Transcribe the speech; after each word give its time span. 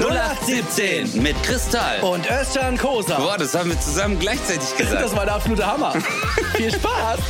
0817 0.00 1.22
mit 1.22 1.36
Kristall. 1.42 2.00
Und 2.02 2.26
Özcan 2.30 2.78
Kosa. 2.78 3.18
Boah, 3.18 3.36
das 3.36 3.54
haben 3.54 3.68
wir 3.68 3.78
zusammen 3.78 4.18
gleichzeitig 4.18 4.74
gesagt. 4.76 5.02
Das 5.02 5.14
war 5.14 5.26
der 5.26 5.34
absolute 5.34 5.66
Hammer. 5.66 5.92
Viel 6.56 6.72
Spaß. 6.72 7.20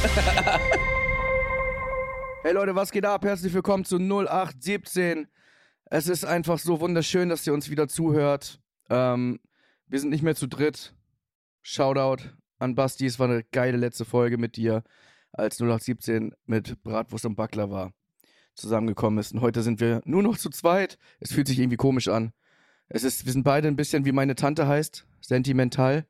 hey 2.44 2.52
Leute, 2.52 2.74
was 2.76 2.92
geht 2.92 3.04
ab? 3.04 3.24
Herzlich 3.24 3.52
willkommen 3.52 3.84
zu 3.84 3.96
0817. 3.96 5.26
Es 5.86 6.06
ist 6.06 6.24
einfach 6.24 6.58
so 6.58 6.78
wunderschön, 6.78 7.28
dass 7.28 7.44
ihr 7.46 7.52
uns 7.52 7.68
wieder 7.68 7.88
zuhört. 7.88 8.60
Ähm, 8.88 9.40
wir 9.88 9.98
sind 9.98 10.10
nicht 10.10 10.22
mehr 10.22 10.36
zu 10.36 10.46
dritt. 10.46 10.94
Shoutout 11.62 12.22
an 12.60 12.76
Basti. 12.76 13.06
Es 13.06 13.18
war 13.18 13.28
eine 13.28 13.42
geile 13.42 13.76
letzte 13.76 14.04
Folge 14.04 14.38
mit 14.38 14.56
dir, 14.56 14.84
als 15.32 15.60
0817 15.60 16.32
mit 16.46 16.80
Bratwurst 16.84 17.26
und 17.26 17.34
Backler 17.34 17.70
war 17.70 17.92
zusammengekommen 18.54 19.18
ist. 19.18 19.32
Und 19.32 19.40
heute 19.40 19.62
sind 19.62 19.80
wir 19.80 20.00
nur 20.04 20.22
noch 20.22 20.38
zu 20.38 20.48
zweit. 20.50 20.96
Es 21.18 21.32
fühlt 21.32 21.48
sich 21.48 21.58
irgendwie 21.58 21.76
komisch 21.76 22.06
an. 22.06 22.32
Es 22.94 23.04
ist, 23.04 23.24
wir 23.24 23.32
sind 23.32 23.42
beide 23.42 23.68
ein 23.68 23.76
bisschen 23.76 24.04
wie 24.04 24.12
meine 24.12 24.34
Tante 24.34 24.66
heißt, 24.66 25.06
sentimental. 25.22 26.06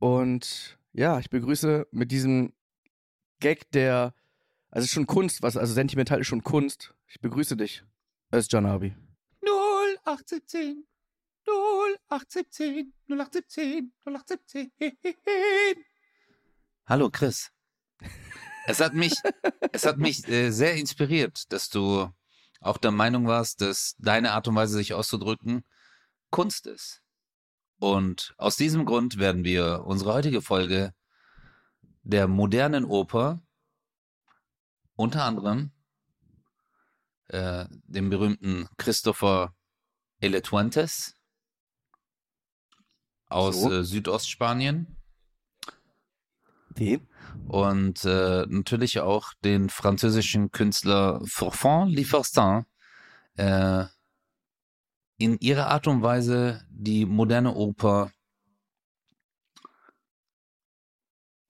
Und 0.00 0.76
ja, 0.92 1.20
ich 1.20 1.30
begrüße 1.30 1.86
mit 1.92 2.10
diesem 2.10 2.52
Gag, 3.38 3.70
der, 3.70 4.12
also 4.70 4.82
es 4.82 4.86
ist 4.86 4.94
schon 4.94 5.06
Kunst, 5.06 5.42
was, 5.42 5.56
also 5.56 5.72
sentimental 5.72 6.20
ist 6.20 6.26
schon 6.26 6.42
Kunst. 6.42 6.96
Ich 7.06 7.20
begrüße 7.20 7.56
dich, 7.56 7.84
Özcan 8.32 8.66
Abi. 8.66 8.96
0817 9.44 10.84
0817 11.46 12.92
0817 13.08 13.92
0817 14.04 14.72
Hallo 16.86 17.08
Chris. 17.08 17.52
Es 18.66 18.80
hat 18.80 18.94
mich, 18.94 19.14
es 19.70 19.86
hat 19.86 19.98
mich 19.98 20.26
äh, 20.26 20.50
sehr 20.50 20.74
inspiriert, 20.74 21.52
dass 21.52 21.68
du 21.68 22.10
auch 22.60 22.78
der 22.78 22.90
Meinung 22.90 23.28
warst, 23.28 23.60
dass 23.60 23.94
deine 24.00 24.32
Art 24.32 24.48
und 24.48 24.56
Weise, 24.56 24.76
sich 24.76 24.92
auszudrücken, 24.92 25.62
Kunst 26.34 26.66
ist. 26.66 27.00
Und 27.78 28.34
aus 28.38 28.56
diesem 28.56 28.86
Grund 28.86 29.18
werden 29.18 29.44
wir 29.44 29.84
unsere 29.86 30.14
heutige 30.14 30.42
Folge 30.42 30.92
der 32.02 32.26
modernen 32.26 32.84
Oper 32.84 33.40
unter 34.96 35.22
anderem 35.22 35.70
äh, 37.28 37.66
dem 37.84 38.10
berühmten 38.10 38.68
Christopher 38.78 39.54
Eletuantes 40.18 41.14
aus 43.26 43.60
So. 43.60 43.70
äh, 43.72 43.84
Südostspanien 43.84 44.96
Wie? 46.74 47.00
und 47.46 48.04
äh, 48.04 48.44
natürlich 48.48 48.98
auch 48.98 49.34
den 49.44 49.70
französischen 49.70 50.50
Künstler 50.50 51.20
Forfan 51.26 51.90
Liferstin 51.90 52.64
äh, 53.36 53.84
in 55.24 55.38
ihrer 55.40 55.68
Art 55.68 55.86
und 55.86 56.02
Weise 56.02 56.60
die 56.68 57.06
moderne 57.06 57.54
Oper. 57.54 58.10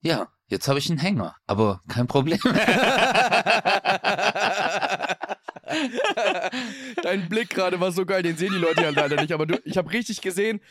Ja, 0.01 0.29
jetzt 0.47 0.69
habe 0.69 0.79
ich 0.79 0.89
einen 0.89 0.99
Hänger, 0.99 1.35
aber 1.45 1.81
kein 1.89 2.07
Problem. 2.07 2.39
Dein 7.03 7.27
Blick 7.27 7.49
gerade 7.49 7.79
war 7.81 7.91
so 7.91 8.05
geil, 8.05 8.23
den 8.23 8.37
sehen 8.37 8.53
die 8.53 8.59
Leute 8.59 8.81
ja 8.81 8.91
leider 8.91 9.19
nicht, 9.19 9.33
aber 9.33 9.45
du, 9.45 9.59
ich 9.65 9.77
habe 9.77 9.91
richtig 9.91 10.21
gesehen, 10.21 10.61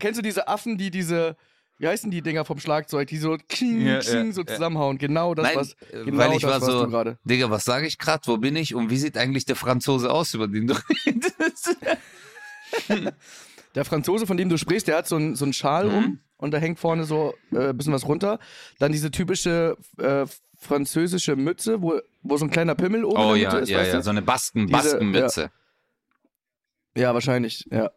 kennst 0.00 0.18
du 0.18 0.22
diese 0.22 0.48
Affen, 0.48 0.78
die 0.78 0.90
diese, 0.90 1.36
wie 1.78 1.86
heißen 1.86 2.10
die 2.10 2.22
Dinger 2.22 2.44
vom 2.44 2.58
Schlagzeug, 2.58 3.06
die 3.06 3.18
so, 3.18 3.36
kling, 3.48 3.86
Ja, 3.86 4.00
kling, 4.00 4.26
ja, 4.28 4.32
so 4.32 4.40
ja. 4.40 4.46
zusammenhauen, 4.48 4.98
genau 4.98 5.34
das, 5.34 5.46
Nein, 5.46 5.56
was, 5.56 5.72
äh, 5.92 6.04
genau 6.04 6.18
weil 6.18 6.32
ich 6.32 6.42
das, 6.42 6.50
war 6.50 6.60
so, 6.60 6.84
du 6.86 6.90
gerade. 6.90 7.18
Digga, 7.22 7.50
was 7.50 7.64
sage 7.64 7.86
ich 7.86 7.98
gerade? 7.98 8.26
Wo 8.26 8.36
bin 8.38 8.56
ich? 8.56 8.74
Und 8.74 8.90
wie 8.90 8.96
sieht 8.96 9.16
eigentlich 9.16 9.44
der 9.44 9.56
Franzose 9.56 10.10
aus, 10.10 10.34
über 10.34 10.48
den 10.48 10.66
du 10.66 10.74
redest? 11.06 11.76
Der 13.74 13.84
Franzose, 13.84 14.26
von 14.26 14.36
dem 14.36 14.48
du 14.48 14.56
sprichst, 14.56 14.88
der 14.88 14.96
hat 14.96 15.06
so 15.06 15.16
einen 15.16 15.36
so 15.36 15.44
einen 15.44 15.52
Schal 15.52 15.86
Mhm. 15.88 15.94
um 15.94 16.20
und 16.38 16.52
da 16.52 16.58
hängt 16.58 16.78
vorne 16.78 17.04
so 17.04 17.34
äh, 17.52 17.68
ein 17.70 17.76
bisschen 17.76 17.92
was 17.92 18.06
runter. 18.06 18.38
Dann 18.78 18.92
diese 18.92 19.10
typische 19.10 19.76
äh, 19.98 20.26
französische 20.56 21.36
Mütze, 21.36 21.82
wo, 21.82 22.00
wo 22.22 22.36
so 22.36 22.46
ein 22.46 22.50
kleiner 22.50 22.74
Pimmel 22.74 23.04
oben 23.04 23.18
Oh 23.20 23.34
ja, 23.34 23.56
ist, 23.58 23.68
ja, 23.68 23.78
weißt 23.78 23.90
ja, 23.92 23.96
du? 23.98 24.02
so 24.02 24.10
eine 24.10 24.22
Basken, 24.22 24.68
Baskenmütze. 24.68 25.50
Ja, 26.96 27.14
wahrscheinlich, 27.14 27.66
ja. 27.70 27.90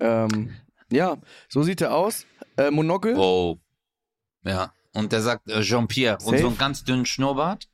Ähm, 0.00 0.54
ja, 0.90 1.18
so 1.48 1.62
sieht 1.62 1.80
er 1.80 1.94
aus. 1.94 2.26
Äh, 2.56 2.70
Monokel. 2.70 3.16
Wow. 3.16 3.58
Ja. 4.44 4.72
Und 4.92 5.12
der 5.12 5.20
sagt 5.22 5.48
äh, 5.48 5.60
Jean-Pierre 5.62 6.18
und 6.24 6.38
so 6.38 6.48
einen 6.48 6.58
ganz 6.58 6.82
dünnen 6.84 7.06
Schnurrbart, 7.06 7.68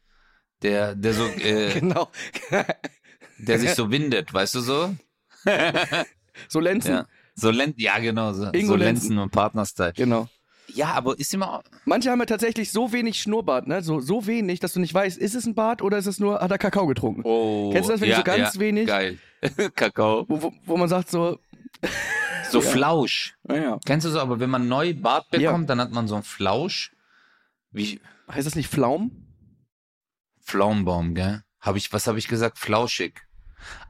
der, 0.62 0.94
der 0.94 1.14
so, 1.14 1.26
äh, 1.38 1.80
Genau. 1.80 2.10
der 3.38 3.58
sich 3.58 3.74
so 3.74 3.90
windet, 3.90 4.32
weißt 4.34 4.54
du 4.56 4.60
so? 4.60 4.94
so 6.48 6.60
Lenzen. 6.60 6.90
Ja. 6.94 7.06
So 7.34 7.50
Len 7.50 7.74
ja, 7.76 7.98
genau, 7.98 8.32
so, 8.32 8.46
Ingo 8.52 8.68
so 8.68 8.76
Lenzen. 8.76 8.78
Lenzen 9.10 9.18
und 9.18 9.30
Partnerstyle. 9.30 9.92
Genau. 9.94 10.28
Ja, 10.74 10.88
aber 10.88 11.18
ist 11.18 11.32
immer, 11.32 11.62
Manche 11.86 12.10
haben 12.10 12.18
ja 12.18 12.26
tatsächlich 12.26 12.70
so 12.72 12.92
wenig 12.92 13.20
Schnurrbart, 13.22 13.66
ne? 13.66 13.82
So, 13.82 14.00
so 14.00 14.26
wenig, 14.26 14.60
dass 14.60 14.74
du 14.74 14.80
nicht 14.80 14.92
weißt, 14.92 15.16
ist 15.16 15.34
es 15.34 15.46
ein 15.46 15.54
Bart 15.54 15.80
oder 15.80 15.96
ist 15.98 16.06
es 16.06 16.20
nur, 16.20 16.40
hat 16.40 16.50
er 16.50 16.58
Kakao 16.58 16.86
getrunken? 16.86 17.22
oh. 17.24 17.70
Kennst 17.72 17.88
du 17.88 17.92
das, 17.92 18.00
wenn 18.02 18.10
ja, 18.10 18.16
so 18.16 18.22
ganz 18.24 18.54
ja, 18.54 18.60
wenig- 18.60 18.86
Geil. 18.86 19.18
Kakao. 19.74 20.26
Wo, 20.28 20.42
wo, 20.42 20.52
wo 20.66 20.76
man 20.76 20.88
sagt 20.88 21.10
so, 21.10 21.38
So 22.50 22.60
Ja. 22.62 22.68
Flausch. 22.70 23.34
naja, 23.44 23.78
Kennst 23.86 24.04
du 24.06 24.10
so, 24.10 24.20
aber 24.20 24.40
wenn 24.40 24.50
man 24.50 24.68
neu 24.68 24.92
Bart 24.94 25.26
Ja. 25.32 25.38
bekommt, 25.50 25.70
dann 25.70 25.80
hat 25.80 25.90
man 25.92 26.06
so 26.08 26.16
einen 26.16 26.24
Flausch. 26.24 26.92
Wie 27.70 28.00
heißt 28.30 28.46
das 28.46 28.54
nicht 28.56 28.68
Pflaum? 28.68 29.26
Pflaumenbaum, 30.42 31.14
gell? 31.14 31.42
Hab 31.60 31.76
ich, 31.76 31.92
was 31.92 32.06
habe 32.06 32.18
ich 32.18 32.28
gesagt? 32.28 32.58
Flauschig. 32.58 33.22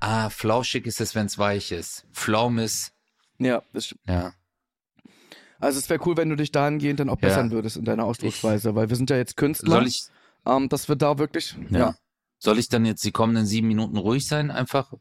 Ah, 0.00 0.30
flauschig 0.30 0.86
ist 0.86 1.00
es, 1.00 1.14
wenn 1.14 1.26
es 1.26 1.38
weich 1.38 1.72
ist. 1.72 2.06
Pflaum 2.12 2.58
ist, 2.58 2.92
Ja, 3.38 3.62
das 3.72 3.86
stimmt. 3.86 4.00
ja. 4.08 4.32
Also 5.60 5.78
es 5.80 5.90
wäre 5.90 6.00
cool, 6.06 6.16
wenn 6.16 6.28
du 6.28 6.36
dich 6.36 6.52
dahingehend 6.52 7.00
dann 7.00 7.08
auch 7.08 7.20
Ja. 7.20 7.28
bessern 7.28 7.50
würdest 7.50 7.76
in 7.76 7.84
deiner 7.84 8.04
Ausdrucksweise, 8.04 8.74
weil 8.76 8.88
wir 8.90 8.96
sind 8.96 9.10
ja 9.10 9.16
jetzt 9.16 9.36
Künstler. 9.36 9.72
Soll 9.72 9.86
ich, 9.88 10.06
ähm, 10.46 10.68
dass 10.68 10.88
wir 10.88 10.94
da 10.96 11.18
wirklich, 11.18 11.56
ja. 11.70 11.78
ja. 11.78 11.94
Soll 12.38 12.58
ich 12.60 12.68
dann 12.68 12.84
jetzt 12.84 13.04
die 13.04 13.10
kommenden 13.10 13.44
sieben 13.46 13.66
Minuten 13.66 13.96
ruhig 13.96 14.26
sein, 14.28 14.52
einfach 14.52 14.92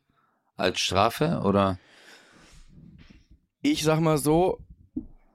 als 0.56 0.80
Strafe? 0.80 1.42
Oder? 1.46 1.78
Ich 3.62 3.84
sag 3.84 4.00
mal 4.00 4.18
so, 4.18 4.60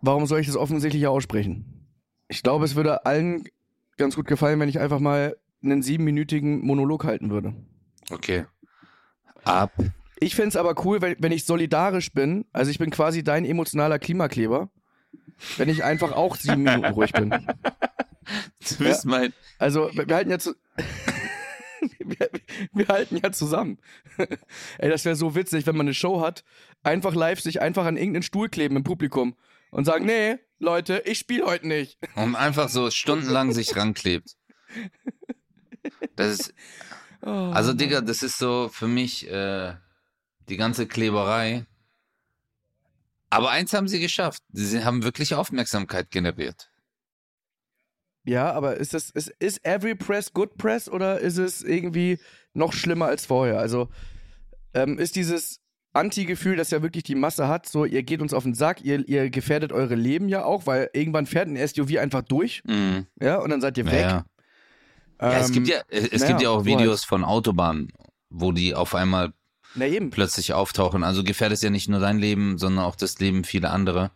warum 0.00 0.26
soll 0.26 0.40
ich 0.40 0.46
das 0.48 0.56
offensichtlich 0.56 1.06
aussprechen? 1.06 1.86
Ich 2.28 2.42
glaube, 2.42 2.64
es 2.64 2.74
würde 2.74 3.06
allen 3.06 3.44
ganz 3.98 4.16
gut 4.16 4.26
gefallen, 4.26 4.58
wenn 4.58 4.68
ich 4.68 4.80
einfach 4.80 4.98
mal 4.98 5.36
einen 5.62 5.82
siebenminütigen 5.82 6.64
Monolog 6.66 7.04
halten 7.04 7.30
würde. 7.30 7.54
Okay. 8.10 8.46
Ab. 9.44 9.72
Ich 10.18 10.36
find's 10.36 10.56
aber 10.56 10.74
cool, 10.84 11.00
wenn, 11.00 11.16
wenn 11.18 11.32
ich 11.32 11.44
solidarisch 11.44 12.12
bin, 12.12 12.44
also 12.52 12.70
ich 12.70 12.78
bin 12.78 12.90
quasi 12.90 13.24
dein 13.24 13.44
emotionaler 13.44 13.98
Klimakleber, 13.98 14.70
wenn 15.56 15.68
ich 15.68 15.82
einfach 15.82 16.12
auch 16.12 16.36
sieben 16.36 16.62
Minuten 16.64 16.86
ruhig 16.86 17.12
bin. 17.12 17.30
Du 17.30 18.76
bist 18.78 19.04
mein. 19.04 19.32
Also, 19.58 19.90
wir 19.92 20.08
wir 20.08 20.14
halten 20.14 20.30
ja 20.30 20.38
zu. 20.38 20.54
wir, 21.98 22.30
wir 22.72 22.88
halten 22.88 23.18
ja 23.22 23.32
zusammen. 23.32 23.78
Ey, 24.78 24.88
das 24.88 25.04
wäre 25.04 25.16
so 25.16 25.34
witzig, 25.34 25.66
wenn 25.66 25.76
man 25.76 25.86
eine 25.86 25.94
Show 25.94 26.20
hat, 26.20 26.44
einfach 26.82 27.14
live 27.14 27.40
sich 27.40 27.60
einfach 27.60 27.84
an 27.84 27.96
irgendeinen 27.96 28.22
Stuhl 28.22 28.48
kleben 28.48 28.76
im 28.76 28.84
Publikum 28.84 29.34
und 29.70 29.84
sagen, 29.84 30.06
nee, 30.06 30.38
Leute, 30.58 31.02
ich 31.04 31.18
spiele 31.18 31.46
heute 31.46 31.66
nicht. 31.66 31.98
Und 32.14 32.36
einfach 32.36 32.68
so 32.68 32.90
stundenlang 32.90 33.52
sich 33.52 33.74
ranklebt. 33.74 34.36
Das 36.14 36.28
ist, 36.28 36.54
Oh, 37.24 37.28
also 37.52 37.72
Digga, 37.72 38.00
das 38.00 38.22
ist 38.22 38.38
so 38.38 38.68
für 38.72 38.88
mich 38.88 39.28
äh, 39.30 39.74
die 40.48 40.56
ganze 40.56 40.86
Kleberei. 40.86 41.64
Aber 43.30 43.50
eins 43.50 43.72
haben 43.72 43.88
sie 43.88 44.00
geschafft. 44.00 44.42
Sie 44.52 44.84
haben 44.84 45.04
wirklich 45.04 45.34
Aufmerksamkeit 45.34 46.10
generiert. 46.10 46.70
Ja, 48.24 48.52
aber 48.52 48.76
ist 48.76 48.94
das, 48.94 49.10
ist, 49.10 49.32
ist 49.38 49.64
every 49.64 49.94
press 49.94 50.32
good 50.32 50.56
press 50.56 50.88
oder 50.88 51.18
ist 51.20 51.38
es 51.38 51.62
irgendwie 51.62 52.18
noch 52.54 52.72
schlimmer 52.72 53.06
als 53.06 53.26
vorher? 53.26 53.58
Also, 53.58 53.88
ähm, 54.74 54.98
ist 54.98 55.16
dieses 55.16 55.60
Anti-Gefühl, 55.92 56.56
das 56.56 56.70
ja 56.70 56.82
wirklich 56.82 57.02
die 57.04 57.14
Masse 57.16 57.48
hat, 57.48 57.66
so, 57.66 57.84
ihr 57.84 58.02
geht 58.02 58.22
uns 58.22 58.32
auf 58.32 58.44
den 58.44 58.54
Sack, 58.54 58.80
ihr, 58.82 59.06
ihr 59.08 59.28
gefährdet 59.28 59.72
eure 59.72 59.94
Leben 59.96 60.28
ja 60.28 60.44
auch, 60.44 60.66
weil 60.66 60.88
irgendwann 60.92 61.26
fährt 61.26 61.48
ein 61.48 61.56
SUV 61.56 61.98
einfach 61.98 62.22
durch, 62.22 62.62
Mhm. 62.64 63.06
ja, 63.20 63.36
und 63.38 63.50
dann 63.50 63.60
seid 63.60 63.76
ihr 63.76 63.86
weg. 63.86 63.94
Ja, 63.94 64.00
ja. 64.00 64.24
Ja, 65.22 65.38
es 65.38 65.48
Ähm, 65.48 65.54
gibt 65.54 65.68
ja, 65.68 65.80
es 65.88 66.20
naja, 66.20 66.26
gibt 66.26 66.42
ja 66.42 66.50
auch 66.50 66.64
Videos 66.64 67.04
von 67.04 67.24
Autobahnen, 67.24 67.92
wo 68.30 68.52
die 68.52 68.74
auf 68.74 68.94
einmal 68.94 69.32
Na 69.74 69.86
eben. 69.86 70.10
plötzlich 70.10 70.52
auftauchen. 70.52 71.04
Also 71.04 71.22
gefährdet 71.24 71.62
ja 71.62 71.70
nicht 71.70 71.88
nur 71.88 72.00
dein 72.00 72.18
Leben, 72.18 72.58
sondern 72.58 72.84
auch 72.84 72.96
das 72.96 73.18
Leben 73.18 73.44
vieler 73.44 73.72
andere. 73.72 74.10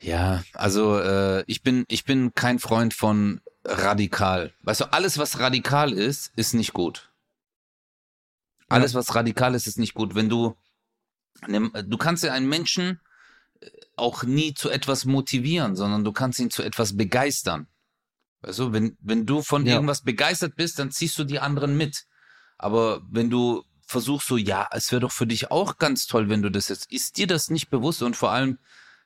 Ja, 0.00 0.44
also 0.52 0.98
äh, 0.98 1.42
ich 1.46 1.62
bin 1.62 1.84
ich 1.88 2.04
bin 2.04 2.34
kein 2.34 2.58
Freund 2.58 2.92
von 2.92 3.40
radikal. 3.64 4.52
Weißt 4.62 4.82
du, 4.82 4.92
alles 4.92 5.16
was 5.18 5.38
radikal 5.38 5.92
ist, 5.92 6.32
ist 6.36 6.52
nicht 6.54 6.72
gut. 6.74 7.10
Alles 8.68 8.94
was 8.94 9.14
radikal 9.14 9.54
ist, 9.54 9.66
ist 9.66 9.78
nicht 9.78 9.94
gut. 9.94 10.14
Wenn 10.14 10.28
du 10.28 10.54
du 11.48 11.96
kannst 11.96 12.24
ja 12.24 12.32
einen 12.32 12.48
Menschen 12.48 13.00
äh, 13.60 13.70
auch 13.96 14.22
nie 14.24 14.52
zu 14.54 14.68
etwas 14.70 15.04
motivieren, 15.06 15.76
sondern 15.76 16.04
du 16.04 16.12
kannst 16.12 16.38
ihn 16.40 16.50
zu 16.50 16.62
etwas 16.62 16.96
begeistern. 16.96 17.66
Weißt 18.46 18.60
du, 18.60 18.72
wenn 18.72 18.96
wenn 19.00 19.26
du 19.26 19.42
von 19.42 19.66
Ja. 19.66 19.74
irgendwas 19.74 20.02
begeistert 20.02 20.54
bist, 20.54 20.78
dann 20.78 20.92
ziehst 20.92 21.18
du 21.18 21.24
die 21.24 21.40
anderen 21.40 21.76
mit. 21.76 22.04
Aber 22.58 23.02
wenn 23.10 23.28
du 23.28 23.64
versuchst 23.86 24.28
so, 24.28 24.36
ja, 24.36 24.68
es 24.72 24.90
wäre 24.92 25.00
doch 25.00 25.12
für 25.12 25.26
dich 25.26 25.50
auch 25.50 25.78
ganz 25.78 26.06
toll, 26.06 26.28
wenn 26.28 26.42
du 26.42 26.50
das 26.50 26.68
jetzt. 26.68 26.90
Ist 26.92 27.16
dir 27.18 27.26
das 27.26 27.50
nicht 27.50 27.70
bewusst 27.70 28.02
und 28.02 28.16
vor 28.16 28.30
allem 28.30 28.58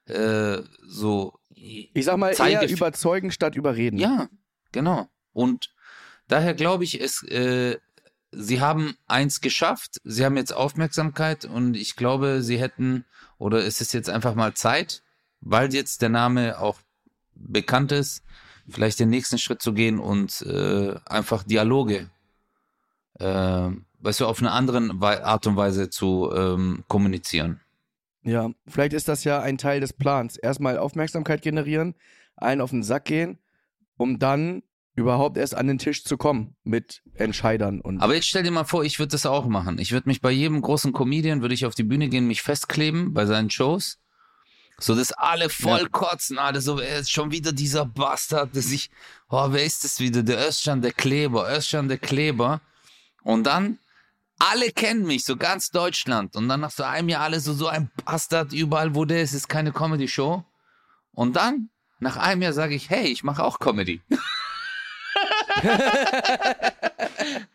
äh, 0.07 0.59
so. 0.87 1.39
Ich 1.55 2.05
sag 2.05 2.19
mal, 2.19 2.35
eher 2.39 2.69
überzeugen 2.69 3.31
statt 3.31 3.57
überreden. 3.57 3.99
Ja, 3.99 4.29
genau. 4.73 5.09
Und 5.33 5.71
daher 6.29 6.55
glaube 6.55 6.85
ich, 6.85 7.01
es, 7.01 7.23
äh, 7.23 7.79
sie 8.33 8.61
haben 8.61 8.95
eins 9.07 9.41
geschafft, 9.41 10.01
sie 10.05 10.25
haben 10.25 10.37
jetzt 10.37 10.53
Aufmerksamkeit 10.53 11.45
und 11.47 11.77
ich 11.77 11.97
glaube, 11.97 12.43
sie 12.43 12.59
hätten, 12.59 13.05
oder 13.39 13.65
es 13.65 13.81
ist 13.81 13.93
jetzt 13.95 14.11
einfach 14.11 14.35
mal 14.35 14.55
Zeit, 14.55 15.03
weil 15.41 15.73
jetzt 15.75 16.03
der 16.03 16.11
Name 16.11 16.59
auch 16.59 16.79
bekannt 17.35 17.93
ist, 17.93 18.23
vielleicht 18.69 19.01
den 19.01 19.11
nächsten 19.11 19.39
Schritt 19.39 19.63
zu 19.63 19.73
gehen 19.73 19.99
und 19.99 20.43
äh, 20.43 20.95
einfach 21.07 21.43
Dialoge, 21.43 22.11
äh, 23.19 23.71
weißt 24.01 24.21
du, 24.21 24.27
auf 24.27 24.41
eine 24.41 24.53
andere 24.53 24.93
Art 25.25 25.47
und 25.47 25.57
Weise 25.57 25.91
zu 25.91 26.31
ähm, 26.35 26.85
kommunizieren. 26.89 27.61
Ja, 28.23 28.51
vielleicht 28.67 28.93
ist 28.93 29.09
das 29.09 29.25
ja 29.25 29.41
ein 29.41 29.59
Teil 29.59 29.81
des 29.81 29.93
Plans. 29.93 30.37
Erstmal 30.37 30.79
Aufmerksamkeit 30.79 31.43
generieren, 31.43 31.95
einen 32.37 32.61
auf 32.61 32.71
den 32.71 32.83
Sack 32.83 33.07
gehen, 33.07 33.39
um 33.97 34.19
dann 34.19 34.63
überhaupt 34.95 35.39
erst 35.39 35.55
an 35.55 35.67
den 35.67 35.79
Tisch 35.79 36.05
zu 36.05 36.17
kommen 36.17 36.57
mit 36.63 37.03
Entscheidern 37.15 37.81
und. 37.81 38.01
Aber 38.01 38.15
jetzt 38.15 38.27
stell 38.27 38.43
dir 38.43 38.51
mal 38.51 38.65
vor, 38.65 38.85
ich 38.85 38.99
würde 38.99 39.13
das 39.13 39.27
auch 39.27 39.47
machen. 39.47 39.79
Ich 39.79 39.93
würde 39.93 40.09
mich 40.09 40.21
bei 40.21 40.31
jedem 40.31 40.61
großen 40.61 40.93
Comedian 40.93 41.41
würde 41.41 41.55
ich 41.55 41.67
auf 41.67 41.75
die 41.75 41.85
Bühne 41.85 42.09
gehen, 42.09 42.27
mich 42.27 42.43
festkleben 42.43 43.15
bei 43.15 43.27
seinen 43.27 43.51
Shows. 43.51 43.99
So, 44.83 44.95
dass 44.95 45.13
alle 45.13 45.51
voll 45.51 45.83
ja. 45.83 45.89
kotzen, 45.89 46.39
alle 46.39 46.63
so, 46.63 46.79
er 46.81 47.01
ist 47.01 47.11
schon 47.11 47.31
wieder 47.31 47.53
dieser 47.53 47.85
Bastard, 47.85 48.57
dass 48.57 48.71
ich, 48.71 48.91
oh, 49.29 49.49
wer 49.51 49.63
ist 49.65 49.85
das 49.85 50.01
wieder? 50.01 50.23
Der 50.23 50.49
Özcan, 50.49 50.81
der 50.81 50.93
Kleber, 50.93 51.55
Özcan, 51.55 51.89
der 51.89 51.99
Kleber. 51.99 52.63
Und 53.23 53.45
dann, 53.45 53.79
alle 54.39 54.73
kennen 54.73 55.07
mich, 55.07 55.27
so 55.27 55.37
ganz 55.37 55.71
Deutschland. 55.71 56.35
Und 56.35 56.49
dann 56.49 56.61
nach 56.61 56.71
so 56.71 56.83
einem 56.83 57.11
Jahr 57.11 57.25
alle 57.25 57.41
so, 57.41 57.53
so 57.53 57.69
ein 57.69 57.91
Bastard, 58.07 58.55
überall 58.55 58.95
wo 58.95 59.05
der 59.05 59.21
ist, 59.21 59.35
ist 59.35 59.51
keine 59.51 59.71
Comedy-Show. 59.71 60.43
Und 61.13 61.37
dann, 61.37 61.69
nach 61.99 62.17
einem 62.17 62.41
Jahr 62.41 62.55
sage 62.55 62.75
ich, 62.75 62.89
hey, 62.89 63.07
ich 63.09 63.23
mache 63.23 63.45
auch 63.45 63.59
Comedy. 63.59 64.01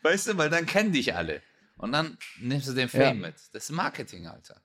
weißt 0.04 0.28
du, 0.28 0.38
weil 0.38 0.52
dann 0.52 0.68
kennen 0.68 0.92
dich 0.92 1.16
alle. 1.16 1.42
Und 1.78 1.92
dann 1.92 2.20
nimmst 2.40 2.68
du 2.68 2.74
den 2.74 2.88
Fame 2.88 3.02
ja. 3.02 3.28
mit. 3.28 3.36
Das 3.52 3.64
ist 3.64 3.72
Marketing, 3.72 4.28
Alter. 4.28 4.62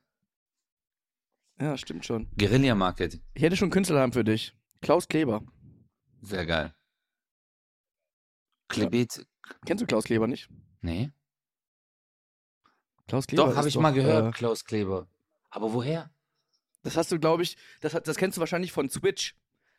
Ja, 1.60 1.76
stimmt 1.76 2.06
schon. 2.06 2.28
Guerilla-Marketing. 2.38 3.20
Ich 3.34 3.42
hätte 3.42 3.56
schon 3.56 3.66
einen 3.66 3.72
Künstlernamen 3.72 4.12
für 4.12 4.24
dich. 4.24 4.54
Klaus 4.80 5.06
Kleber. 5.08 5.42
Sehr 6.22 6.46
geil. 6.46 6.74
Klebet. 8.68 9.16
Ja. 9.16 9.54
Kennst 9.66 9.82
du 9.82 9.86
Klaus 9.86 10.04
Kleber 10.04 10.26
nicht? 10.26 10.48
Nee. 10.80 11.10
Klaus 13.06 13.26
Kleber. 13.26 13.44
Doch, 13.44 13.56
habe 13.56 13.68
ich 13.68 13.74
doch, 13.74 13.80
mal 13.80 13.92
gehört, 13.92 14.34
äh, 14.34 14.38
Klaus 14.38 14.64
Kleber. 14.64 15.06
Aber 15.50 15.72
woher? 15.72 16.10
Das 16.82 16.96
hast 16.96 17.12
du, 17.12 17.18
glaube 17.18 17.42
ich, 17.42 17.58
das, 17.80 17.92
das 17.92 18.16
kennst 18.16 18.38
du 18.38 18.40
wahrscheinlich 18.40 18.72
von 18.72 18.88
Switch. 18.88 19.36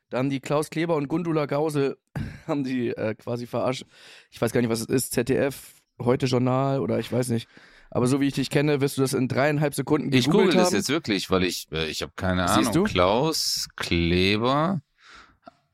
Da 0.09 0.17
haben 0.17 0.29
die 0.29 0.41
Klaus 0.41 0.69
Kleber 0.69 0.97
und 0.97 1.07
Gundula 1.07 1.45
Gause 1.45 1.97
haben 2.47 2.63
die 2.63 2.89
äh, 2.89 3.15
quasi 3.15 3.47
verarscht. 3.47 3.85
Ich 4.29 4.39
weiß 4.39 4.51
gar 4.51 4.61
nicht, 4.61 4.69
was 4.69 4.81
es 4.81 4.87
ist. 4.87 5.13
ZDF, 5.13 5.73
heute 5.99 6.27
Journal 6.27 6.79
oder 6.79 6.99
ich 6.99 7.11
weiß 7.11 7.29
nicht. 7.29 7.47
Aber 7.93 8.07
so 8.07 8.21
wie 8.21 8.27
ich 8.27 8.33
dich 8.33 8.49
kenne, 8.49 8.79
wirst 8.79 8.97
du 8.97 9.01
das 9.01 9.13
in 9.13 9.27
dreieinhalb 9.27 9.75
Sekunden 9.75 10.13
Ich 10.13 10.29
google 10.29 10.53
das 10.53 10.71
jetzt 10.71 10.87
wirklich, 10.87 11.29
weil 11.29 11.43
ich, 11.43 11.67
äh, 11.73 11.87
ich 11.87 12.01
habe 12.01 12.13
keine 12.15 12.47
Siehst 12.47 12.69
Ahnung. 12.69 12.73
Du? 12.73 12.83
Klaus 12.85 13.67
Kleber. 13.75 14.81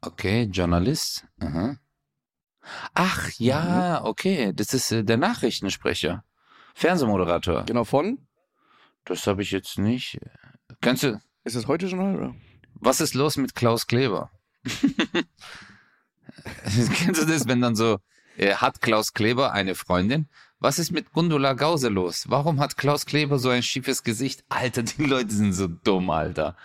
Okay, 0.02 0.50
Journalist. 0.52 1.28
Aha. 1.40 1.78
Ach 2.96 3.30
ja, 3.38 4.00
mhm. 4.02 4.08
okay. 4.08 4.52
Das 4.54 4.74
ist 4.74 4.92
äh, 4.92 5.04
der 5.04 5.18
Nachrichtensprecher. 5.18 6.24
Fernsehmoderator. 6.74 7.66
Genau, 7.66 7.84
von? 7.84 8.18
Das 9.06 9.28
habe 9.28 9.44
ich 9.44 9.52
jetzt 9.52 9.78
nicht. 9.78 10.20
Kennst 10.82 11.04
du? 11.04 11.22
Ist 11.44 11.56
das 11.56 11.68
heute 11.68 11.86
Journal 11.86 12.16
oder? 12.16 12.36
Was 12.74 13.00
ist 13.00 13.14
los 13.14 13.38
mit 13.38 13.54
Klaus 13.54 13.86
Kleber? 13.86 14.32
Kennst 16.64 17.22
du 17.22 17.26
das, 17.26 17.48
wenn 17.48 17.62
dann 17.62 17.76
so, 17.76 18.00
äh, 18.38 18.56
hat 18.56 18.82
Klaus 18.82 19.14
Kleber 19.14 19.52
eine 19.52 19.76
Freundin? 19.76 20.28
Was 20.60 20.80
ist 20.80 20.92
mit 20.92 21.14
Gundula 21.14 21.54
Gause 21.54 21.90
los? 21.90 22.26
Warum 22.30 22.60
hat 22.60 22.78
Klaus 22.78 23.06
Kleber 23.06 23.38
so 23.38 23.50
ein 23.50 23.62
schiefes 23.62 24.04
Gesicht? 24.04 24.44
Alter, 24.50 24.84
die 24.84 25.06
Leute 25.06 25.32
sind 25.32 25.54
so 25.54 25.68
dumm, 25.68 26.10
Alter. 26.10 26.56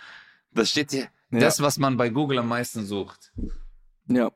Das 0.51 0.69
steht 0.69 0.91
hier, 0.91 1.07
ja. 1.31 1.39
das, 1.39 1.61
was 1.61 1.77
man 1.77 1.97
bei 1.97 2.09
Google 2.09 2.39
am 2.39 2.47
meisten 2.47 2.85
sucht. 2.85 3.31
Ja. 4.07 4.31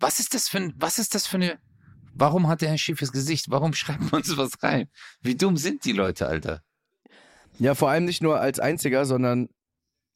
Was 0.00 0.18
ist 0.18 0.34
das 0.34 0.48
für 0.48 0.58
ein, 0.58 0.74
was 0.76 0.98
ist 0.98 1.14
das 1.14 1.26
für 1.26 1.36
eine, 1.36 1.58
warum 2.14 2.48
hat 2.48 2.62
er 2.62 2.70
ein 2.70 2.78
schiefes 2.78 3.12
Gesicht? 3.12 3.46
Warum 3.48 3.72
schreibt 3.74 4.10
man 4.10 4.22
sowas 4.24 4.62
rein? 4.62 4.88
Wie 5.20 5.36
dumm 5.36 5.56
sind 5.56 5.84
die 5.84 5.92
Leute, 5.92 6.26
Alter? 6.26 6.62
Ja, 7.58 7.76
vor 7.76 7.90
allem 7.90 8.04
nicht 8.04 8.22
nur 8.22 8.40
als 8.40 8.58
einziger, 8.58 9.06
sondern 9.06 9.48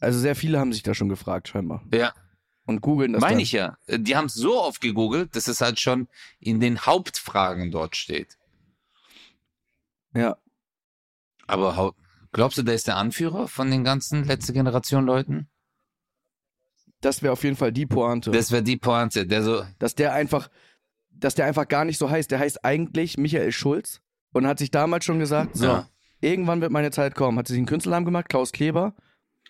also 0.01 0.19
sehr 0.19 0.37
viele 0.37 0.59
haben 0.59 0.73
sich 0.73 0.83
da 0.83 0.95
schon 0.95 1.09
gefragt, 1.09 1.49
scheinbar. 1.49 1.85
Ja. 1.93 2.13
Und 2.67 2.83
googeln 2.83 3.15
das. 3.15 3.23
Meine 3.23 3.43
ich 3.43 3.53
ja. 3.53 3.79
Die 3.89 4.15
haben 4.15 4.27
es 4.27 4.35
so 4.35 4.61
oft 4.61 4.81
gegoogelt, 4.81 5.35
dass 5.35 5.49
es 5.49 5.61
halt 5.61 5.81
schon 5.81 6.09
in 6.39 6.61
den 6.61 6.81
Hauptfragen 6.81 7.71
dort 7.71 7.97
steht. 7.97 8.38
Ja. 10.15 10.37
Aber 11.47 11.95
glaubst 12.33 12.59
du, 12.59 12.63
der 12.63 12.75
ist 12.75 12.87
der 12.87 12.97
Anführer 12.97 13.49
von 13.49 13.71
den 13.71 13.85
ganzen 13.85 14.25
letzte 14.25 14.53
Generation 14.53 15.05
Leuten? 15.05 15.49
Das 17.01 17.23
wäre 17.23 17.33
auf 17.33 17.45
jeden 17.45 17.57
Fall 17.57 17.73
die 17.73 17.87
Pointe. 17.87 18.31
Das 18.31 18.51
wäre 18.51 18.63
die 18.63 18.77
Pointe, 18.77 19.27
der 19.27 19.43
so. 19.43 19.65
Dass 19.79 19.95
der 19.95 20.13
einfach, 20.13 20.51
dass 21.11 21.35
der 21.35 21.47
einfach 21.47 21.69
gar 21.69 21.85
nicht 21.85 21.99
so 21.99 22.11
heißt. 22.11 22.31
Der 22.31 22.41
heißt 22.41 22.65
eigentlich 22.65 23.17
Michael 23.17 23.53
Schulz 23.53 24.01
und 24.33 24.47
hat 24.47 24.59
sich 24.59 24.71
damals 24.71 25.05
schon 25.05 25.19
gesagt, 25.19 25.57
so, 25.57 25.67
ja. 25.67 25.89
irgendwann 26.21 26.61
wird 26.61 26.73
meine 26.73 26.91
Zeit 26.91 27.15
kommen. 27.15 27.39
Hat 27.39 27.47
sich 27.47 27.57
einen 27.57 27.67
Künstlernamen 27.67 28.05
gemacht, 28.05 28.29
Klaus 28.29 28.53
Kleber. 28.53 28.95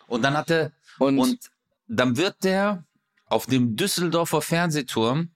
Und 0.06 0.22
dann 0.22 0.37
hat 0.37 0.50
er, 0.50 0.72
und, 0.99 1.19
und 1.19 1.50
dann 1.87 2.16
wird 2.16 2.44
der 2.44 2.84
auf 3.26 3.46
dem 3.46 3.76
Düsseldorfer 3.76 4.43
Fernsehturm, 4.43 5.31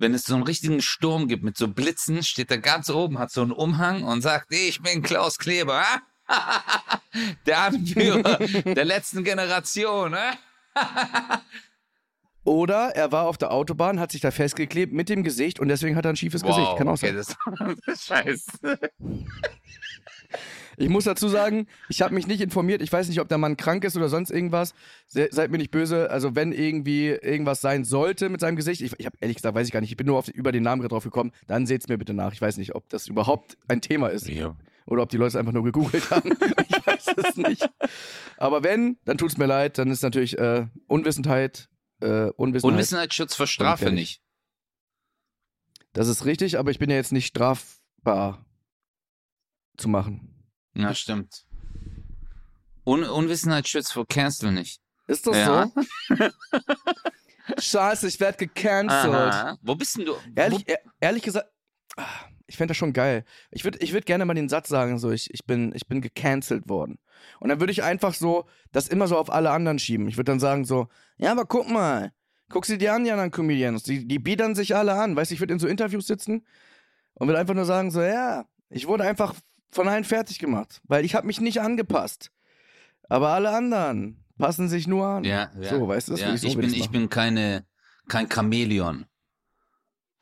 wenn 0.00 0.14
es 0.14 0.24
so 0.24 0.34
einen 0.34 0.42
richtigen 0.42 0.80
Sturm 0.80 1.28
gibt 1.28 1.44
mit 1.44 1.56
so 1.56 1.68
Blitzen, 1.68 2.22
steht 2.22 2.50
er 2.50 2.58
ganz 2.58 2.88
oben, 2.90 3.18
hat 3.18 3.30
so 3.30 3.42
einen 3.42 3.52
Umhang 3.52 4.02
und 4.02 4.22
sagt, 4.22 4.52
ich 4.52 4.80
bin 4.82 5.02
Klaus 5.02 5.38
Kleber. 5.38 5.84
der 7.46 7.58
Anführer 7.58 8.38
der 8.64 8.84
letzten 8.84 9.24
Generation. 9.24 10.16
Oder 12.50 12.96
er 12.96 13.12
war 13.12 13.28
auf 13.28 13.38
der 13.38 13.52
Autobahn, 13.52 14.00
hat 14.00 14.10
sich 14.10 14.22
da 14.22 14.32
festgeklebt 14.32 14.92
mit 14.92 15.08
dem 15.08 15.22
Gesicht 15.22 15.60
und 15.60 15.68
deswegen 15.68 15.94
hat 15.94 16.04
er 16.04 16.10
ein 16.10 16.16
schiefes 16.16 16.42
wow, 16.42 16.56
Gesicht. 16.56 16.76
Kann 16.78 16.88
auch 16.88 16.96
sein. 16.96 17.16
Okay, 17.16 17.76
das, 17.86 17.94
ist 17.94 18.06
scheiße. 18.06 18.80
Ich 20.76 20.88
muss 20.88 21.04
dazu 21.04 21.28
sagen, 21.28 21.68
ich 21.88 22.02
habe 22.02 22.12
mich 22.12 22.26
nicht 22.26 22.40
informiert. 22.40 22.82
Ich 22.82 22.92
weiß 22.92 23.08
nicht, 23.08 23.20
ob 23.20 23.28
der 23.28 23.38
Mann 23.38 23.56
krank 23.56 23.84
ist 23.84 23.96
oder 23.96 24.08
sonst 24.08 24.32
irgendwas. 24.32 24.74
Se 25.06 25.28
seid 25.30 25.52
mir 25.52 25.58
nicht 25.58 25.70
böse. 25.70 26.10
Also 26.10 26.34
wenn 26.34 26.50
irgendwie 26.50 27.10
irgendwas 27.10 27.60
sein 27.60 27.84
sollte 27.84 28.28
mit 28.28 28.40
seinem 28.40 28.56
Gesicht, 28.56 28.80
ich, 28.80 28.98
ich 28.98 29.06
habe 29.06 29.16
ehrlich 29.20 29.36
gesagt, 29.36 29.54
weiß 29.54 29.68
ich 29.68 29.72
gar 29.72 29.80
nicht. 29.80 29.92
Ich 29.92 29.96
bin 29.96 30.08
nur 30.08 30.18
auf, 30.18 30.26
über 30.26 30.50
den 30.50 30.64
Namen 30.64 30.82
drauf 30.88 31.04
gekommen. 31.04 31.30
Dann 31.46 31.66
seht's 31.66 31.86
mir 31.86 31.98
bitte 31.98 32.14
nach. 32.14 32.32
Ich 32.32 32.42
weiß 32.42 32.56
nicht, 32.56 32.74
ob 32.74 32.88
das 32.88 33.06
überhaupt 33.06 33.58
ein 33.68 33.80
Thema 33.80 34.08
ist. 34.08 34.28
Ja. 34.28 34.56
Oder 34.86 35.04
ob 35.04 35.08
die 35.10 35.18
Leute 35.18 35.28
es 35.28 35.36
einfach 35.36 35.52
nur 35.52 35.62
gegoogelt 35.62 36.10
haben. 36.10 36.32
ich 36.68 36.84
weiß 36.84 37.14
es 37.16 37.36
nicht. 37.36 37.70
Aber 38.38 38.64
wenn, 38.64 38.96
dann 39.04 39.18
tut's 39.18 39.38
mir 39.38 39.46
leid. 39.46 39.78
Dann 39.78 39.88
ist 39.92 40.02
natürlich 40.02 40.36
äh, 40.36 40.66
Unwissenheit, 40.88 41.68
äh, 42.00 42.30
Unwissenheit. 42.36 42.72
Unwissenheitsschutz 42.72 43.34
vor 43.34 43.46
Strafe 43.46 43.90
nicht. 43.92 44.22
Das 45.92 46.08
ist 46.08 46.24
richtig, 46.24 46.58
aber 46.58 46.70
ich 46.70 46.78
bin 46.78 46.90
ja 46.90 46.96
jetzt 46.96 47.12
nicht 47.12 47.26
strafbar 47.26 48.44
zu 49.76 49.88
machen. 49.88 50.52
Ja, 50.74 50.94
stimmt. 50.94 51.44
Un 52.86 53.04
Unwissenheit 53.04 53.68
schützt 53.68 53.92
vor 53.92 54.06
Cancel 54.06 54.52
nicht. 54.52 54.80
Ist 55.06 55.26
das 55.26 55.36
ja. 55.36 55.70
so? 56.08 56.16
Scheiße, 57.58 58.06
ich 58.06 58.20
werde 58.20 58.38
gecancelt. 58.38 59.12
Aha. 59.12 59.58
Wo 59.62 59.74
bist 59.74 59.98
denn 59.98 60.06
du? 60.06 60.14
Ehrlich, 60.36 60.68
e 60.68 60.76
ehrlich 61.00 61.22
gesagt, 61.24 61.48
ah, 61.96 62.06
ich 62.46 62.56
fände 62.56 62.70
das 62.70 62.76
schon 62.76 62.92
geil. 62.92 63.24
Ich 63.50 63.64
würde 63.64 63.78
ich 63.78 63.92
würd 63.92 64.06
gerne 64.06 64.24
mal 64.24 64.34
den 64.34 64.48
Satz 64.48 64.68
sagen, 64.68 64.98
so, 64.98 65.10
ich, 65.10 65.32
ich, 65.32 65.44
bin, 65.44 65.72
ich 65.74 65.86
bin 65.86 66.00
gecancelt 66.00 66.68
worden. 66.68 66.98
Und 67.38 67.48
dann 67.48 67.60
würde 67.60 67.72
ich 67.72 67.82
einfach 67.82 68.14
so 68.14 68.46
das 68.72 68.88
immer 68.88 69.08
so 69.08 69.16
auf 69.16 69.30
alle 69.30 69.50
anderen 69.50 69.78
schieben. 69.78 70.08
Ich 70.08 70.16
würde 70.16 70.30
dann 70.30 70.40
sagen 70.40 70.64
so, 70.64 70.88
ja, 71.20 71.32
aber 71.32 71.44
guck 71.44 71.68
mal, 71.68 72.12
guck 72.48 72.64
sie 72.64 72.78
dir 72.78 72.94
an, 72.94 73.04
die 73.04 73.10
anderen 73.10 73.30
Comedians, 73.30 73.82
die, 73.82 74.06
die 74.06 74.18
biedern 74.18 74.54
sich 74.54 74.74
alle 74.74 74.94
an. 74.94 75.16
Weißt 75.16 75.30
du, 75.30 75.34
ich 75.34 75.40
würde 75.40 75.52
in 75.52 75.58
so 75.58 75.68
Interviews 75.68 76.06
sitzen 76.06 76.46
und 77.14 77.28
würde 77.28 77.38
einfach 77.38 77.54
nur 77.54 77.66
sagen 77.66 77.90
so, 77.90 78.00
ja, 78.00 78.46
ich 78.70 78.86
wurde 78.86 79.04
einfach 79.04 79.34
von 79.70 79.86
allen 79.86 80.04
fertig 80.04 80.38
gemacht, 80.38 80.80
weil 80.84 81.04
ich 81.04 81.14
habe 81.14 81.26
mich 81.26 81.40
nicht 81.40 81.60
angepasst. 81.60 82.30
Aber 83.08 83.30
alle 83.30 83.50
anderen 83.50 84.24
passen 84.38 84.68
sich 84.68 84.86
nur 84.86 85.06
an. 85.06 85.24
Ja, 85.24 85.50
ja. 85.60 85.70
So, 85.70 85.86
weißt 85.86 86.08
du, 86.08 86.14
ja, 86.14 86.32
ich, 86.32 86.40
so 86.40 86.48
ich 86.48 86.56
bin 86.56 86.72
ich 86.72 86.90
bin 86.90 87.10
keine 87.10 87.66
kein 88.08 88.28
Chamäleon. 88.28 89.04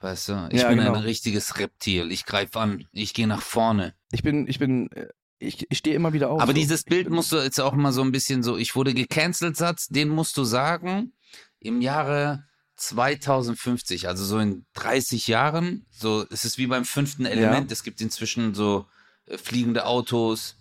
Weißt 0.00 0.28
du, 0.28 0.48
ich 0.50 0.62
ja, 0.62 0.68
bin 0.68 0.78
genau. 0.78 0.94
ein 0.94 1.02
richtiges 1.02 1.58
Reptil. 1.58 2.10
Ich 2.12 2.24
greife 2.24 2.58
an, 2.60 2.86
ich 2.92 3.14
gehe 3.14 3.26
nach 3.26 3.42
vorne. 3.42 3.94
Ich 4.10 4.22
bin 4.22 4.46
ich 4.48 4.58
bin 4.58 4.90
ich, 5.38 5.66
ich 5.70 5.78
stehe 5.78 5.96
immer 5.96 6.12
wieder 6.12 6.30
auf. 6.30 6.40
Aber 6.40 6.52
so. 6.52 6.58
dieses 6.58 6.84
Bild 6.84 7.10
musst 7.10 7.32
du 7.32 7.36
jetzt 7.36 7.60
auch 7.60 7.74
mal 7.74 7.92
so 7.92 8.02
ein 8.02 8.12
bisschen 8.12 8.42
so, 8.42 8.56
ich 8.56 8.74
wurde 8.74 8.94
gecancelt 8.94 9.56
Satz, 9.56 9.88
den 9.88 10.08
musst 10.08 10.36
du 10.36 10.44
sagen 10.44 11.12
im 11.60 11.80
Jahre 11.80 12.44
2050, 12.76 14.08
also 14.08 14.24
so 14.24 14.38
in 14.38 14.64
30 14.74 15.26
Jahren, 15.26 15.86
so 15.90 16.24
es 16.30 16.44
ist 16.44 16.58
wie 16.58 16.66
beim 16.66 16.84
fünften 16.84 17.26
Element, 17.26 17.70
ja. 17.70 17.72
es 17.72 17.82
gibt 17.82 18.00
inzwischen 18.00 18.54
so 18.54 18.86
äh, 19.26 19.38
fliegende 19.38 19.86
Autos. 19.86 20.56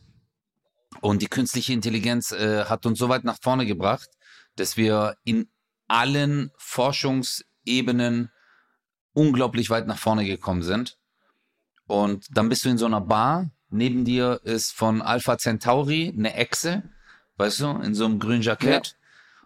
Und 1.02 1.22
die 1.22 1.28
künstliche 1.28 1.74
Intelligenz 1.74 2.32
äh, 2.32 2.66
hat 2.66 2.86
uns 2.86 2.98
so 2.98 3.10
weit 3.10 3.24
nach 3.24 3.38
vorne 3.42 3.66
gebracht, 3.66 4.10
dass 4.56 4.78
wir 4.78 5.16
in 5.24 5.50
allen 5.88 6.52
Forschungsebenen 6.58 8.32
unglaublich 9.14 9.70
weit 9.70 9.86
nach 9.86 10.00
vorne 10.00 10.26
gekommen 10.26 10.64
sind. 10.64 10.98
Und 11.86 12.26
dann 12.32 12.50
bist 12.50 12.66
du 12.66 12.70
in 12.70 12.78
so 12.78 12.86
einer 12.86 13.02
Bar. 13.02 13.52
Neben 13.70 14.06
dir 14.06 14.40
ist 14.44 14.72
von 14.74 15.02
Alpha 15.02 15.38
Centauri 15.38 16.14
eine 16.18 16.34
Echse, 16.36 16.84
weißt 17.38 17.60
du, 17.62 17.68
in 17.84 17.94
so 17.96 18.06
einem 18.06 18.20
grünen 18.20 18.42
Jackett. 18.42 18.96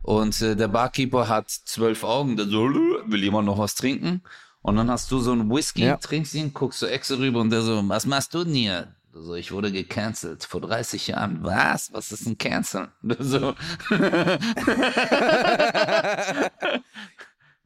Und 0.04 0.42
äh, 0.42 0.56
der 0.56 0.68
Barkeeper 0.68 1.28
hat 1.28 1.50
zwölf 1.50 2.04
Augen, 2.04 2.36
der 2.38 2.48
so, 2.48 2.64
will 2.70 3.24
jemand 3.24 3.46
noch 3.48 3.58
was 3.58 3.76
trinken? 3.76 4.24
Und 4.62 4.76
dann 4.76 4.90
hast 4.92 5.10
du 5.12 5.20
so 5.20 5.32
einen 5.32 5.50
Whisky, 5.50 5.84
Ja. 5.86 5.98
trinkst 5.98 6.34
ihn, 6.36 6.54
guckst 6.54 6.80
so 6.80 6.88
Echse 6.88 7.18
rüber 7.20 7.40
und 7.42 7.50
der 7.50 7.62
so, 7.62 7.82
was 7.90 8.06
machst 8.06 8.34
du 8.34 8.44
denn 8.44 8.54
hier? 8.54 8.96
So, 9.14 9.36
ich 9.36 9.52
wurde 9.52 9.72
gecancelt 9.72 10.46
vor 10.46 10.62
30 10.62 11.08
Jahren. 11.08 11.40
Was? 11.44 11.92
Was 11.94 12.12
ist 12.12 12.26
ein 12.28 12.38
Cancel? 12.38 12.90
So, 13.20 13.56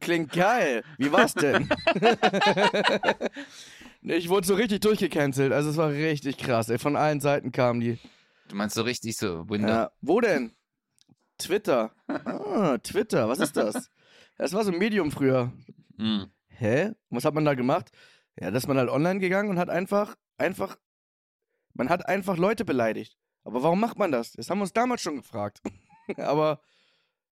Klingt 0.00 0.32
geil. 0.32 0.82
Wie 0.98 1.10
war's 1.12 1.34
denn? 1.34 1.68
Ich 4.08 4.28
wurde 4.28 4.46
so 4.46 4.54
richtig 4.54 4.80
durchgecancelt. 4.82 5.52
Also 5.52 5.70
es 5.70 5.76
war 5.76 5.90
richtig 5.90 6.38
krass. 6.38 6.68
Ey. 6.68 6.78
Von 6.78 6.94
allen 6.94 7.20
Seiten 7.20 7.50
kamen 7.50 7.80
die. 7.80 7.98
du 8.48 8.54
meinst 8.54 8.76
so 8.76 8.82
richtig 8.82 9.16
so, 9.16 9.48
Windows. 9.48 9.70
Ja. 9.70 9.90
Wo 10.00 10.20
denn? 10.20 10.54
Twitter. 11.38 11.92
Ah, 12.06 12.78
Twitter. 12.78 13.28
Was 13.28 13.40
ist 13.40 13.56
das? 13.56 13.90
Das 14.38 14.52
war 14.52 14.64
so 14.64 14.70
ein 14.70 14.78
Medium 14.78 15.10
früher. 15.10 15.52
Hm. 15.98 16.30
Hä? 16.46 16.92
Was 17.10 17.24
hat 17.24 17.34
man 17.34 17.44
da 17.44 17.54
gemacht? 17.54 17.90
Ja, 18.38 18.52
dass 18.52 18.68
man 18.68 18.78
halt 18.78 18.90
online 18.90 19.18
gegangen 19.18 19.50
und 19.50 19.58
hat 19.58 19.70
einfach, 19.70 20.14
einfach, 20.38 20.76
man 21.74 21.88
hat 21.88 22.06
einfach 22.08 22.36
Leute 22.36 22.64
beleidigt. 22.64 23.18
Aber 23.42 23.64
warum 23.64 23.80
macht 23.80 23.98
man 23.98 24.12
das? 24.12 24.32
Das 24.32 24.48
haben 24.50 24.58
wir 24.58 24.62
uns 24.62 24.72
damals 24.72 25.00
schon 25.00 25.16
gefragt. 25.16 25.60
Aber 26.16 26.60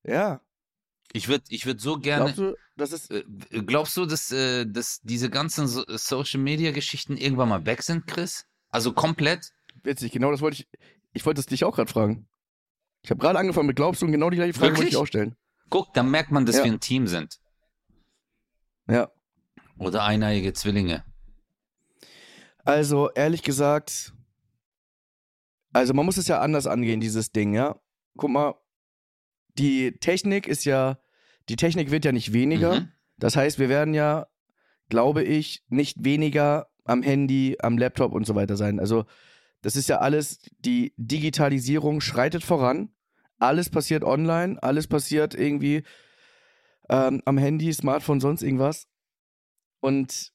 ja, 0.02 0.40
Ich 1.12 1.28
würde 1.28 1.44
ich 1.48 1.64
würd 1.66 1.80
so 1.80 1.98
gerne. 1.98 2.32
glaubst 2.32 2.38
du, 2.38 2.56
das 2.76 2.92
ist 2.92 3.10
Äh, 3.10 3.24
Glaubst 3.64 3.96
du, 3.96 4.06
dass, 4.06 4.30
äh, 4.32 4.66
dass 4.66 5.00
diese 5.02 5.30
ganzen 5.30 5.68
so 5.68 5.84
Social 5.88 6.40
Media 6.40 6.72
Geschichten 6.72 7.16
irgendwann 7.16 7.48
mal 7.48 7.64
weg 7.66 7.82
sind, 7.82 8.06
Chris? 8.06 8.46
Also 8.70 8.92
komplett? 8.92 9.52
witzig? 9.82 10.12
Genau 10.12 10.30
das 10.30 10.40
wollte 10.40 10.56
ich, 10.62 10.68
ich 11.12 11.24
wollte 11.26 11.40
es 11.40 11.46
dich 11.46 11.64
auch 11.64 11.74
gerade 11.76 11.90
fragen. 11.92 12.26
Ich 13.02 13.10
habe 13.10 13.20
gerade 13.20 13.38
angefangen 13.38 13.66
mit 13.66 13.76
glaubst 13.76 14.00
du 14.02 14.06
und 14.06 14.12
genau 14.12 14.30
die 14.30 14.36
gleiche 14.36 14.54
Frage 14.54 14.76
wollte 14.76 14.88
ich 14.88 14.96
auch 14.96 15.06
stellen. 15.06 15.36
Guck, 15.70 15.92
dann 15.94 16.10
merkt 16.10 16.30
man, 16.30 16.46
dass 16.46 16.56
Ja. 16.56 16.64
wir 16.64 16.72
ein 16.72 16.80
Team 16.80 17.06
sind. 17.06 17.38
Ja. 18.88 19.10
Oder 19.78 20.04
eineige 20.04 20.52
Zwillinge. 20.52 21.04
Also, 22.64 23.10
ehrlich 23.10 23.42
gesagt, 23.42 24.14
also 25.72 25.92
man 25.92 26.06
muss 26.06 26.16
es 26.16 26.28
ja 26.28 26.40
anders 26.40 26.66
angehen, 26.66 27.00
dieses 27.00 27.30
Ding, 27.30 27.52
ja. 27.54 27.78
Guck 28.16 28.30
mal, 28.30 28.54
die 29.58 29.92
Technik 29.98 30.46
ist 30.46 30.64
ja, 30.64 30.98
die 31.48 31.56
Technik 31.56 31.90
wird 31.90 32.04
ja 32.04 32.12
nicht 32.12 32.32
weniger. 32.32 32.80
Mhm. 32.80 32.88
Das 33.18 33.36
heißt, 33.36 33.58
wir 33.58 33.68
werden 33.68 33.94
ja, 33.94 34.26
glaube 34.88 35.22
ich, 35.22 35.62
nicht 35.68 36.04
weniger 36.04 36.68
am 36.84 37.02
Handy, 37.02 37.56
am 37.60 37.78
Laptop 37.78 38.12
und 38.12 38.26
so 38.26 38.34
weiter 38.34 38.56
sein. 38.56 38.80
Also, 38.80 39.04
das 39.62 39.76
ist 39.76 39.88
ja 39.88 39.98
alles, 39.98 40.40
die 40.58 40.92
Digitalisierung 40.96 42.00
schreitet 42.00 42.44
voran. 42.44 42.90
Alles 43.38 43.70
passiert 43.70 44.04
online, 44.04 44.62
alles 44.62 44.86
passiert 44.86 45.34
irgendwie 45.34 45.82
ähm, 46.88 47.22
am 47.24 47.38
Handy, 47.38 47.72
Smartphone, 47.72 48.20
sonst 48.20 48.42
irgendwas. 48.42 48.86
Und 49.80 50.32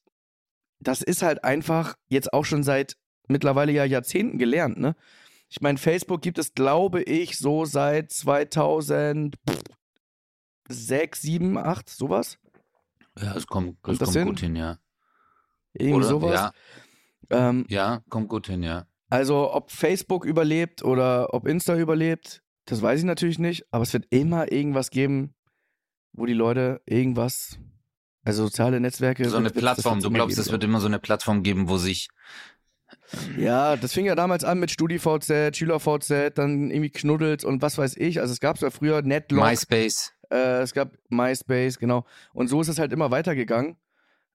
das 0.80 1.02
ist 1.02 1.22
halt 1.22 1.44
einfach 1.44 1.96
jetzt 2.08 2.32
auch 2.32 2.44
schon 2.44 2.62
seit 2.62 2.96
mittlerweile 3.28 3.72
ja 3.72 3.84
Jahrzehnten 3.84 4.38
gelernt, 4.38 4.78
ne? 4.78 4.96
Ich 5.50 5.60
meine, 5.60 5.78
Facebook 5.78 6.22
gibt 6.22 6.38
es, 6.38 6.54
glaube 6.54 7.02
ich, 7.02 7.36
so 7.36 7.64
seit 7.64 8.12
2006, 8.12 9.36
7, 11.22 11.58
8, 11.58 11.90
sowas. 11.90 12.38
Ja, 13.20 13.34
es 13.34 13.46
kommt, 13.46 13.82
Kommt 13.82 13.94
es 13.94 13.98
das 13.98 14.08
kommt 14.08 14.16
hin? 14.18 14.28
gut 14.28 14.40
hin, 14.40 14.56
ja. 14.56 14.78
Irgendwie 15.72 15.96
Oder? 15.98 16.06
sowas. 16.08 16.34
Ja, 16.34 16.52
Ähm, 17.30 17.66
ja, 17.68 18.02
kommt 18.08 18.28
gut 18.28 18.46
hin, 18.46 18.62
ja. 18.62 18.86
also, 19.08 19.52
ob 19.52 19.70
Facebook 19.72 20.24
überlebt 20.24 20.84
oder 20.84 21.34
ob 21.34 21.46
Insta 21.46 21.76
überlebt, 21.76 22.42
das 22.66 22.80
weiß 22.82 23.00
ich 23.00 23.04
natürlich 23.04 23.38
nicht. 23.38 23.66
Aber 23.72 23.82
es 23.82 23.92
wird 23.92 24.06
immer 24.10 24.50
irgendwas 24.52 24.90
geben, 24.90 25.34
wo 26.12 26.26
die 26.26 26.32
Leute 26.34 26.80
irgendwas, 26.86 27.58
also 28.24 28.44
soziale 28.44 28.80
Netzwerke. 28.80 29.28
So 29.28 29.36
eine 29.36 29.50
Plattform. 29.50 30.00
Du 30.00 30.10
glaubst, 30.10 30.38
es 30.38 30.50
wird 30.52 30.62
immer 30.64 30.80
so 30.80 30.86
eine 30.86 30.98
Plattform 31.00 31.42
geben, 31.42 31.68
wo 31.68 31.76
sich 31.76 32.08
Ja, 33.36 33.76
das 33.76 33.92
fing 33.92 34.06
ja 34.06 34.14
damals 34.14 34.44
an 34.44 34.58
mit 34.60 34.70
StudiVZ, 34.70 35.56
SchülerVZ, 35.56 36.32
dann 36.34 36.70
irgendwie 36.70 36.90
Knuddels 36.90 37.44
und 37.44 37.62
was 37.62 37.78
weiß 37.78 37.96
ich. 37.96 38.20
Also 38.20 38.32
es 38.32 38.40
gab 38.40 38.58
ja 38.60 38.70
früher 38.70 39.02
Netlog, 39.02 39.44
MySpace. 39.44 40.12
äh, 40.30 40.60
es 40.62 40.72
gab 40.74 40.92
MySpace, 41.08 41.78
genau. 41.78 42.04
Und 42.32 42.48
so 42.48 42.60
ist 42.60 42.68
es 42.68 42.78
halt 42.78 42.92
immer 42.92 43.10
weitergegangen. 43.10 43.76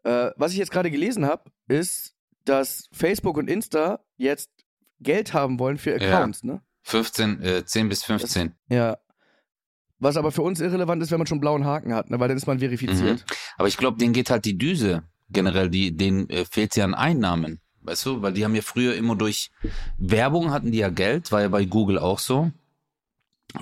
Äh, 0.03 0.31
was 0.37 0.51
ich 0.51 0.57
jetzt 0.57 0.71
gerade 0.71 0.91
gelesen 0.91 1.25
habe, 1.25 1.51
ist, 1.67 2.15
dass 2.43 2.89
Facebook 2.91 3.37
und 3.37 3.49
Insta 3.49 3.99
jetzt 4.17 4.49
Geld 4.99 5.33
haben 5.33 5.59
wollen 5.59 5.77
für 5.77 5.99
Ja. 5.99 6.07
Accounts, 6.17 6.43
ne? 6.43 6.61
15, 6.83 7.41
äh, 7.41 7.65
10 7.65 7.89
bis 7.89 8.03
15. 8.03 8.53
Ja. 8.69 8.97
Was 9.97 10.17
aber 10.17 10.31
für 10.31 10.41
uns 10.43 10.59
irrelevant 10.59 11.01
ist, 11.01 11.09
wenn 11.11 11.17
man 11.17 11.25
schon 11.27 11.39
blauen 11.39 11.65
Haken 11.65 11.93
hat, 11.95 12.09
ne? 12.09 12.19
weil 12.19 12.27
dann 12.27 12.37
ist 12.37 12.45
man 12.47 12.59
verifiziert. 12.59 13.25
Aber 13.57 13.67
ich 13.67 13.77
glaube, 13.77 13.97
denen 13.97 14.13
geht 14.13 14.29
halt 14.29 14.45
die 14.45 14.57
Düse 14.57 15.03
generell, 15.29 15.69
die, 15.69 15.95
denen 15.95 16.29
äh, 16.29 16.45
fehlt 16.45 16.75
ja 16.75 16.83
an 16.83 16.93
Einnahmen. 16.93 17.59
Weißt 17.85 18.05
du, 18.05 18.21
weil 18.21 18.33
die 18.33 18.43
haben 18.43 18.55
ja 18.55 18.61
früher 18.61 18.95
immer 18.95 19.15
durch 19.15 19.51
Werbung 19.97 20.51
hatten 20.51 20.71
die 20.71 20.79
ja 20.79 20.89
Geld, 20.89 21.31
war 21.31 21.41
ja 21.41 21.49
bei 21.49 21.65
Google 21.65 21.99
auch 21.99 22.19
so. 22.19 22.51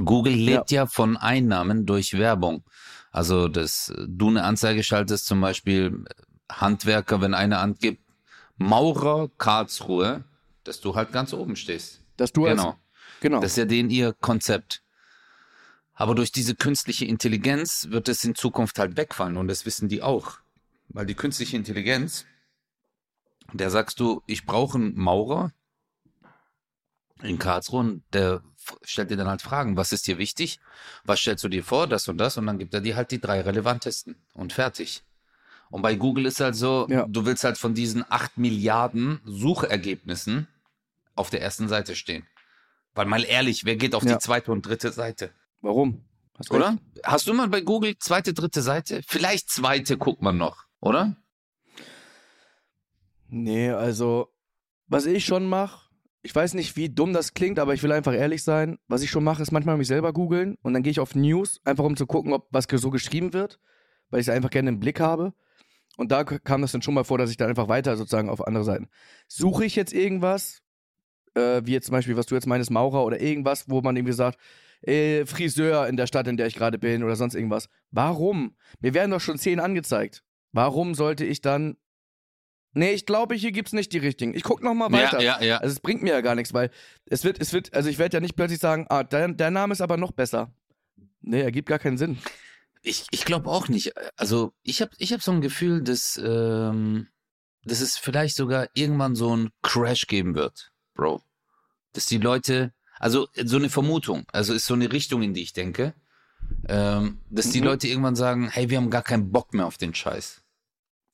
Google 0.03 0.33
lebt 0.33 0.71
ja, 0.71 0.85
von 0.87 1.17
Einnahmen 1.17 1.85
durch 1.85 2.17
Werbung. 2.17 2.63
Also, 3.11 3.47
dass 3.47 3.93
du 4.07 4.29
eine 4.29 4.43
Anzeige 4.43 4.81
schaltest, 4.81 5.27
zum 5.27 5.39
Beispiel 5.41 6.03
äh, 6.07 6.23
Handwerker, 6.51 7.21
wenn 7.21 7.33
einer 7.33 7.59
angibt, 7.59 8.01
Maurer 8.57 9.29
Karlsruhe, 9.37 10.23
dass 10.63 10.79
du 10.79 10.95
halt 10.95 11.11
ganz 11.11 11.33
oben 11.33 11.55
stehst. 11.55 12.01
Dass 12.17 12.31
du 12.31 12.43
Genau. 12.43 12.69
als, 12.69 12.75
genau. 13.19 13.39
Das 13.41 13.51
ist 13.51 13.57
ja 13.57 13.65
denen 13.65 13.89
ihr 13.89 14.13
Konzept. 14.13 14.83
Aber 15.93 16.15
durch 16.15 16.31
diese 16.31 16.55
künstliche 16.55 17.05
Intelligenz 17.05 17.87
wird 17.89 18.09
es 18.09 18.23
in 18.23 18.35
Zukunft 18.35 18.79
halt 18.79 18.97
wegfallen 18.97 19.37
und 19.37 19.47
das 19.47 19.65
wissen 19.65 19.89
die 19.89 20.01
auch. 20.01 20.39
Weil 20.89 21.05
die 21.05 21.15
künstliche 21.15 21.55
Intelligenz, 21.55 22.25
der 23.59 23.69
sagst 23.69 23.99
du, 23.99 24.21
ich 24.27 24.45
brauche 24.45 24.77
einen 24.77 24.95
Maurer 24.97 25.51
in 27.21 27.39
Karlsruhe 27.39 27.79
und 27.79 28.03
der 28.13 28.41
stellt 28.83 29.11
dir 29.11 29.17
dann 29.17 29.27
halt 29.27 29.41
Fragen, 29.41 29.77
was 29.77 29.91
ist 29.91 30.07
dir 30.07 30.17
wichtig? 30.17 30.59
Was 31.03 31.19
stellst 31.19 31.43
du 31.43 31.49
dir 31.49 31.63
vor, 31.63 31.87
das 31.87 32.07
und 32.07 32.17
das? 32.17 32.37
Und 32.37 32.45
dann 32.47 32.57
gibt 32.59 32.73
er 32.73 32.81
dir 32.81 32.95
halt 32.95 33.11
die 33.11 33.19
drei 33.21 33.41
relevantesten 33.41 34.15
und 34.33 34.53
fertig. 34.53 35.03
Und 35.69 35.81
bei 35.81 35.95
Google 35.95 36.25
ist 36.25 36.39
halt 36.39 36.55
so, 36.55 36.87
Ja. 36.89 37.05
du 37.07 37.25
willst 37.25 37.43
halt 37.43 37.57
von 37.57 37.73
diesen 37.73 38.05
acht 38.09 38.37
Milliarden 38.37 39.21
Suchergebnissen 39.25 40.47
auf 41.15 41.29
der 41.29 41.41
ersten 41.41 41.67
Seite 41.67 41.95
stehen. 41.95 42.25
Weil 42.93 43.05
mal 43.05 43.23
ehrlich, 43.23 43.65
wer 43.65 43.75
geht 43.75 43.95
auf 43.95 44.03
Ja. 44.03 44.13
die 44.13 44.19
zweite 44.19 44.51
und 44.51 44.65
dritte 44.65 44.91
Seite? 44.91 45.31
Warum? 45.61 46.05
Hast 46.37 46.51
Oder? 46.51 46.69
recht. 46.71 46.79
Hast 47.05 47.27
du 47.27 47.33
mal 47.33 47.47
bei 47.47 47.61
Google 47.61 47.97
zweite, 47.99 48.33
dritte 48.33 48.61
Seite? 48.61 49.01
Vielleicht 49.07 49.49
zweite 49.49 49.97
guckt 49.97 50.21
man 50.21 50.37
noch, 50.37 50.65
oder? 50.79 51.15
Nee, 53.35 53.71
also, 53.71 54.31
was 54.85 55.07
ich 55.07 55.25
schon 55.25 55.47
mache, 55.47 55.89
ich 56.21 56.35
weiß 56.35 56.53
nicht, 56.53 56.75
wie 56.75 56.89
dumm 56.89 57.13
das 57.13 57.33
klingt, 57.33 57.57
aber 57.57 57.73
ich 57.73 57.81
will 57.81 57.91
einfach 57.91 58.13
ehrlich 58.13 58.43
sein. 58.43 58.77
Was 58.87 59.01
ich 59.01 59.09
schon 59.09 59.23
mache, 59.23 59.41
ist 59.41 59.51
manchmal 59.51 59.75
mich 59.75 59.87
selber 59.87 60.13
googeln 60.13 60.55
und 60.61 60.73
dann 60.73 60.83
gehe 60.83 60.91
ich 60.91 60.99
auf 60.99 61.15
News, 61.15 61.59
einfach 61.63 61.83
um 61.83 61.97
zu 61.97 62.05
gucken, 62.05 62.31
ob 62.31 62.47
was 62.51 62.67
so 62.69 62.91
geschrieben 62.91 63.33
wird, 63.33 63.59
weil 64.11 64.19
ich 64.19 64.27
es 64.27 64.33
einfach 64.33 64.51
gerne 64.51 64.69
im 64.69 64.79
Blick 64.79 64.99
habe. 64.99 65.33
Und 65.97 66.11
da 66.11 66.23
kam 66.23 66.61
das 66.61 66.73
dann 66.73 66.83
schon 66.83 66.93
mal 66.93 67.05
vor, 67.05 67.17
dass 67.17 67.31
ich 67.31 67.37
dann 67.37 67.49
einfach 67.49 67.67
weiter 67.67 67.97
sozusagen 67.97 68.29
auf 68.29 68.45
andere 68.45 68.63
Seiten. 68.63 68.87
Suche 69.27 69.65
ich 69.65 69.75
jetzt 69.75 69.93
irgendwas, 69.93 70.61
äh, 71.33 71.63
wie 71.65 71.71
jetzt 71.71 71.87
zum 71.87 71.93
Beispiel, 71.93 72.15
was 72.15 72.27
du 72.27 72.35
jetzt 72.35 72.45
meinst, 72.45 72.69
Maurer 72.69 73.03
oder 73.03 73.19
irgendwas, 73.19 73.67
wo 73.67 73.81
man 73.81 73.95
irgendwie 73.95 74.13
sagt, 74.13 74.37
äh, 74.83 75.25
Friseur 75.25 75.87
in 75.87 75.97
der 75.97 76.05
Stadt, 76.05 76.27
in 76.27 76.37
der 76.37 76.45
ich 76.45 76.55
gerade 76.55 76.77
bin 76.77 77.03
oder 77.03 77.15
sonst 77.15 77.33
irgendwas. 77.33 77.67
Warum? 77.89 78.55
Mir 78.79 78.93
werden 78.93 79.09
doch 79.09 79.21
schon 79.21 79.39
zehn 79.39 79.59
angezeigt. 79.59 80.23
Warum 80.51 80.93
sollte 80.93 81.25
ich 81.25 81.41
dann 81.41 81.77
Nee, 82.73 82.91
ich 82.93 83.05
glaube, 83.05 83.35
hier 83.35 83.51
gibt's 83.51 83.73
nicht 83.73 83.93
die 83.93 83.99
richtigen. 83.99 84.33
Ich 84.33 84.43
guck 84.43 84.63
noch 84.63 84.73
mal 84.73 84.91
weiter. 84.91 85.21
Ja, 85.21 85.39
ja, 85.39 85.45
ja. 85.45 85.57
Also 85.57 85.73
es 85.73 85.79
bringt 85.79 86.01
mir 86.01 86.09
ja 86.13 86.21
gar 86.21 86.35
nichts, 86.35 86.53
weil 86.53 86.71
es 87.05 87.23
wird, 87.23 87.39
es 87.39 87.53
wird, 87.53 87.73
also 87.73 87.87
ich 87.89 87.99
werde 87.99 88.17
ja 88.17 88.19
nicht 88.21 88.35
plötzlich 88.35 88.59
sagen, 88.59 88.87
ah, 88.89 89.03
dein, 89.03 89.37
dein 89.37 89.53
Name 89.53 89.73
ist 89.73 89.81
aber 89.81 89.97
noch 89.97 90.11
besser. 90.11 90.51
Nee, 91.21 91.41
ergibt 91.41 91.69
gar 91.69 91.79
keinen 91.79 91.97
Sinn. 91.97 92.17
Ich, 92.81 93.05
ich 93.11 93.25
glaube 93.25 93.49
auch 93.49 93.67
nicht. 93.69 93.93
Also 94.17 94.53
ich 94.63 94.81
habe 94.81 94.91
ich 94.97 95.13
hab 95.13 95.21
so 95.21 95.31
ein 95.31 95.41
Gefühl, 95.41 95.83
dass, 95.83 96.19
ähm, 96.23 97.07
dass 97.63 97.79
es 97.79 97.97
vielleicht 97.97 98.35
sogar 98.35 98.67
irgendwann 98.73 99.15
so 99.15 99.31
einen 99.31 99.51
Crash 99.61 100.07
geben 100.07 100.35
wird, 100.35 100.71
Bro. 100.95 101.21
Dass 101.93 102.07
die 102.07 102.17
Leute, 102.17 102.73
also 102.99 103.27
so 103.45 103.57
eine 103.57 103.69
Vermutung, 103.69 104.25
also 104.33 104.53
ist 104.53 104.65
so 104.65 104.73
eine 104.73 104.91
Richtung, 104.91 105.21
in 105.21 105.33
die 105.33 105.43
ich 105.43 105.53
denke, 105.53 105.93
ähm, 106.67 107.19
dass 107.29 107.51
die 107.51 107.59
Mhm. 107.61 107.67
Leute 107.67 107.87
irgendwann 107.87 108.15
sagen, 108.15 108.49
hey, 108.49 108.69
wir 108.69 108.77
haben 108.77 108.89
gar 108.89 109.03
keinen 109.03 109.31
Bock 109.31 109.53
mehr 109.53 109.65
auf 109.67 109.77
den 109.77 109.93
Scheiß. 109.93 110.41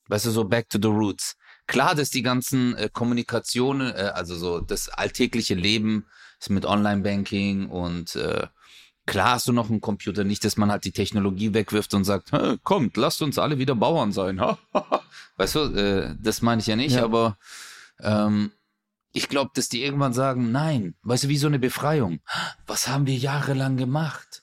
Weißt 0.08 0.26
du, 0.26 0.30
so 0.30 0.44
back 0.44 0.68
to 0.70 0.78
the 0.82 0.88
roots. 0.88 1.36
Klar, 1.70 1.94
dass 1.94 2.10
die 2.10 2.22
ganzen 2.22 2.76
äh, 2.76 2.90
Kommunikationen, 2.92 3.92
äh, 3.94 4.10
also 4.14 4.36
so 4.36 4.60
das 4.60 4.88
alltägliche 4.88 5.54
Leben 5.54 6.04
ist 6.40 6.50
mit 6.50 6.66
Online-Banking 6.66 7.68
und 7.70 8.16
äh, 8.16 8.46
klar 9.06 9.34
hast 9.34 9.48
du 9.48 9.52
noch 9.52 9.70
einen 9.70 9.80
Computer, 9.80 10.24
nicht, 10.24 10.44
dass 10.44 10.56
man 10.56 10.70
halt 10.70 10.84
die 10.84 10.92
Technologie 10.92 11.54
wegwirft 11.54 11.94
und 11.94 12.04
sagt, 12.04 12.32
"Hä, 12.32 12.58
kommt, 12.62 12.96
lasst 12.96 13.22
uns 13.22 13.38
alle 13.38 13.58
wieder 13.58 13.74
Bauern 13.74 14.12
sein. 14.12 14.38
weißt 15.36 15.54
du, 15.54 15.60
äh, 15.74 16.16
das 16.20 16.42
meine 16.42 16.60
ich 16.60 16.66
ja 16.66 16.76
nicht, 16.76 16.96
Ja. 16.96 17.04
aber 17.04 17.38
ähm, 18.00 18.50
ich 19.12 19.28
glaube, 19.28 19.50
dass 19.54 19.68
die 19.68 19.82
irgendwann 19.82 20.12
sagen, 20.12 20.52
nein, 20.52 20.94
weißt 21.02 21.24
du, 21.24 21.28
wie 21.28 21.38
so 21.38 21.46
eine 21.48 21.58
Befreiung. 21.58 22.20
Was 22.66 22.88
haben 22.88 23.06
wir 23.06 23.16
jahrelang 23.16 23.76
gemacht? 23.76 24.42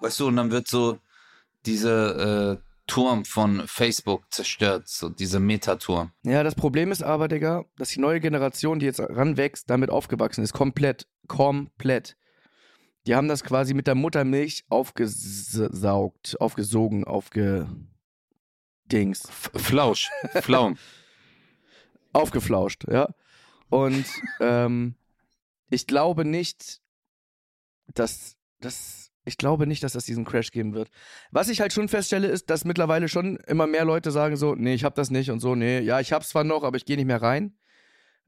Weißt 0.00 0.20
du, 0.20 0.28
und 0.28 0.36
dann 0.36 0.50
wird 0.50 0.68
so 0.68 0.98
dieser 1.66 2.52
äh, 2.52 2.58
Turm 2.88 3.24
von 3.24 3.62
Facebook 3.68 4.24
zerstört, 4.32 4.88
so 4.88 5.08
dieser 5.08 5.38
Metaturm. 5.38 6.10
Ja, 6.24 6.42
das 6.42 6.56
Problem 6.56 6.90
ist 6.90 7.02
aber, 7.02 7.28
Digga, 7.28 7.64
dass 7.76 7.90
die 7.90 8.00
neue 8.00 8.18
Generation, 8.18 8.80
die 8.80 8.86
jetzt 8.86 8.98
ranwächst, 8.98 9.70
damit 9.70 9.90
aufgewachsen 9.90 10.42
ist. 10.42 10.52
Komplett. 10.52 11.06
Komplett. 11.28 12.16
Die 13.06 13.14
haben 13.14 13.28
das 13.28 13.44
quasi 13.44 13.74
mit 13.74 13.86
der 13.86 13.94
Muttermilch 13.94 14.64
aufgesaugt, 14.68 16.40
aufgesogen, 16.40 17.04
aufge. 17.04 17.68
Dings. 18.90 19.24
F 19.24 19.50
Flausch, 19.54 20.10
Flaum. 20.40 20.78
Aufgeflauscht, 22.12 22.84
ja. 22.90 23.14
Und 23.68 24.06
ähm, 24.40 24.94
ich 25.70 25.86
glaube 25.86 26.24
nicht, 26.24 26.80
dass 27.94 28.36
das. 28.60 29.07
Ich 29.28 29.38
glaube 29.38 29.66
nicht, 29.66 29.82
dass 29.84 29.92
das 29.92 30.04
diesen 30.04 30.24
Crash 30.24 30.50
geben 30.50 30.74
wird. 30.74 30.90
Was 31.30 31.48
ich 31.48 31.60
halt 31.60 31.72
schon 31.72 31.88
feststelle, 31.88 32.26
ist, 32.26 32.50
dass 32.50 32.64
mittlerweile 32.64 33.08
schon 33.08 33.36
immer 33.46 33.66
mehr 33.66 33.84
Leute 33.84 34.10
sagen 34.10 34.36
so, 34.36 34.54
nee, 34.56 34.74
ich 34.74 34.82
hab 34.84 34.94
das 34.96 35.10
nicht 35.10 35.30
und 35.30 35.40
so, 35.40 35.54
nee, 35.54 35.78
ja, 35.80 36.00
ich 36.00 36.12
hab's 36.12 36.30
zwar 36.30 36.44
noch, 36.44 36.64
aber 36.64 36.76
ich 36.76 36.84
gehe 36.84 36.96
nicht 36.96 37.06
mehr 37.06 37.22
rein. 37.22 37.54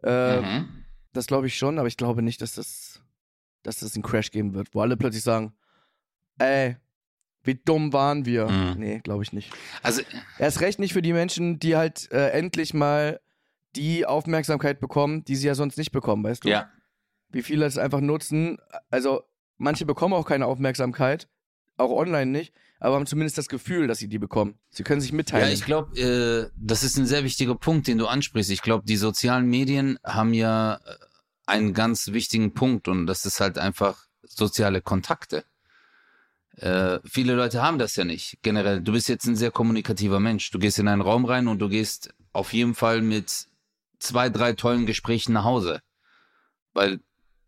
Äh, 0.02 0.40
Mhm. 0.40 0.84
Das 1.12 1.26
glaube 1.26 1.48
ich 1.48 1.56
schon, 1.56 1.78
aber 1.80 1.88
ich 1.88 1.96
glaube 1.96 2.22
nicht, 2.22 2.40
dass 2.40 2.54
das, 2.54 3.02
dass 3.64 3.80
das 3.80 3.94
einen 3.96 4.04
Crash 4.04 4.30
geben 4.30 4.54
wird, 4.54 4.68
wo 4.74 4.80
alle 4.80 4.96
plötzlich 4.96 5.24
sagen, 5.24 5.52
ey, 6.38 6.76
wie 7.42 7.54
dumm 7.56 7.92
waren 7.92 8.26
wir. 8.26 8.48
Mhm. 8.48 8.74
Nee, 8.78 9.00
glaube 9.02 9.24
ich 9.24 9.32
nicht. 9.32 9.50
Also, 9.82 10.02
Erst 10.38 10.60
recht 10.60 10.78
nicht 10.78 10.92
für 10.92 11.02
die 11.02 11.12
Menschen, 11.12 11.58
die 11.58 11.74
halt 11.76 12.12
äh, 12.12 12.28
endlich 12.30 12.74
mal 12.74 13.18
die 13.76 14.06
Aufmerksamkeit 14.06 14.78
bekommen, 14.78 15.24
die 15.24 15.34
sie 15.36 15.46
ja 15.48 15.54
sonst 15.54 15.78
nicht 15.78 15.90
bekommen, 15.90 16.22
weißt 16.22 16.44
du? 16.44 16.48
ja. 16.48 16.68
Wie 17.32 17.42
viele 17.42 17.64
es 17.64 17.78
einfach 17.78 18.00
nutzen. 18.00 18.58
Also, 18.90 19.22
manche 19.60 19.86
bekommen 19.86 20.14
auch 20.14 20.26
keine 20.26 20.46
Aufmerksamkeit, 20.46 21.28
auch 21.76 21.90
online 21.90 22.30
nicht, 22.30 22.52
aber 22.80 22.96
haben 22.96 23.06
zumindest 23.06 23.38
das 23.38 23.48
Gefühl, 23.48 23.86
dass 23.86 23.98
sie 23.98 24.08
die 24.08 24.18
bekommen. 24.18 24.58
Sie 24.70 24.82
können 24.82 25.00
sich 25.00 25.12
mitteilen. 25.12 25.46
Ja, 25.46 25.52
ich 25.52 25.64
glaube, 25.64 25.98
äh, 26.00 26.50
das 26.56 26.82
ist 26.82 26.96
ein 26.96 27.06
sehr 27.06 27.24
wichtiger 27.24 27.54
Punkt, 27.54 27.86
den 27.86 27.98
du 27.98 28.06
ansprichst. 28.06 28.50
Ich 28.50 28.62
glaube, 28.62 28.84
die 28.86 28.96
sozialen 28.96 29.46
Medien 29.46 29.98
haben 30.02 30.32
ja 30.32 30.74
äh, 30.74 30.78
einen 31.46 31.74
ganz 31.74 32.08
wichtigen 32.08 32.54
Punkt 32.54 32.88
und 32.88 33.06
das 33.06 33.26
ist 33.26 33.40
halt 33.40 33.58
einfach 33.58 34.06
soziale 34.22 34.80
Kontakte. 34.80 35.44
Äh, 36.56 36.98
viele 37.04 37.34
Leute 37.34 37.62
haben 37.62 37.78
das 37.78 37.96
ja 37.96 38.04
nicht. 38.04 38.38
Generell, 38.42 38.80
du 38.80 38.92
bist 38.92 39.08
jetzt 39.08 39.26
ein 39.26 39.36
sehr 39.36 39.50
kommunikativer 39.50 40.20
Mensch. 40.20 40.50
Du 40.50 40.58
gehst 40.58 40.78
in 40.78 40.88
einen 40.88 41.02
Raum 41.02 41.24
rein 41.24 41.48
und 41.48 41.58
du 41.58 41.68
gehst 41.68 42.14
auf 42.32 42.52
jeden 42.52 42.74
Fall 42.74 43.02
mit 43.02 43.46
zwei, 43.98 44.30
drei 44.30 44.54
tollen 44.54 44.86
Gesprächen 44.86 45.32
nach 45.32 45.44
Hause. 45.44 45.80
Weil 46.72 47.00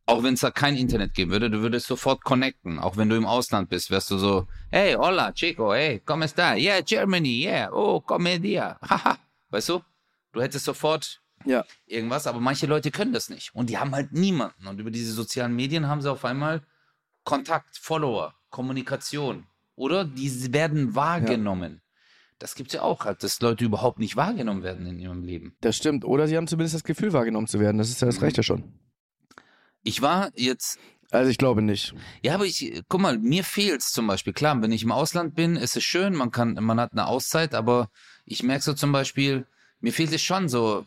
auch 0.07 0.23
wenn 0.23 0.35
es 0.35 0.41
da 0.41 0.51
kein 0.51 0.77
Internet 0.77 1.15
geben 1.15 1.31
würde, 1.31 1.49
du 1.51 1.61
würdest 1.61 1.87
sofort 1.87 2.25
connecten. 2.25 2.79
Auch 2.79 2.97
wenn 2.97 3.09
du 3.09 3.17
im 3.17 3.27
Ausland 3.27 3.69
bist, 3.71 3.91
wärst 3.91 4.11
du 4.11 4.19
so, 4.19 4.47
hey, 4.71 4.95
hola, 4.95 5.33
chico, 5.33 5.73
hey, 5.73 6.01
¿cómo 6.05 6.25
está? 6.25 6.57
Yeah, 6.57 6.81
Germany, 6.83 7.45
yeah, 7.45 7.71
oh, 7.73 8.01
Comedia. 8.01 8.79
Haha. 8.89 9.19
Weißt 9.51 9.69
du? 9.69 9.81
Du 10.33 10.41
hättest 10.43 10.65
sofort 10.65 11.21
Ja. 11.45 11.65
irgendwas, 11.87 12.27
aber 12.27 12.41
manche 12.41 12.67
Leute 12.67 12.91
können 12.91 13.13
das 13.13 13.29
nicht. 13.29 13.55
Und 13.55 13.71
die 13.71 13.79
haben 13.79 13.93
halt 13.93 14.13
niemanden. 14.13 14.67
Und 14.67 14.81
über 14.81 14.91
diese 14.91 15.13
sozialen 15.13 15.55
Medien 15.55 15.87
haben 15.89 16.01
sie 16.03 16.11
auf 16.11 16.25
einmal 16.25 16.63
Kontakt, 17.25 17.77
Follower, 17.79 18.35
Kommunikation. 18.51 19.47
Oder 19.77 20.05
die 20.05 20.53
werden 20.53 20.95
wahrgenommen. 20.95 21.81
Das 22.39 22.55
gibt's 22.57 22.75
ja 22.75 22.83
auch 22.83 23.05
halt, 23.05 23.23
dass 23.23 23.41
Leute 23.41 23.65
überhaupt 23.65 24.01
nicht 24.01 24.17
wahrgenommen 24.17 24.63
werden 24.65 24.87
in 24.87 24.99
ihrem 24.99 25.23
Leben. 25.23 25.55
Das 25.61 25.77
stimmt. 25.77 26.05
Oder 26.05 26.27
sie 26.27 26.37
haben 26.37 26.49
zumindest 26.49 26.75
das 26.75 26.83
Gefühl, 26.85 27.13
wahrgenommen 27.13 27.47
zu 27.47 27.61
werden. 27.61 27.79
Das 27.79 27.89
ist 27.89 28.01
ja, 28.01 28.07
das 28.07 28.21
reicht 28.21 28.37
ja 28.37 28.43
schon. 28.43 28.65
Ich 29.83 30.03
war 30.03 30.31
jetzt 30.35 30.79
Also 31.11 31.31
ich 31.31 31.39
glaube 31.39 31.63
nicht. 31.63 31.95
Ja, 32.23 32.35
aber 32.35 32.47
ich, 32.47 32.83
guck 32.89 33.01
mal, 33.01 33.19
mir 33.19 33.45
fehlt's 33.45 33.93
zum 33.93 34.07
Beispiel. 34.07 34.33
Klar, 34.33 34.61
wenn 34.63 34.73
ich 34.73 34.83
im 34.83 34.93
Ausland 34.93 35.35
bin, 35.35 35.57
ist 35.57 35.77
es 35.77 35.85
schön, 35.85 36.15
man 36.15 36.31
kann, 36.31 36.55
man 36.55 36.81
hat 36.81 36.93
eine 36.93 37.07
Auszeit, 37.07 37.55
aber 37.55 37.91
ich 38.25 38.43
merke 38.43 38.63
so 38.63 38.73
zum 38.73 38.93
Beispiel, 38.93 39.47
mir 39.81 39.93
fehlt 39.93 40.13
es 40.13 40.23
schon 40.23 40.49
so 40.49 40.87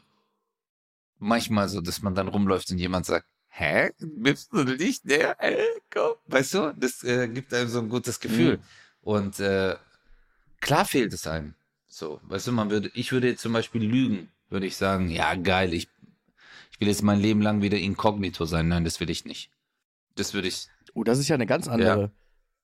manchmal 1.19 1.69
so, 1.69 1.81
dass 1.81 2.01
man 2.01 2.15
dann 2.15 2.27
rumläuft 2.27 2.71
und 2.71 2.77
jemand 2.77 3.05
sagt, 3.05 3.27
hä, 3.49 3.91
bist 3.99 4.51
du 4.51 4.63
nicht 4.63 5.09
der? 5.09 5.35
Äh, 5.41 5.57
komm. 5.93 6.13
Weißt 6.27 6.53
du, 6.55 6.73
das 6.77 7.03
äh, 7.03 7.27
gibt 7.27 7.53
einem 7.53 7.69
so 7.69 7.79
ein 7.79 7.89
gutes 7.89 8.19
Gefühl. 8.19 8.59
Und 9.01 9.39
äh, 9.39 9.75
klar 10.59 10.85
fehlt 10.85 11.13
es 11.13 11.27
einem. 11.27 11.53
So, 11.87 12.19
weißt 12.23 12.47
du, 12.47 12.51
man 12.51 12.69
würde, 12.69 12.91
ich 12.93 13.11
würde 13.11 13.29
jetzt 13.29 13.41
zum 13.41 13.53
Beispiel 13.53 13.83
lügen, 13.83 14.29
würde 14.49 14.65
ich 14.65 14.75
sagen, 14.75 15.09
ja 15.09 15.35
geil, 15.35 15.73
ich, 15.73 15.87
ich 16.75 16.81
will 16.81 16.89
jetzt 16.89 17.03
mein 17.03 17.21
Leben 17.21 17.41
lang 17.41 17.61
wieder 17.61 17.77
inkognito 17.77 18.43
sein. 18.45 18.67
Nein, 18.67 18.83
das 18.83 18.99
will 18.99 19.09
ich 19.09 19.23
nicht. 19.23 19.49
Das 20.15 20.33
würde 20.33 20.49
ich, 20.49 20.67
Oh, 20.93 21.03
das 21.05 21.19
ist 21.19 21.29
ja 21.29 21.35
eine 21.35 21.45
ganz 21.45 21.67
andere. 21.69 22.11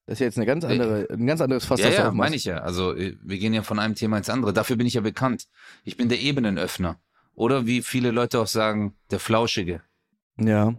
Das 0.06 0.14
ist 0.16 0.20
ja 0.20 0.26
jetzt 0.26 0.38
eine 0.38 0.46
ganz 0.46 0.66
andere, 0.66 1.08
ein 1.10 1.26
ganz 1.28 1.40
anderes 1.42 1.66
Fass, 1.66 1.80
ja, 1.80 1.88
das 1.88 1.98
ja, 1.98 2.12
meine 2.12 2.36
ich 2.36 2.44
ja. 2.46 2.58
Also 2.58 2.94
äh, 2.96 3.18
wir 3.22 3.38
gehen 3.38 3.54
ja 3.54 3.62
von 3.62 3.80
einem 3.80 3.96
Thema 3.96 4.18
ins 4.18 4.30
andere. 4.30 4.52
Dafür 4.52 4.76
bin 4.76 4.88
ich 4.88 4.96
ja 4.96 5.02
bekannt. 5.02 5.48
Ich 5.86 5.96
bin 5.96 6.10
der 6.10 6.20
Ebenenöffner. 6.20 7.00
Oder 7.34 7.66
wie 7.66 7.82
viele 7.82 8.12
Leute 8.12 8.40
auch 8.40 8.48
sagen, 8.48 8.98
der 9.12 9.20
Flauschige. 9.20 9.82
Ja. 10.38 10.76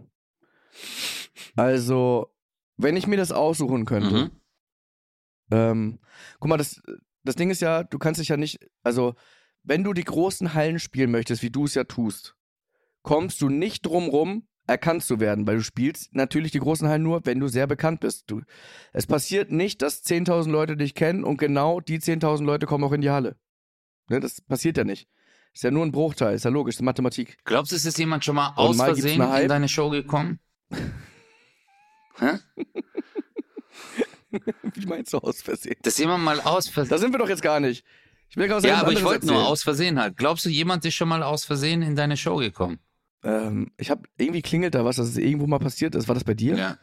Also, 1.55 2.31
wenn 2.77 2.97
ich 2.97 3.07
mir 3.07 3.17
das 3.17 3.31
aussuchen 3.31 3.85
könnte, 3.85 4.15
Mhm. 4.15 4.31
ähm, 5.51 5.99
guck 6.39 6.49
mal, 6.49 6.57
das, 6.57 6.81
das 7.23 7.35
Ding 7.35 7.49
ist 7.49 7.61
ja, 7.61 7.83
du 7.83 7.97
kannst 7.99 8.19
dich 8.19 8.27
ja 8.29 8.37
nicht, 8.37 8.59
also, 8.83 9.15
wenn 9.63 9.83
du 9.83 9.93
die 9.93 10.03
großen 10.03 10.53
Hallen 10.53 10.79
spielen 10.79 11.11
möchtest, 11.11 11.41
wie 11.41 11.49
du 11.49 11.65
es 11.65 11.73
ja 11.75 11.83
tust, 11.85 12.35
kommst 13.03 13.41
du 13.41 13.49
nicht 13.49 13.85
drum 13.85 14.09
rum, 14.09 14.47
erkannt 14.65 15.03
zu 15.03 15.19
werden, 15.19 15.45
weil 15.45 15.57
du 15.57 15.63
spielst 15.63 16.15
natürlich 16.15 16.51
die 16.51 16.59
großen 16.59 16.87
Hallen 16.87 17.03
nur, 17.03 17.25
wenn 17.25 17.39
du 17.39 17.47
sehr 17.47 17.67
bekannt 17.67 17.99
bist. 17.99 18.23
Du, 18.27 18.41
es 18.93 19.05
passiert 19.05 19.51
nicht, 19.51 19.81
dass 19.81 20.03
10.000 20.03 20.49
Leute 20.49 20.77
dich 20.77 20.95
kennen 20.95 21.23
und 21.23 21.37
genau 21.37 21.81
die 21.81 21.99
10.000 21.99 22.43
Leute 22.43 22.65
kommen 22.65 22.83
auch 22.83 22.93
in 22.93 23.01
die 23.01 23.09
Halle. 23.09 23.35
Ne, 24.09 24.19
das 24.19 24.41
passiert 24.41 24.77
ja 24.77 24.83
nicht. 24.83 25.07
Ist 25.53 25.63
ja 25.63 25.71
nur 25.71 25.85
ein 25.85 25.91
Bruchteil, 25.91 26.35
ist 26.35 26.45
ja 26.45 26.49
logisch, 26.49 26.75
ist 26.75 26.81
Mathematik. 26.81 27.37
Glaubst 27.43 27.71
du, 27.71 27.75
ist 27.75 27.85
jetzt 27.85 27.99
jemand 27.99 28.25
schon 28.25 28.35
mal 28.35 28.47
Und 28.49 28.55
aus 28.57 28.77
mal 28.77 28.93
Versehen 28.93 29.21
in 29.21 29.47
deine 29.47 29.69
Show 29.69 29.89
gekommen? 29.89 30.39
Hä? 32.19 32.39
Wie 34.73 34.85
meinst 34.87 35.13
du 35.13 35.19
aus 35.19 35.41
Versehen? 35.41 35.75
Dass 35.83 35.97
jemand 35.97 36.23
mal 36.23 36.39
aus 36.41 36.67
Versehen. 36.67 36.89
Da 36.89 36.97
sind 36.97 37.11
wir 37.13 37.19
doch 37.19 37.29
jetzt 37.29 37.43
gar 37.43 37.59
nicht. 37.59 37.85
Ich 38.29 38.37
will 38.37 38.47
gerade 38.47 38.67
Ja, 38.67 38.75
was 38.75 38.81
aber 38.83 38.93
ich 38.93 39.03
wollte 39.03 39.27
nur 39.27 39.45
aus 39.47 39.61
Versehen 39.61 39.99
halt. 39.99 40.17
Glaubst 40.17 40.45
du, 40.45 40.49
jemand 40.49 40.83
ist 40.85 40.95
schon 40.95 41.07
mal 41.07 41.21
aus 41.21 41.45
Versehen 41.45 41.83
in 41.83 41.95
deine 41.95 42.17
Show 42.17 42.37
gekommen? 42.37 42.79
Ähm, 43.23 43.71
ich 43.77 43.89
habe 43.89 44.03
irgendwie 44.17 44.41
klingelt 44.41 44.75
da 44.75 44.83
was, 44.85 44.97
dass 44.97 45.07
es 45.07 45.17
irgendwo 45.17 45.47
mal 45.47 45.59
passiert 45.59 45.95
ist. 45.95 46.07
War 46.07 46.15
das 46.15 46.23
bei 46.23 46.33
dir? 46.33 46.55
Ja. 46.55 46.77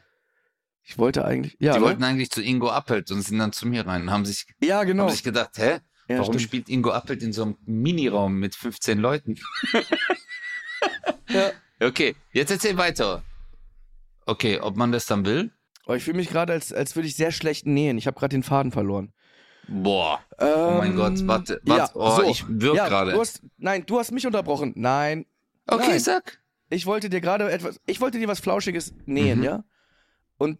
Ich 0.83 0.99
wollte 0.99 1.25
eigentlich. 1.25 1.57
Ja, 1.61 1.75
Die 1.75 1.79
ne? 1.81 1.85
wollten 1.85 2.03
eigentlich 2.03 2.31
zu 2.31 2.43
Ingo 2.43 2.71
Appelt 2.71 3.11
und 3.11 3.23
sind 3.23 3.39
dann 3.39 3.53
zu 3.53 3.69
mir 3.69 3.87
rein 3.87 4.03
und 4.03 4.11
haben 4.11 4.25
sich, 4.25 4.47
ja 4.63 4.83
genau. 4.85 5.05
haben 5.05 5.11
sich 5.11 5.23
gedacht, 5.23 5.51
hä? 5.57 5.79
Ja, 6.09 6.19
Warum 6.19 6.33
stimmt. 6.35 6.43
spielt 6.43 6.69
Ingo 6.69 6.91
Appelt 6.91 7.23
in 7.23 7.33
so 7.33 7.43
einem 7.43 7.57
Miniraum 7.67 8.39
mit 8.39 8.55
15 8.55 8.99
Leuten? 8.99 9.37
Ja. 11.29 11.53
Okay, 11.81 12.17
jetzt 12.33 12.51
erzähl 12.51 12.77
weiter. 12.77 13.23
Okay, 14.27 14.59
ob 14.61 14.77
man 14.77 14.93
das 14.93 15.07
dann 15.07 15.25
will? 15.25 15.51
Oh, 15.87 15.95
ich 15.95 16.05
fühle 16.05 16.17
mich 16.17 16.29
gerade, 16.29 16.53
als, 16.53 16.73
als 16.73 16.97
würde 16.97 17.09
ich 17.09 17.17
sehr 17.17 17.33
schlecht 17.33 17.67
nähen. 17.67 17.99
Ich 17.99 18.07
habe 18.07 18.19
gerade 18.19 18.37
den 18.37 18.43
Faden 18.43 18.73
verloren. 18.73 19.13
Boah, 19.69 20.21
Ähm, 20.39 20.49
oh 20.57 20.75
mein 20.79 20.97
Gott, 20.97 21.27
warte, 21.27 21.61
warte, 21.65 21.83
ja, 21.83 21.91
oh, 21.95 22.17
so. 22.17 22.23
ich 22.25 22.45
wirk 22.49 22.75
ja, 22.77 22.89
gerade. 22.89 23.21
Nein, 23.59 23.85
du 23.87 23.99
hast 23.99 24.11
mich 24.11 24.27
unterbrochen. 24.27 24.73
Nein. 24.75 25.27
Okay, 25.71 25.89
nein. 25.91 26.01
sag. 26.01 26.39
Ich 26.69 26.87
wollte 26.87 27.09
dir 27.11 27.21
gerade 27.21 27.51
etwas. 27.51 27.81
Ich 27.87 28.01
wollte 28.01 28.19
dir 28.19 28.29
was 28.29 28.41
Flauschiges 28.41 28.95
nähen, 29.07 29.39
Mhm. 29.39 29.45
ja? 29.45 29.65
Und 30.39 30.59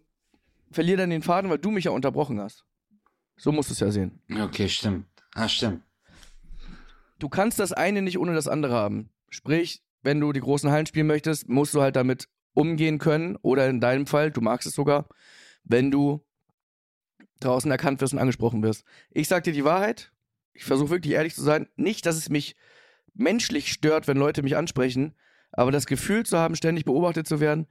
verliere 0.71 0.97
dann 0.97 1.09
den 1.09 1.21
Faden, 1.21 1.49
weil 1.49 1.57
du 1.59 1.71
mich 1.71 1.85
ja 1.85 1.91
unterbrochen 1.91 2.39
hast. 2.39 2.65
So 3.37 3.51
musst 3.51 3.69
du 3.69 3.73
es 3.73 3.79
ja 3.79 3.91
sehen. 3.91 4.19
Okay, 4.39 4.67
stimmt. 4.69 5.05
Ah, 5.33 5.47
stimmt. 5.47 5.81
du 7.19 7.29
kannst 7.29 7.59
das 7.59 7.71
eine 7.71 8.01
nicht 8.01 8.17
ohne 8.17 8.33
das 8.33 8.47
andere 8.47 8.73
haben. 8.73 9.09
Sprich, 9.29 9.83
wenn 10.01 10.19
du 10.19 10.33
die 10.33 10.39
großen 10.39 10.71
Hallen 10.71 10.87
spielen 10.87 11.05
möchtest, 11.07 11.47
musst 11.47 11.73
du 11.75 11.81
halt 11.81 11.95
damit 11.95 12.27
umgehen 12.53 12.97
können. 12.97 13.35
Oder 13.43 13.69
in 13.69 13.79
deinem 13.79 14.07
Fall, 14.07 14.31
du 14.31 14.41
magst 14.41 14.67
es 14.67 14.73
sogar, 14.73 15.07
wenn 15.63 15.91
du 15.91 16.25
draußen 17.39 17.69
erkannt 17.71 18.01
wirst 18.01 18.13
und 18.13 18.19
angesprochen 18.19 18.63
wirst. 18.63 18.83
Ich 19.11 19.27
sag 19.27 19.43
dir 19.43 19.53
die 19.53 19.63
Wahrheit. 19.63 20.11
Ich 20.53 20.63
versuche 20.65 20.89
wirklich 20.89 21.13
ehrlich 21.13 21.35
zu 21.35 21.41
sein. 21.43 21.67
Nicht, 21.75 22.05
dass 22.05 22.15
es 22.17 22.29
mich 22.29 22.55
menschlich 23.13 23.71
stört, 23.71 24.07
wenn 24.07 24.17
Leute 24.17 24.43
mich 24.43 24.57
ansprechen, 24.57 25.15
aber 25.51 25.71
das 25.71 25.85
Gefühl 25.85 26.25
zu 26.25 26.37
haben, 26.37 26.55
ständig 26.55 26.85
beobachtet 26.85 27.27
zu 27.27 27.39
werden, 27.39 27.67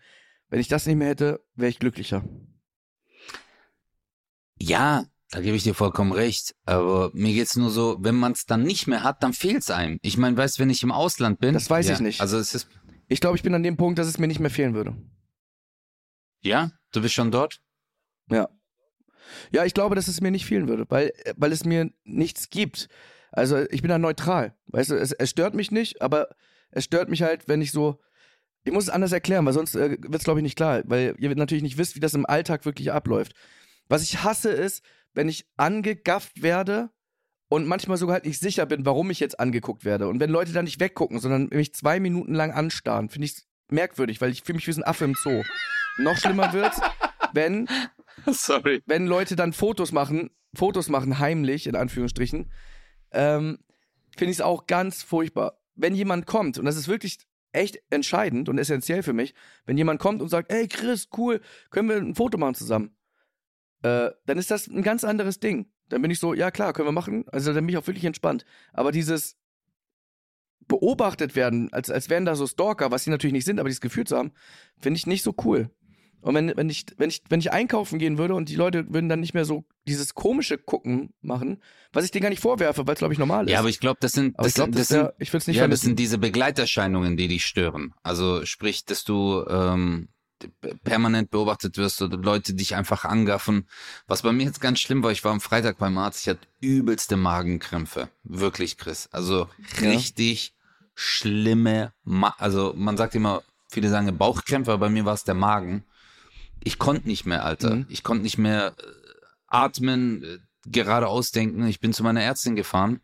wenn 0.49 0.61
ich 0.61 0.69
das 0.69 0.87
nicht 0.87 0.97
mehr 0.97 1.09
hätte, 1.09 1.41
wäre 1.55 1.71
ich 1.71 1.79
glücklicher. 1.79 2.25
Ja, 4.59 5.05
Da 5.33 5.41
gebe 5.41 5.57
ich 5.57 5.63
dir 5.63 5.75
vollkommen 5.75 6.11
recht. 6.13 6.57
Aber 6.67 7.11
mir 7.15 7.33
geht's 7.33 7.55
nur 7.57 7.71
so, 7.71 7.99
wenn 8.01 8.17
man 8.17 8.33
es 8.33 8.47
dann 8.47 8.65
nicht 8.65 8.89
mehr 8.89 9.05
hat, 9.05 9.23
dann 9.23 9.33
fehlt's 9.33 9.71
einem. 9.71 9.99
Ich 10.03 10.17
meine, 10.17 10.37
weißt 10.37 10.59
wenn 10.59 10.71
ich 10.71 10.83
im 10.83 10.91
Ausland 10.91 11.39
bin. 11.39 11.55
Das 11.55 11.71
weiß 11.71 11.87
ja, 11.87 11.95
ich 11.95 12.01
nicht. 12.01 12.21
Also 12.21 12.37
es 12.37 12.55
ist. 12.55 12.69
Ich 13.07 13.21
glaube, 13.21 13.37
ich 13.37 13.43
bin 13.43 13.55
an 13.55 13.63
dem 13.63 13.77
Punkt, 13.77 13.99
dass 13.99 14.09
es 14.09 14.19
mir 14.19 14.27
nicht 14.27 14.41
mehr 14.41 14.51
fehlen 14.51 14.75
würde. 14.75 14.97
Ja? 16.43 16.73
Du 16.93 17.01
bist 17.01 17.15
schon 17.15 17.31
dort? 17.31 17.61
Ja. 18.29 18.49
Ja, 19.53 19.65
ich 19.65 19.75
glaube, 19.75 19.95
dass 19.95 20.09
es 20.09 20.21
mir 20.21 20.33
nicht 20.33 20.47
fehlen 20.47 20.67
würde, 20.67 20.87
weil, 20.89 21.13
weil 21.37 21.53
es 21.53 21.65
mir 21.65 21.91
nichts 22.05 22.51
gibt. 22.51 22.89
Also 23.33 23.59
ich 23.71 23.83
bin 23.83 23.89
da 23.89 23.99
neutral. 23.99 24.55
Weißt 24.67 24.91
du, 24.91 24.95
es, 24.95 25.13
es 25.13 25.31
stört 25.31 25.55
mich 25.55 25.71
nicht, 25.71 26.03
aber 26.03 26.29
es 26.71 26.85
stört 26.85 27.09
mich 27.09 27.23
halt, 27.23 27.49
wenn 27.49 27.63
ich 27.63 27.73
so. 27.73 28.01
Ich 28.65 28.73
muss 28.73 28.85
es 28.85 28.91
anders 28.91 29.13
erklären, 29.13 29.47
weil 29.47 29.55
sonst 29.55 29.75
äh, 29.75 29.97
wird 30.01 30.17
es, 30.17 30.25
glaube 30.25 30.41
ich, 30.41 30.43
nicht 30.43 30.57
klar, 30.57 30.83
weil 30.85 31.15
ihr 31.19 31.35
natürlich 31.35 31.63
nicht 31.63 31.79
wisst, 31.79 31.97
wie 31.97 32.01
das 32.01 32.13
im 32.13 32.27
Alltag 32.27 32.67
wirklich 32.67 32.93
abläuft. 32.93 33.33
Was 33.89 34.03
ich 34.03 34.23
hasse 34.23 34.51
ist, 34.51 34.85
wenn 35.15 35.31
ich 35.31 35.47
angegafft 35.57 36.43
werde 36.43 36.91
und 37.49 37.67
manchmal 37.67 37.97
sogar 37.97 38.15
halt 38.15 38.27
nicht 38.27 38.39
sicher 38.39 38.67
bin, 38.67 38.85
warum 38.85 39.11
ich 39.11 39.19
jetzt 39.19 39.41
angeguckt 39.41 39.85
werde. 39.85 40.09
Und 40.09 40.21
wenn 40.21 40.31
Leute 40.31 40.53
dann 40.53 40.67
nicht 40.67 40.79
weggucken, 40.79 41.19
sondern 41.21 41.49
mich 41.51 41.75
zwei 41.75 42.01
Minuten 42.01 42.35
lang 42.35 42.53
anstarren, 42.53 43.09
finde 43.09 43.27
ich 43.27 43.33
es 43.33 43.49
merkwürdig, 43.71 44.21
weil 44.21 44.31
ich 44.31 44.43
fühle 44.43 44.57
mich 44.57 44.67
wie 44.67 44.73
ein 44.73 44.85
Affe 44.85 45.05
im 45.05 45.15
Zoo. 45.15 45.43
Noch 45.99 46.19
schlimmer 46.19 46.53
wird's, 46.53 46.81
wenn, 47.33 47.67
Sorry. 48.27 48.83
wenn 48.87 49.07
Leute 49.07 49.37
dann 49.37 49.53
Fotos 49.53 49.91
machen, 49.91 50.31
Fotos 50.55 50.89
machen 50.89 51.19
heimlich, 51.19 51.67
in 51.67 51.77
Anführungsstrichen, 51.77 52.51
ähm, 53.13 53.59
finde 54.17 54.33
ich 54.33 54.39
es 54.39 54.43
auch 54.43 54.67
ganz 54.67 55.03
furchtbar. 55.03 55.61
Wenn 55.75 55.95
jemand 55.95 56.27
kommt, 56.27 56.59
und 56.59 56.65
das 56.65 56.77
ist 56.77 56.89
wirklich 56.89 57.19
echt 57.53 57.81
entscheidend 57.91 58.49
und 58.49 58.59
essentiell 58.59 59.03
für 59.03 59.13
mich, 59.13 59.35
wenn 59.67 59.77
jemand 59.77 60.01
kommt 60.01 60.23
und 60.23 60.29
sagt, 60.29 60.53
ey 60.53 60.69
Chris, 60.69 61.09
cool, 61.17 61.41
können 61.71 61.89
wir 61.89 61.97
ein 61.97 62.15
Foto 62.15 62.39
machen 62.39 62.55
zusammen? 62.55 62.97
Äh, 63.83 64.11
dann 64.27 64.39
ist 64.39 64.51
das 64.51 64.69
ein 64.69 64.83
ganz 64.83 65.05
anderes 65.05 65.41
Ding. 65.41 65.71
Dann 65.89 66.03
bin 66.03 66.11
ich 66.11 66.21
so, 66.21 66.35
ja 66.35 66.51
klar, 66.51 66.73
können 66.73 66.89
wir 66.89 66.93
machen. 66.93 67.25
Also 67.29 67.53
dann 67.53 67.67
bin 67.67 67.75
ich 67.75 67.79
auch 67.79 67.87
wirklich 67.87 68.05
entspannt. 68.05 68.45
Aber 68.73 68.93
dieses 68.93 69.37
beobachtet 70.69 71.35
werden, 71.35 71.73
als, 71.73 71.91
als 71.91 72.09
wären 72.09 72.25
da 72.25 72.37
so 72.37 72.47
Stalker, 72.47 72.91
was 72.93 73.05
sie 73.05 73.11
natürlich 73.11 73.33
nicht 73.33 73.45
sind, 73.45 73.59
aber 73.59 73.69
dieses 73.69 73.81
Gefühl 73.81 74.07
zu 74.07 74.17
haben, 74.17 74.33
finde 74.79 74.99
ich 74.99 75.07
nicht 75.07 75.23
so 75.23 75.35
cool. 75.45 75.71
Und 76.23 76.35
wenn, 76.35 76.53
wenn, 76.57 76.69
ich, 76.69 76.87
wenn, 76.99 77.09
ich, 77.09 77.23
wenn 77.29 77.41
ich 77.41 77.51
einkaufen 77.53 77.99
gehen 77.99 78.19
würde 78.19 78.35
und 78.35 78.49
die 78.49 78.57
Leute 78.57 78.93
würden 78.93 79.09
dann 79.09 79.21
nicht 79.21 79.35
mehr 79.35 79.45
so 79.45 79.65
dieses 79.89 80.15
komische 80.15 80.59
Gucken 80.59 81.15
machen, 81.23 81.63
was 81.93 82.05
ich 82.05 82.11
denen 82.11 82.23
gar 82.23 82.29
nicht 82.31 82.43
vorwerfe, 82.43 82.87
weil 82.87 82.95
es, 82.95 82.99
glaube 82.99 83.15
ich, 83.15 83.19
normal 83.19 83.47
ist. 83.47 83.53
Ja, 83.53 83.61
aber 83.61 83.69
ich 83.69 83.81
glaube, 83.81 83.99
das 84.01 84.13
sind, 84.13 84.35
Aber 84.39 84.45
das, 84.45 84.51
ich 84.53 84.55
glaube, 84.57 84.73
sind, 84.73 84.79
das, 84.79 84.89
das 84.89 84.89
sind, 84.89 85.03
wär- 85.05 85.15
ich 85.19 85.29
würde 85.33 85.39
es 85.39 85.47
nicht 85.47 85.57
ja, 85.57 85.69
das 85.69 85.81
sind 85.81 85.99
diese 85.99 86.19
Begleiterscheinungen, 86.19 87.17
die 87.17 87.29
dich 87.29 87.47
stören. 87.47 87.95
Also 88.03 88.45
sprich, 88.45 88.85
dass 88.85 89.05
du 89.05 89.45
ähm, 89.49 90.09
permanent 90.85 91.31
beobachtet 91.31 91.77
wirst 91.77 92.01
oder 92.03 92.17
Leute 92.17 92.55
dich 92.55 92.75
einfach 92.75 93.05
angaffen. 93.05 93.67
Was 94.07 94.23
bei 94.23 94.33
mir 94.33 94.45
jetzt 94.45 94.61
ganz 94.61 94.81
schlimm 94.81 95.03
war, 95.03 95.13
ich 95.13 95.25
war 95.25 95.33
am 95.33 95.41
Freitag 95.41 95.79
beim 95.79 95.97
Arzt, 95.99 96.23
ich 96.23 96.29
hatte 96.29 96.41
übelste 96.61 97.17
Magenkrämpfe. 97.17 98.09
Wirklich, 98.25 98.77
Chris. 98.77 99.09
Also 99.13 99.49
Ja. 99.81 99.91
richtig 99.91 100.55
schlimme, 100.95 101.93
Ma 102.05 102.35
also 102.39 102.75
man 102.77 102.97
sagt 102.97 103.15
immer, 103.15 103.43
viele 103.69 103.89
sagen 103.89 104.17
Bauchkrämpfe, 104.17 104.73
aber 104.73 104.87
bei 104.87 104.91
mir 104.91 105.05
war 105.05 105.15
es 105.15 105.25
der 105.25 105.35
Magen. 105.35 105.85
Ich 106.63 106.79
konnte 106.79 107.09
nicht 107.09 107.27
mehr, 107.27 107.45
Alter. 107.45 107.77
Mhm. 107.77 107.87
Ich 107.89 108.03
konnte 108.03 108.23
nicht 108.23 108.39
mehr 108.39 108.75
äh, 108.79 108.83
atmen, 109.47 110.23
äh, 110.23 110.39
geradeaus 110.67 111.31
denken. 111.31 111.67
Ich 111.67 111.81
bin 111.81 111.93
zu 111.93 112.03
meiner 112.03 112.23
Ärztin 112.23 112.57
gefahren. 112.57 113.01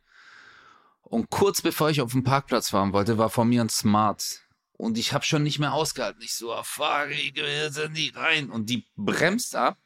Und 1.02 1.30
kurz 1.30 1.62
bevor 1.62 1.90
ich 1.90 2.00
auf 2.00 2.12
den 2.12 2.24
Parkplatz 2.24 2.70
fahren 2.70 2.92
wollte, 2.92 3.16
war 3.16 3.30
vor 3.30 3.44
mir 3.44 3.62
ein 3.62 3.68
Smart. 3.68 4.40
Und 4.72 4.98
ich 4.98 5.12
habe 5.12 5.24
schon 5.24 5.42
nicht 5.42 5.58
mehr 5.58 5.72
ausgehalten. 5.72 6.20
Ich 6.22 6.34
so, 6.34 6.52
ah, 6.52 6.62
fuck, 6.62 7.08
ich 7.10 7.34
will 7.36 7.88
nicht 7.90 8.16
rein. 8.16 8.50
Und 8.50 8.68
die 8.68 8.86
bremst 8.96 9.54
ab, 9.56 9.78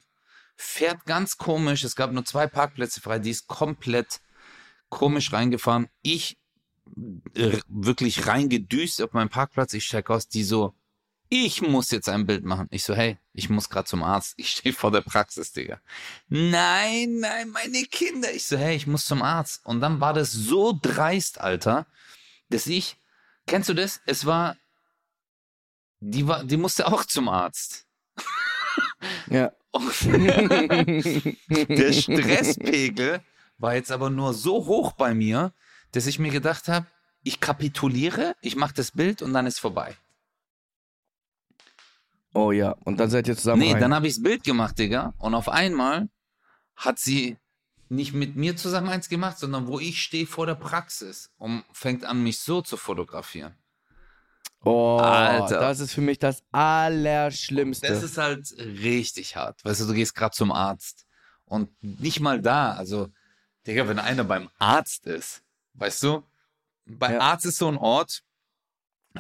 fährt 0.57 1.05
ganz 1.05 1.37
komisch. 1.37 1.85
Es 1.85 1.95
gab 1.95 2.13
nur 2.13 2.25
zwei 2.25 2.47
Parkplätze 2.47 3.01
frei. 3.01 3.19
Die 3.19 3.31
ist 3.31 3.47
komplett 3.47 4.21
komisch 4.89 5.33
reingefahren. 5.33 5.89
Ich 6.03 6.39
äh, 7.35 7.59
wirklich 7.69 8.27
reingedüst 8.27 9.01
auf 9.03 9.13
meinen 9.13 9.31
Parkplatz. 9.31 9.75
Ich 9.75 9.87
steig 9.87 10.11
aus, 10.11 10.27
die 10.27 10.43
so, 10.43 10.75
ich 11.33 11.63
muss 11.63 11.93
jetzt 11.93 12.09
ein 12.09 12.27
Bild 12.27 12.45
machen. 12.45 12.67
Ich 12.71 12.83
so, 12.83 12.95
hey, 12.95 13.17
ich 13.33 13.49
muss 13.49 13.71
gerade 13.71 13.89
zum 13.89 14.03
Arzt. 14.03 14.35
Ich 14.37 14.51
stehe 14.51 14.75
vor 14.75 14.91
der 14.91 15.01
Praxis, 15.01 15.53
Digga. 15.53 15.81
Nein, 16.29 17.21
nein, 17.21 17.51
meine 17.51 17.85
Kinder. 17.85 18.33
Ich 18.33 18.47
so, 18.47 18.59
hey, 18.59 18.75
ich 18.75 18.89
muss 18.89 19.07
zum 19.07 19.23
Arzt. 19.23 19.65
Und 19.65 19.81
dann 19.81 20.01
war 20.01 20.13
das 20.13 20.33
so 20.33 20.77
dreist, 20.83 21.41
Alter, 21.41 21.87
dass 22.49 22.67
ich, 22.67 22.97
kennst 23.47 23.69
du 23.69 23.75
das? 23.75 24.01
Es 24.07 24.27
war, 24.27 24.57
die 26.01 26.27
war, 26.27 26.43
die 26.43 26.57
musste 26.57 26.89
auch 26.89 27.05
zum 27.05 27.29
Arzt. 27.29 27.87
Ja. 29.29 29.53
Der 29.73 31.93
Stresspegel 31.93 33.21
war 33.59 33.75
jetzt 33.75 33.93
aber 33.93 34.11
nur 34.11 34.35
so 34.35 34.67
hoch 34.67 34.93
bei 34.93 35.15
mir, 35.15 35.53
dass 35.93 36.07
ich 36.07 36.19
mir 36.19 36.31
gedacht 36.31 36.69
habe, 36.69 36.87
ich 37.23 37.41
kapituliere, 37.41 38.35
ich 38.41 38.57
mache 38.57 38.75
das 38.75 38.91
Bild 38.91 39.23
und 39.23 39.33
dann 39.33 39.47
ist 39.47 39.61
vorbei. 39.61 39.97
Oh 42.33 42.53
ja, 42.53 42.73
und 42.85 42.99
dann 43.01 43.11
seid 43.11 43.27
ihr 43.29 43.37
zusammen 43.37 43.61
Nee, 43.63 43.73
rein. 43.73 43.81
dann 43.81 43.95
habe 43.95 44.07
ich 44.07 44.15
das 44.15 44.23
Bild 44.23 44.45
gemacht, 44.45 44.79
Digga. 44.79 45.15
Und 45.19 45.35
auf 45.35 45.49
einmal 45.49 46.09
hat 46.77 46.99
sie 46.99 47.37
nicht 47.89 48.13
mit 48.15 48.37
mir 48.37 48.57
zusammen 48.57 48.89
eins 48.89 49.09
gemacht, 49.09 49.39
sondern 49.39 49.67
wo 49.67 49.81
ich 49.81 50.01
stehe 50.03 50.27
vor 50.27 50.47
der 50.47 50.55
Praxis 50.55 51.31
und 51.39 51.65
fängt 51.73 52.05
an, 52.05 52.23
mich 52.23 52.39
so 52.39 52.63
zu 52.63 52.77
fotografieren. 52.77 53.57
oh, 54.63 54.99
Alter. 54.99 55.59
das 55.61 55.81
ist 55.81 55.93
für 55.95 56.01
mich 56.01 56.19
das 56.21 56.45
Allerschlimmste. 56.53 57.89
Das 57.89 58.03
ist 58.05 58.17
halt 58.19 58.55
richtig 58.59 59.35
hart. 59.37 59.65
Weißt 59.65 59.81
du, 59.81 59.87
du 59.87 59.95
gehst 59.95 60.15
gerade 60.15 60.35
zum 60.37 60.53
Arzt 60.53 61.07
und 61.47 61.71
nicht 61.83 62.21
mal 62.21 62.41
da. 62.41 62.73
Also, 62.75 63.09
Digga, 63.67 63.89
wenn 63.89 63.99
einer 63.99 64.23
beim 64.25 64.51
Arzt 64.59 65.07
ist, 65.07 65.43
weißt 65.75 66.03
du, 66.05 66.23
bei 66.87 67.15
Ja. 67.15 67.21
Arzt 67.21 67.47
ist 67.47 67.59
so 67.59 67.67
ein 67.69 67.77
Ort, 67.77 68.23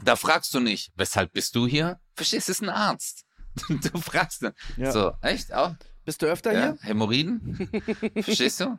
da 0.04 0.16
fragst 0.16 0.52
du 0.54 0.60
nicht, 0.60 0.92
weshalb 0.96 1.32
bist 1.32 1.54
du 1.54 1.66
hier? 1.66 1.98
Verstehst 2.14 2.48
du, 2.48 2.52
es 2.52 2.58
ist 2.58 2.62
ein 2.62 2.70
Arzt. 2.70 3.24
Du 3.68 4.00
fragst 4.00 4.42
dann. 4.44 4.52
Ja. 4.76 4.92
So, 4.92 5.12
echt? 5.22 5.52
Auch? 5.52 5.74
Bist 6.04 6.22
du 6.22 6.26
öfter 6.26 6.52
Ja, 6.52 6.60
hier? 6.60 6.78
Hämorrhoiden? 6.82 7.68
Verstehst 8.22 8.60
du? 8.60 8.78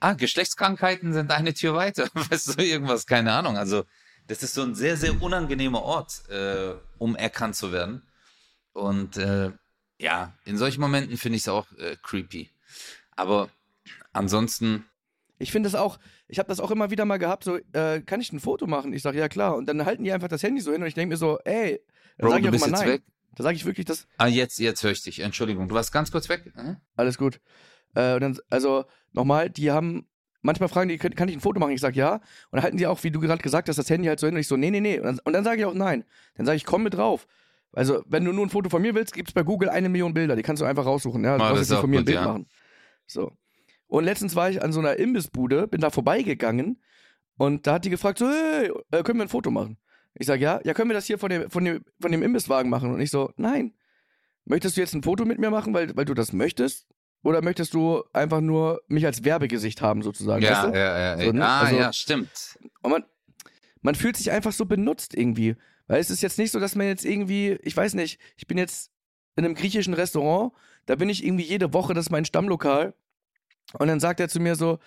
Ah, 0.00 0.12
Geschlechtskrankheiten 0.14 1.12
sind 1.12 1.30
eine 1.30 1.54
Tür 1.54 1.74
weiter. 1.74 2.08
Weißt 2.14 2.58
du, 2.58 2.62
irgendwas, 2.62 3.06
keine 3.06 3.32
Ahnung. 3.32 3.56
Also, 3.56 3.84
das 4.26 4.42
ist 4.42 4.54
so 4.54 4.62
ein 4.62 4.74
sehr, 4.74 4.96
sehr 4.96 5.20
unangenehmer 5.20 5.82
Ort, 5.82 6.28
äh, 6.28 6.74
um 6.98 7.16
erkannt 7.16 7.56
zu 7.56 7.72
werden. 7.72 8.02
Und 8.72 9.16
äh, 9.16 9.50
ja, 9.98 10.32
in 10.44 10.58
solchen 10.58 10.80
Momenten 10.80 11.16
finde 11.16 11.36
ich 11.36 11.42
es 11.42 11.48
auch 11.48 11.70
äh, 11.78 11.96
creepy. 12.02 12.50
Aber 13.16 13.48
ansonsten, 14.12 14.84
Ich 15.38 15.52
finde 15.52 15.68
das 15.70 15.74
auch, 15.80 15.98
ich 16.32 16.38
habe 16.38 16.48
das 16.48 16.60
auch 16.60 16.70
immer 16.70 16.90
wieder 16.90 17.04
mal 17.04 17.18
gehabt, 17.18 17.44
so, 17.44 17.58
äh, 17.74 18.00
kann 18.00 18.22
ich 18.22 18.32
ein 18.32 18.40
Foto 18.40 18.66
machen? 18.66 18.94
Ich 18.94 19.02
sage, 19.02 19.18
ja 19.18 19.28
klar. 19.28 19.54
Und 19.54 19.68
dann 19.68 19.84
halten 19.84 20.02
die 20.02 20.12
einfach 20.12 20.28
das 20.28 20.42
Handy 20.42 20.62
so 20.62 20.72
hin 20.72 20.80
und 20.80 20.88
ich 20.88 20.94
denke 20.94 21.12
mir 21.12 21.18
so, 21.18 21.38
ey, 21.44 21.78
dann 22.16 22.30
sage 22.30 22.42
ich 22.42 22.48
auch 22.48 22.66
immer 22.66 22.78
nein. 22.78 22.88
weg. 22.88 23.02
Da 23.36 23.42
sage 23.42 23.56
ich 23.56 23.66
wirklich, 23.66 23.84
das 23.84 24.08
Ah, 24.16 24.28
jetzt, 24.28 24.58
jetzt 24.58 24.82
höre 24.82 24.92
ich 24.92 25.02
dich. 25.02 25.20
Entschuldigung, 25.20 25.68
du 25.68 25.74
warst 25.74 25.92
ganz 25.92 26.10
kurz 26.10 26.30
weg. 26.30 26.50
Äh? 26.56 26.76
alles 26.96 27.18
gut. 27.18 27.38
Äh, 27.94 28.14
und 28.14 28.22
dann, 28.22 28.38
also 28.48 28.86
nochmal, 29.12 29.50
die 29.50 29.70
haben, 29.70 30.08
manchmal 30.40 30.70
fragen 30.70 30.88
die, 30.88 30.96
kann, 30.96 31.28
ich 31.28 31.36
ein 31.36 31.40
Foto 31.40 31.60
machen? 31.60 31.72
Ich 31.72 31.82
sage 31.82 31.98
ja. 31.98 32.14
Und 32.14 32.22
dann 32.52 32.62
halten 32.62 32.78
die 32.78 32.86
auch, 32.86 33.04
wie 33.04 33.10
du 33.10 33.20
gerade 33.20 33.42
gesagt 33.42 33.68
hast, 33.68 33.76
das 33.76 33.90
Handy 33.90 34.08
halt 34.08 34.18
so 34.18 34.26
hin 34.26 34.34
und 34.34 34.40
ich 34.40 34.48
so, 34.48 34.56
nee, 34.56 34.70
nee, 34.70 34.80
nee. 34.80 34.98
Und 34.98 35.04
dann, 35.04 35.18
und 35.18 35.34
dann 35.34 35.44
sage 35.44 35.60
ich 35.60 35.66
auch 35.66 35.74
nein. 35.74 36.02
Dann 36.36 36.46
sage 36.46 36.56
ich, 36.56 36.64
komm 36.64 36.82
mit 36.82 36.94
drauf. 36.94 37.26
Also, 37.74 38.02
wenn 38.06 38.24
du 38.24 38.32
nur 38.32 38.46
ein 38.46 38.50
Foto 38.50 38.70
von 38.70 38.80
mir 38.80 38.94
willst, 38.94 39.12
gibt 39.12 39.28
es 39.28 39.34
bei 39.34 39.42
Google 39.42 39.68
eine 39.68 39.90
Million 39.90 40.14
Bilder. 40.14 40.34
Die 40.34 40.42
kannst 40.42 40.62
du 40.62 40.66
einfach 40.66 40.86
raussuchen. 40.86 41.22
Ja, 41.24 41.36
du 41.36 41.40
brauchst 41.40 41.52
das 41.52 41.58
jetzt 41.58 41.64
ist 41.64 41.70
nicht 41.70 41.76
auch 41.76 41.80
von 41.82 41.90
mir 41.90 41.98
ein 41.98 42.04
Bild 42.06 42.16
ja. 42.16 42.24
machen. 42.24 42.46
So. 43.06 43.32
Und 43.92 44.04
letztens 44.04 44.34
war 44.34 44.48
ich 44.48 44.62
an 44.62 44.72
so 44.72 44.80
einer 44.80 44.96
Imbissbude, 44.96 45.68
bin 45.68 45.82
da 45.82 45.90
vorbeigegangen 45.90 46.82
und 47.36 47.66
da 47.66 47.74
hat 47.74 47.84
die 47.84 47.90
gefragt, 47.90 48.16
so, 48.18 48.26
hey, 48.26 48.70
äh, 48.90 49.02
können 49.02 49.18
wir 49.18 49.26
ein 49.26 49.28
Foto 49.28 49.50
machen? 49.50 49.76
Ich 50.14 50.26
sage, 50.26 50.42
ja, 50.42 50.60
ja, 50.64 50.72
können 50.72 50.88
wir 50.88 50.94
das 50.94 51.04
hier 51.04 51.18
von 51.18 51.28
dem, 51.28 51.50
von 51.50 51.62
dem, 51.62 51.84
von 52.00 52.10
dem 52.10 52.22
Imbisswagen 52.22 52.70
machen? 52.70 52.90
Und 52.94 53.00
ich 53.00 53.10
so, 53.10 53.32
nein. 53.36 53.74
Möchtest 54.46 54.78
du 54.78 54.80
jetzt 54.80 54.94
ein 54.94 55.02
Foto 55.02 55.26
mit 55.26 55.38
mir 55.38 55.50
machen, 55.50 55.74
weil, 55.74 55.94
weil 55.94 56.06
du 56.06 56.14
das 56.14 56.32
möchtest? 56.32 56.86
Oder 57.22 57.42
möchtest 57.42 57.74
du 57.74 58.02
einfach 58.14 58.40
nur 58.40 58.80
mich 58.88 59.04
als 59.04 59.24
Werbegesicht 59.24 59.82
haben, 59.82 60.00
sozusagen? 60.00 60.42
Ja, 60.42 60.50
weißt 60.50 60.64
du? 60.74 60.78
ja, 60.78 60.98
ja, 60.98 61.18
ja. 61.18 61.24
So, 61.26 61.32
ne? 61.32 61.44
Ah, 61.46 61.60
Also- 61.60 61.76
ja, 61.76 61.92
stimmt. 61.92 62.58
Und 62.80 62.90
man, 62.92 63.04
man 63.82 63.94
fühlt 63.94 64.16
sich 64.16 64.30
einfach 64.30 64.52
so 64.52 64.64
benutzt 64.64 65.14
irgendwie. 65.14 65.54
Weil 65.86 66.00
es 66.00 66.08
ist 66.08 66.22
jetzt 66.22 66.38
nicht 66.38 66.50
so, 66.50 66.58
dass 66.60 66.76
man 66.76 66.86
jetzt 66.86 67.04
irgendwie, 67.04 67.58
ich 67.62 67.76
weiß 67.76 67.92
nicht, 67.92 68.18
ich 68.38 68.46
bin 68.46 68.56
jetzt 68.56 68.90
in 69.36 69.44
einem 69.44 69.54
griechischen 69.54 69.92
Restaurant, 69.92 70.52
da 70.86 70.96
bin 70.96 71.10
ich 71.10 71.22
irgendwie 71.24 71.44
jede 71.44 71.74
Woche, 71.74 71.92
das 71.92 72.06
ist 72.06 72.10
mein 72.10 72.24
Stammlokal. 72.24 72.94
Und 73.74 73.88
dann 73.88 74.00
sagt 74.00 74.20
er 74.20 74.28
zu 74.28 74.40
mir 74.40 74.54
so, 74.54 74.78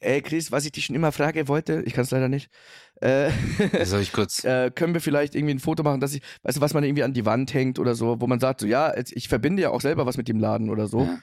ey 0.00 0.20
Chris, 0.22 0.52
was 0.52 0.64
ich 0.64 0.72
dich 0.72 0.86
schon 0.86 0.96
immer 0.96 1.12
frage 1.12 1.48
wollte, 1.48 1.82
ich 1.86 1.94
kann 1.94 2.04
es 2.04 2.10
leider 2.10 2.28
nicht, 2.28 2.50
äh, 3.00 3.30
Soll 3.84 4.02
ich 4.02 4.12
kurz. 4.12 4.44
äh, 4.44 4.70
können 4.70 4.94
wir 4.94 5.00
vielleicht 5.00 5.34
irgendwie 5.34 5.54
ein 5.54 5.60
Foto 5.60 5.82
machen, 5.82 6.00
dass 6.00 6.14
ich, 6.14 6.22
weißt 6.42 6.58
du, 6.58 6.60
was 6.60 6.74
man 6.74 6.84
irgendwie 6.84 7.02
an 7.02 7.12
die 7.12 7.26
Wand 7.26 7.54
hängt 7.54 7.78
oder 7.78 7.94
so, 7.94 8.20
wo 8.20 8.26
man 8.26 8.40
sagt 8.40 8.60
so, 8.60 8.66
ja, 8.66 8.92
ich 8.96 9.28
verbinde 9.28 9.62
ja 9.62 9.70
auch 9.70 9.80
selber 9.80 10.06
was 10.06 10.16
mit 10.16 10.28
dem 10.28 10.38
Laden 10.38 10.70
oder 10.70 10.86
so. 10.86 11.02
Ja. 11.02 11.18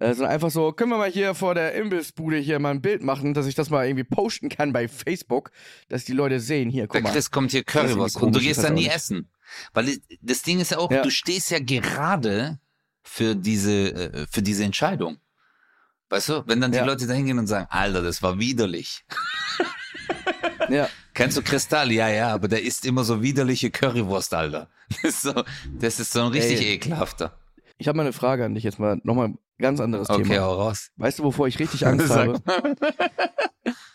Äh, 0.00 0.14
sondern 0.14 0.32
einfach 0.32 0.50
so, 0.50 0.70
können 0.72 0.90
wir 0.90 0.98
mal 0.98 1.10
hier 1.10 1.34
vor 1.34 1.54
der 1.54 1.74
Imbissbude 1.74 2.36
hier 2.36 2.60
mal 2.60 2.70
ein 2.70 2.80
Bild 2.80 3.02
machen, 3.02 3.34
dass 3.34 3.46
ich 3.46 3.56
das 3.56 3.68
mal 3.68 3.84
irgendwie 3.86 4.04
posten 4.04 4.48
kann 4.48 4.72
bei 4.72 4.86
Facebook, 4.86 5.50
dass 5.88 6.04
die 6.04 6.12
Leute 6.12 6.38
sehen, 6.38 6.70
hier, 6.70 6.82
Der 6.82 6.88
guck 6.88 7.02
mal. 7.02 7.12
Chris 7.12 7.30
kommt 7.32 7.50
hier 7.50 7.64
Currywurst 7.64 8.22
und 8.22 8.34
du 8.34 8.40
gehst 8.40 8.62
da 8.62 8.70
nie 8.70 8.86
essen. 8.86 9.28
Weil 9.72 9.98
das 10.22 10.42
Ding 10.42 10.60
ist 10.60 10.70
ja 10.70 10.78
auch, 10.78 10.90
Ja. 10.90 11.02
du 11.02 11.10
stehst 11.10 11.50
ja 11.50 11.58
gerade 11.58 12.60
für 13.02 13.34
diese, 13.34 13.72
äh, 13.92 14.26
für 14.30 14.42
diese 14.42 14.62
Entscheidung. 14.62 15.16
Weißt 16.10 16.28
du, 16.30 16.42
wenn 16.46 16.60
dann 16.60 16.72
die 16.72 16.78
Ja. 16.78 16.84
Leute 16.84 17.06
da 17.06 17.12
hingehen 17.14 17.38
und 17.38 17.46
sagen, 17.46 17.66
Alter, 17.70 18.02
das 18.02 18.22
war 18.22 18.38
widerlich. 18.38 19.04
Ja. 20.70 20.88
Kennst 21.14 21.36
du 21.36 21.42
Kristall? 21.42 21.90
Ja, 21.92 22.08
ja, 22.08 22.34
aber 22.34 22.46
der 22.48 22.62
isst 22.62 22.84
immer 22.84 23.02
so 23.02 23.22
widerliche 23.22 23.70
Currywurst, 23.70 24.34
Alter. 24.34 24.68
Das 25.02 25.04
ist 25.04 25.22
so, 25.22 25.44
das 25.78 26.00
ist 26.00 26.12
so 26.12 26.20
ein 26.22 26.28
richtig 26.28 26.60
Ey. 26.60 26.74
ekelhafter. 26.74 27.38
Ich 27.78 27.88
habe 27.88 27.96
mal 27.96 28.02
eine 28.02 28.12
Frage 28.12 28.44
an 28.44 28.54
dich 28.54 28.64
jetzt 28.64 28.78
mal. 28.78 29.00
Nochmal 29.02 29.28
ein 29.28 29.38
ganz 29.58 29.80
anderes 29.80 30.10
Okay, 30.10 30.24
Thema. 30.24 30.40
hau 30.42 30.54
raus. 30.60 30.90
Weißt 30.96 31.18
du, 31.20 31.22
wovor 31.24 31.46
ich 31.48 31.58
richtig 31.58 31.86
Angst 31.86 32.10
habe? 32.10 32.40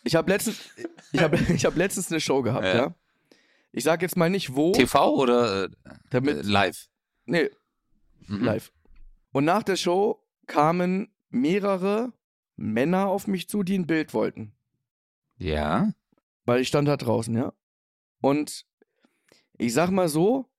Ich 0.04 0.16
habe 0.16 0.32
letztens, 0.32 0.58
ich 1.12 1.22
hab, 1.22 1.34
ich 1.34 1.66
hab 1.66 1.76
letztens 1.76 2.10
eine 2.12 2.20
Show 2.20 2.42
gehabt, 2.42 2.66
Ja. 2.66 2.76
ja. 2.76 2.96
Ich 3.72 3.84
sag 3.84 4.02
jetzt 4.02 4.18
mal 4.18 4.30
nicht 4.32 4.56
wo, 4.56 4.72
TV 4.72 5.14
oder 5.16 5.66
äh, 5.66 5.70
damit, 6.10 6.46
live? 6.46 6.88
nee, 7.26 7.50
Mhm. 8.28 8.44
live. 8.46 8.72
Und 9.32 9.46
nach 9.46 9.62
der 9.64 9.76
Show 9.76 10.24
kamen 10.48 11.13
mehrere 11.34 12.14
Männer 12.56 13.08
auf 13.08 13.28
mich 13.28 13.50
zu, 13.50 13.64
die 13.64 13.78
ein 13.78 13.88
Bild 13.88 14.14
wollten. 14.14 14.54
Ja. 15.38 15.92
Weil 16.46 16.62
ich 16.62 16.68
stand 16.68 16.88
da 16.88 16.98
draußen, 16.98 17.36
ja. 17.36 17.54
Und 18.22 18.66
ich 19.58 19.74
sag 19.74 19.90
mal 19.90 20.10
so, 20.10 20.50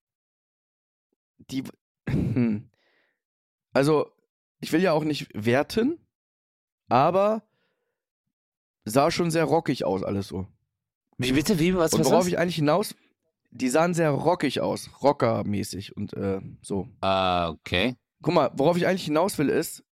die, 1.50 1.64
also 3.72 4.10
ich 4.60 4.72
will 4.72 4.82
ja 4.82 4.92
auch 4.92 5.04
nicht 5.04 5.28
werten, 5.34 5.98
aber 6.88 7.42
sah 8.84 9.10
schon 9.10 9.30
sehr 9.30 9.44
rockig 9.44 9.84
aus, 9.84 10.02
alles 10.02 10.28
so. 10.28 10.46
Wie 11.16 11.32
bitte? 11.32 11.58
Wie? 11.58 11.76
Was? 11.76 11.92
Und 11.92 12.04
worauf 12.04 12.20
was? 12.20 12.26
ich 12.26 12.38
eigentlich 12.38 12.56
hinaus, 12.56 12.94
die 13.50 13.68
sahen 13.68 13.94
sehr 13.94 14.10
rockig 14.10 14.60
aus, 14.60 14.90
rockermäßig 15.02 15.96
und 15.96 16.12
äh, 16.14 16.40
so. 16.60 16.88
Ah, 17.00 17.50
okay. 17.50 17.96
Guck 18.22 18.34
mal, 18.34 18.50
worauf 18.54 18.76
ich 18.76 18.86
eigentlich 18.86 19.04
hinaus 19.04 19.38
will, 19.38 19.48
ist, 19.48 19.84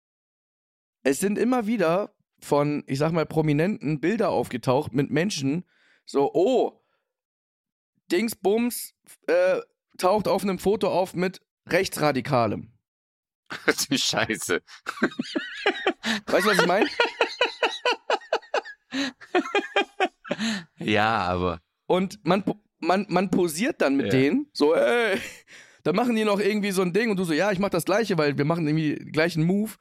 es 1.04 1.20
sind 1.20 1.38
immer 1.38 1.68
wieder 1.68 2.14
von, 2.40 2.84
ich 2.88 2.98
sag 3.00 3.12
mal, 3.12 3.26
Prominenten 3.26 4.00
Bilder 4.00 4.30
aufgetaucht 4.30 4.94
mit 4.94 5.10
Menschen, 5.12 5.66
so, 6.06 6.32
oh, 6.34 6.82
Dingsbums 8.12 8.94
äh, 9.28 9.60
taucht 9.98 10.28
auf 10.28 10.44
einem 10.44 10.60
Foto 10.60 10.90
auf 10.90 11.14
mit 11.14 11.42
Rechtsradikalem. 11.68 12.72
du 13.90 13.98
Scheiße. 13.98 14.62
Weißt 16.26 16.46
du, 16.46 16.50
was 16.50 16.60
ich 16.60 16.66
meine? 16.68 16.88
Ja, 20.80 21.18
aber. 21.20 21.62
Und 21.86 22.20
man, 22.26 22.44
man, 22.80 23.06
man 23.10 23.30
posiert 23.30 23.82
dann 23.82 23.96
mit 23.98 24.08
Ja. 24.08 24.12
denen, 24.20 24.50
so, 24.54 24.74
ey, 24.74 25.20
da 25.84 25.94
machen 25.94 26.16
die 26.16 26.24
noch 26.24 26.40
irgendwie 26.40 26.72
so 26.72 26.82
ein 26.82 26.94
Ding 26.94 27.10
und 27.10 27.18
du 27.18 27.24
so, 27.24 27.34
ja, 27.34 27.52
ich 27.52 27.60
mach 27.60 27.70
das 27.70 27.86
Gleiche, 27.86 28.18
weil 28.18 28.38
wir 28.38 28.46
machen 28.46 28.68
irgendwie 28.68 28.96
den 28.96 29.12
gleichen 29.12 29.44
Move. 29.44 29.72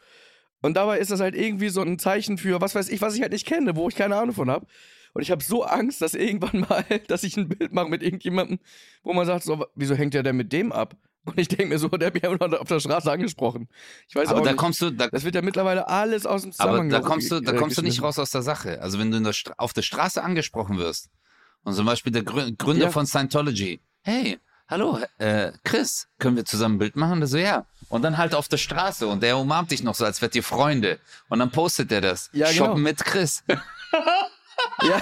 Und 0.63 0.75
dabei 0.75 0.99
ist 0.99 1.11
das 1.11 1.21
halt 1.21 1.35
irgendwie 1.35 1.69
so 1.71 1.81
ein 1.83 1.99
Zeichen 1.99 2.37
für, 2.39 2.61
was 2.61 2.75
weiß 2.75 2.89
ich, 2.91 3.01
was 3.01 3.15
ich 3.15 3.23
halt 3.23 3.33
nicht 3.33 3.47
kenne, 3.47 3.77
wo 3.77 3.89
ich 3.89 3.95
keine 3.95 4.17
Ahnung 4.17 4.35
von 4.35 4.51
habe. 4.51 4.67
Und 5.13 5.23
ich 5.23 5.31
habe 5.31 5.43
so 5.43 5.65
Angst, 5.65 6.01
dass 6.03 6.15
irgendwann 6.15 6.61
mal, 6.69 6.85
dass 7.09 7.23
ich 7.25 7.37
ein 7.37 7.49
Bild 7.49 7.73
mache 7.73 7.89
mit 7.89 8.03
irgendjemandem, 8.03 8.59
wo 9.03 9.13
man 9.13 9.27
sagt, 9.27 9.45
so, 9.45 9.65
wieso 9.75 9.95
hängt 9.95 10.15
der 10.15 10.23
denn 10.23 10.37
mit 10.37 10.53
dem 10.53 10.71
ab? 10.73 10.97
Und 11.25 11.39
ich 11.39 11.49
denke 11.49 11.67
mir 11.67 11.79
so, 11.79 11.89
der 11.89 12.07
hat 12.09 12.15
mich 12.15 12.25
auf 12.27 12.69
der 12.69 12.81
Straße 12.81 13.11
angesprochen. 13.11 13.69
Ich 14.09 14.15
weiß 14.15 14.29
Aber 14.29 14.41
auch 14.41 14.45
da 14.45 14.51
nicht. 14.53 14.59
kommst 14.59 14.81
du, 14.83 14.91
da, 14.91 15.09
das 15.09 15.25
wird 15.25 15.35
ja 15.35 15.43
mittlerweile 15.43 15.89
alles 15.89 16.27
aus 16.27 16.43
dem 16.43 16.49
aber 16.51 16.57
Zusammenhang 16.57 16.89
da 16.91 16.99
ge- 17.01 17.07
kommst 17.09 17.31
du, 17.31 17.41
da 17.41 17.53
äh, 17.53 17.57
kommst 17.57 17.77
du 17.79 17.83
nicht 17.83 18.03
raus 18.03 18.19
aus 18.19 18.31
der 18.31 18.43
Sache. 18.43 18.81
Also 18.81 18.99
wenn 18.99 19.11
du 19.11 19.17
in 19.19 19.25
der 19.25 19.35
auf 19.57 19.73
der 19.73 19.83
Straße 19.83 20.23
angesprochen 20.23 20.79
wirst 20.79 21.11
und 21.65 21.75
zum 21.75 21.87
Beispiel 21.87 22.13
der 22.13 22.23
Grü 22.23 22.53
Gründer 22.57 22.85
Ja. 22.87 22.91
von 22.91 23.07
Scientology, 23.07 23.81
hey, 24.03 24.39
hallo, 24.71 24.99
äh, 25.19 25.53
Chris, 25.65 26.09
können 26.19 26.37
wir 26.37 26.45
zusammen 26.45 26.77
ein 26.77 26.79
Bild 26.79 26.97
machen? 26.97 27.21
Der 27.21 27.27
so, 27.27 27.37
ja. 27.37 27.67
Und 27.89 28.03
dann 28.03 28.17
halt 28.17 28.35
auf 28.35 28.47
der 28.49 28.57
Straße 28.57 29.07
und 29.07 29.23
der 29.23 29.37
umarmt 29.37 29.73
dich 29.73 29.83
noch 29.83 29.97
so, 29.97 30.05
als 30.05 30.23
wärt 30.23 30.35
ihr 30.37 30.45
Freunde. 30.45 31.01
Und 31.29 31.41
dann 31.41 31.51
postet 31.51 31.91
er 31.91 32.01
das. 32.01 32.31
Ja, 32.33 32.51
genau. 32.51 32.67
Shoppen 32.67 32.83
mit 32.83 33.05
Chris. 33.05 33.45
Ja. 34.83 35.01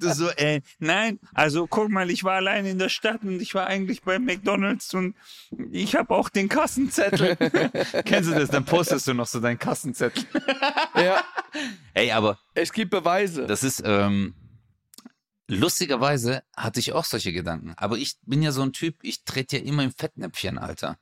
Du 0.00 0.12
so, 0.12 0.28
äh, 0.30 0.60
nein, 0.80 1.20
also 1.34 1.68
guck 1.68 1.88
mal, 1.88 2.10
ich 2.10 2.24
war 2.24 2.34
allein 2.34 2.66
in 2.66 2.78
der 2.78 2.88
Stadt 2.88 3.22
und 3.22 3.40
ich 3.40 3.54
war 3.54 3.66
eigentlich 3.68 4.02
bei 4.02 4.18
McDonalds 4.18 4.92
und 4.94 5.14
ich 5.70 5.94
habe 5.94 6.14
auch 6.14 6.28
den 6.28 6.48
Kassenzettel. 6.48 7.36
Kennst 8.04 8.30
du 8.30 8.34
das? 8.34 8.50
Dann 8.50 8.64
postest 8.64 9.06
du 9.06 9.14
noch 9.14 9.26
so 9.26 9.38
deinen 9.38 9.58
Kassenzettel. 9.58 10.24
ja, 10.96 11.22
Ey, 11.94 12.10
aber 12.12 12.38
es 12.54 12.72
gibt 12.72 12.90
Beweise. 12.90 13.46
das 13.46 13.62
ist, 13.62 13.82
ähm, 13.84 14.34
lustigerweise 15.50 16.42
hatte 16.56 16.80
ich 16.80 16.92
auch 16.92 17.04
solche 17.04 17.32
Gedanken. 17.32 17.74
Aber 17.76 17.96
ich 17.98 18.16
bin 18.22 18.42
ja 18.42 18.52
so 18.52 18.62
ein 18.62 18.72
Typ, 18.72 18.96
ich 19.02 19.24
trete 19.24 19.58
ja 19.58 19.64
immer 19.64 19.82
im 19.82 19.92
Fettnäpfchen, 19.92 20.58
Alter. 20.58 20.98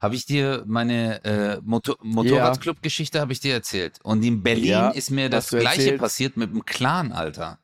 Habe 0.00 0.14
ich 0.14 0.26
dir 0.26 0.62
meine 0.66 1.24
äh, 1.24 1.60
Motor 1.64 1.96
Motorradclub-Geschichte 2.02 3.20
habe 3.20 3.32
ich 3.32 3.40
dir 3.40 3.54
erzählt. 3.54 3.98
Und 4.04 4.22
in 4.22 4.42
Berlin 4.42 4.64
Ja, 4.66 4.90
ist 4.90 5.10
mir 5.10 5.28
das 5.28 5.50
gleiche 5.50 5.66
erzählt. 5.82 6.00
passiert 6.00 6.36
mit 6.36 6.52
dem 6.52 6.64
Clan, 6.64 7.12
Alter. 7.12 7.58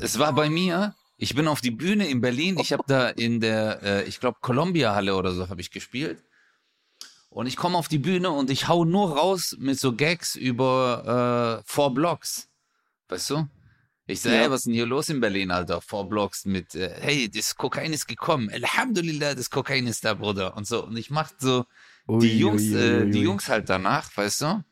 Es 0.00 0.18
war 0.18 0.34
bei 0.34 0.50
mir, 0.50 0.94
ich 1.16 1.34
bin 1.34 1.48
auf 1.48 1.60
die 1.60 1.70
Bühne 1.70 2.06
in 2.08 2.20
Berlin, 2.20 2.58
ich 2.58 2.72
habe 2.72 2.84
da 2.86 3.08
in 3.08 3.40
der, 3.40 3.82
äh, 3.82 4.04
ich 4.04 4.20
glaube, 4.20 4.38
Columbia-Halle 4.40 5.14
oder 5.16 5.32
so 5.32 5.48
habe 5.48 5.60
ich 5.60 5.70
gespielt. 5.70 6.22
Und 7.30 7.46
ich 7.46 7.56
komme 7.56 7.76
auf 7.78 7.88
die 7.88 7.98
Bühne 7.98 8.30
und 8.30 8.50
ich 8.50 8.68
hau 8.68 8.84
nur 8.84 9.16
raus 9.16 9.56
mit 9.58 9.80
so 9.80 9.94
Gags 9.96 10.36
über 10.36 11.62
äh, 11.64 11.64
Four 11.66 11.92
Blocks. 11.94 12.48
Weißt 13.08 13.30
du? 13.30 13.48
Ich 14.06 14.20
sage, 14.20 14.36
Ja. 14.36 14.42
hey, 14.42 14.50
was 14.50 14.60
ist 14.60 14.66
denn 14.66 14.74
hier 14.74 14.86
los 14.86 15.08
in 15.08 15.20
Berlin, 15.20 15.50
Alter? 15.50 15.80
Four 15.80 16.08
Blocks 16.08 16.44
mit, 16.44 16.74
äh, 16.74 16.94
hey, 17.00 17.30
das 17.30 17.56
Kokain 17.56 17.92
ist 17.92 18.06
gekommen. 18.06 18.50
Alhamdulillah, 18.50 19.34
das 19.34 19.48
Kokain 19.50 19.86
ist 19.86 20.04
da, 20.04 20.14
Bruder. 20.14 20.56
Und 20.56 20.66
so. 20.66 20.84
Und 20.84 20.96
ich 20.96 21.10
mach 21.10 21.30
so 21.38 21.64
Ui, 22.06 22.20
die 22.20 22.38
Jungs, 22.38 22.62
ui, 22.62 22.74
äh, 22.74 23.02
ui, 23.04 23.10
die 23.10 23.18
ui. 23.18 23.24
Jungs 23.24 23.48
halt 23.48 23.70
danach, 23.70 24.14
weißt 24.14 24.42
du? 24.42 24.64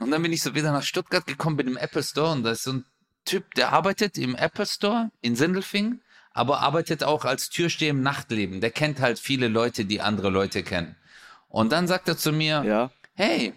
Und 0.00 0.10
dann 0.10 0.22
bin 0.22 0.32
ich 0.32 0.42
so 0.42 0.54
wieder 0.54 0.72
nach 0.72 0.82
Stuttgart 0.82 1.26
gekommen 1.26 1.56
mit 1.56 1.66
dem 1.66 1.76
Apple 1.76 2.02
Store 2.02 2.32
und 2.32 2.42
da 2.42 2.52
ist 2.52 2.62
so 2.62 2.72
ein 2.72 2.84
Typ, 3.26 3.52
der 3.54 3.72
arbeitet 3.72 4.16
im 4.16 4.34
Apple 4.34 4.64
Store 4.64 5.10
in 5.20 5.36
Sindelfingen, 5.36 6.00
aber 6.32 6.60
arbeitet 6.60 7.04
auch 7.04 7.26
als 7.26 7.50
Türsteher 7.50 7.90
im 7.90 8.00
Nachtleben. 8.00 8.62
Der 8.62 8.70
kennt 8.70 9.00
halt 9.00 9.18
viele 9.18 9.48
Leute, 9.48 9.84
die 9.84 10.00
andere 10.00 10.30
Leute 10.30 10.62
kennen. 10.62 10.96
Und 11.48 11.70
dann 11.72 11.86
sagt 11.86 12.08
er 12.08 12.16
zu 12.16 12.32
mir, 12.32 12.64
Ja. 12.64 12.90
hey, 13.12 13.52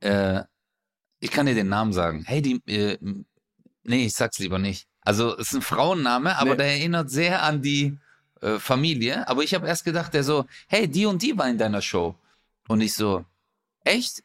äh, 0.00 0.42
ich 1.20 1.30
kann 1.30 1.46
dir 1.46 1.54
den 1.54 1.68
Namen 1.68 1.94
sagen. 1.94 2.24
Hey, 2.26 2.42
die, 2.42 2.60
äh, 2.70 2.98
nee, 3.88 4.06
ich 4.06 4.14
sag's 4.14 4.38
lieber 4.38 4.58
nicht. 4.58 4.86
Also 5.00 5.36
es 5.36 5.48
ist 5.48 5.54
ein 5.54 5.62
Frauenname, 5.62 6.36
aber 6.38 6.50
Nee. 6.52 6.56
der 6.58 6.66
erinnert 6.66 7.10
sehr 7.10 7.42
an 7.42 7.62
die 7.62 7.98
äh, 8.40 8.58
Familie. 8.58 9.26
Aber 9.28 9.42
ich 9.42 9.54
habe 9.54 9.66
erst 9.66 9.84
gedacht, 9.84 10.14
der 10.14 10.22
so, 10.22 10.46
hey, 10.68 10.86
die 10.88 11.06
und 11.06 11.22
die 11.22 11.36
war 11.36 11.48
in 11.48 11.58
deiner 11.58 11.82
Show. 11.82 12.14
Und 12.68 12.80
ich 12.82 12.94
so, 12.94 13.24
echt? 13.84 14.22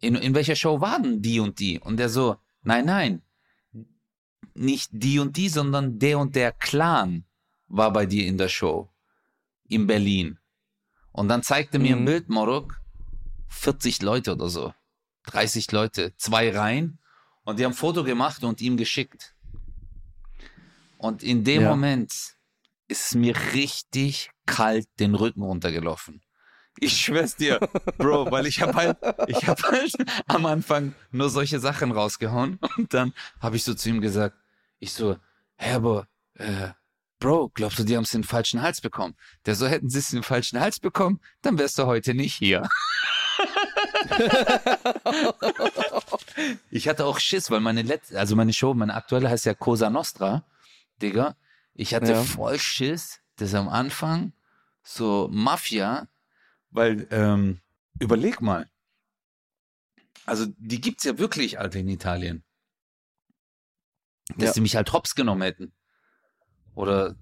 In, 0.00 0.14
in 0.14 0.34
welcher 0.34 0.56
Show 0.56 0.80
waren 0.80 1.20
die 1.20 1.40
und 1.40 1.58
die? 1.58 1.78
Und 1.78 1.96
der 1.98 2.08
so, 2.08 2.36
nein, 2.62 2.86
nein, 2.86 3.22
nicht 4.54 4.90
die 4.92 5.18
und 5.18 5.36
die, 5.36 5.48
sondern 5.48 5.98
der 5.98 6.18
und 6.18 6.34
der 6.36 6.52
Clan 6.52 7.24
war 7.68 7.92
bei 7.92 8.06
dir 8.06 8.26
in 8.26 8.38
der 8.38 8.48
Show 8.48 8.88
in 9.68 9.86
Berlin. 9.86 10.38
Und 11.12 11.28
dann 11.28 11.42
zeigte 11.42 11.78
mir 11.78 11.96
ein 11.96 12.02
Mhm. 12.02 12.06
Bild, 12.06 12.28
Morok, 12.28 12.80
40 13.48 14.02
Leute 14.02 14.32
oder 14.32 14.48
so. 14.48 14.72
30 15.26 15.70
Leute, 15.72 16.12
zwei 16.16 16.50
Reihen. 16.56 16.98
Und 17.44 17.58
die 17.58 17.64
haben 17.64 17.72
ein 17.72 17.76
Foto 17.76 18.04
gemacht 18.04 18.44
und 18.44 18.60
ihm 18.60 18.76
geschickt. 18.76 19.34
Und 20.98 21.22
in 21.22 21.44
dem 21.44 21.62
Ja. 21.62 21.70
Moment 21.70 22.12
ist 22.88 23.06
es 23.06 23.14
mir 23.14 23.34
richtig 23.54 24.30
kalt 24.46 24.86
den 24.98 25.14
Rücken 25.14 25.42
runtergelaufen. 25.42 26.22
Ich 26.78 27.00
schwör's 27.00 27.36
dir, 27.36 27.58
Bro, 27.98 28.30
weil 28.30 28.46
ich 28.46 28.62
habe 28.62 28.74
halt, 28.74 28.98
ich 29.26 29.46
habe 29.46 29.62
halt 29.62 29.92
am 30.28 30.46
Anfang 30.46 30.94
nur 31.10 31.28
solche 31.28 31.60
Sachen 31.60 31.92
rausgehauen 31.92 32.58
und 32.76 32.94
dann 32.94 33.12
habe 33.40 33.56
ich 33.56 33.64
so 33.64 33.74
zu 33.74 33.88
ihm 33.88 34.00
gesagt, 34.00 34.36
ich 34.78 34.92
so, 34.92 35.16
hey, 35.56 35.74
aber, 35.74 36.06
äh, 36.34 36.68
Bro, 37.18 37.50
glaubst 37.54 37.78
du, 37.78 37.84
die 37.84 37.96
haben 37.96 38.04
es 38.04 38.14
in 38.14 38.22
den 38.22 38.26
falschen 38.26 38.62
Hals 38.62 38.80
bekommen? 38.80 39.14
Der 39.44 39.54
so, 39.54 39.66
hätten 39.66 39.90
sie 39.90 39.98
es 39.98 40.10
in 40.12 40.18
den 40.18 40.22
falschen 40.24 40.58
Hals 40.58 40.80
bekommen, 40.80 41.20
dann 41.42 41.58
wärst 41.58 41.78
du 41.78 41.84
heute 41.86 42.14
nicht 42.14 42.34
hier. 42.34 42.66
ich 46.70 46.88
hatte 46.88 47.04
auch 47.04 47.18
Schiss, 47.18 47.50
weil 47.50 47.60
meine 47.60 47.82
letzte, 47.82 48.18
also 48.18 48.36
meine 48.36 48.52
Show, 48.52 48.74
meine 48.74 48.94
aktuelle 48.94 49.28
heißt 49.30 49.44
ja 49.46 49.54
Cosa 49.54 49.90
Nostra, 49.90 50.44
Digga. 51.02 51.36
Ich 51.74 51.94
hatte 51.94 52.12
Ja. 52.12 52.24
voll 52.24 52.58
Schiss, 52.58 53.20
dass 53.36 53.54
am 53.54 53.68
Anfang 53.68 54.32
so 54.82 55.28
Mafia, 55.30 56.08
weil, 56.70 57.06
ähm, 57.10 57.60
überleg 57.98 58.40
mal. 58.40 58.68
Also, 60.26 60.46
die 60.58 60.80
gibt's 60.80 61.04
ja 61.04 61.18
wirklich, 61.18 61.58
Alter, 61.58 61.78
in 61.80 61.88
Italien. 61.88 62.44
Dass 64.36 64.50
Ja. 64.50 64.52
die 64.54 64.60
mich 64.60 64.76
halt 64.76 64.92
hops 64.92 65.14
genommen 65.14 65.42
hätten. 65.42 65.72
Oder 66.74 67.16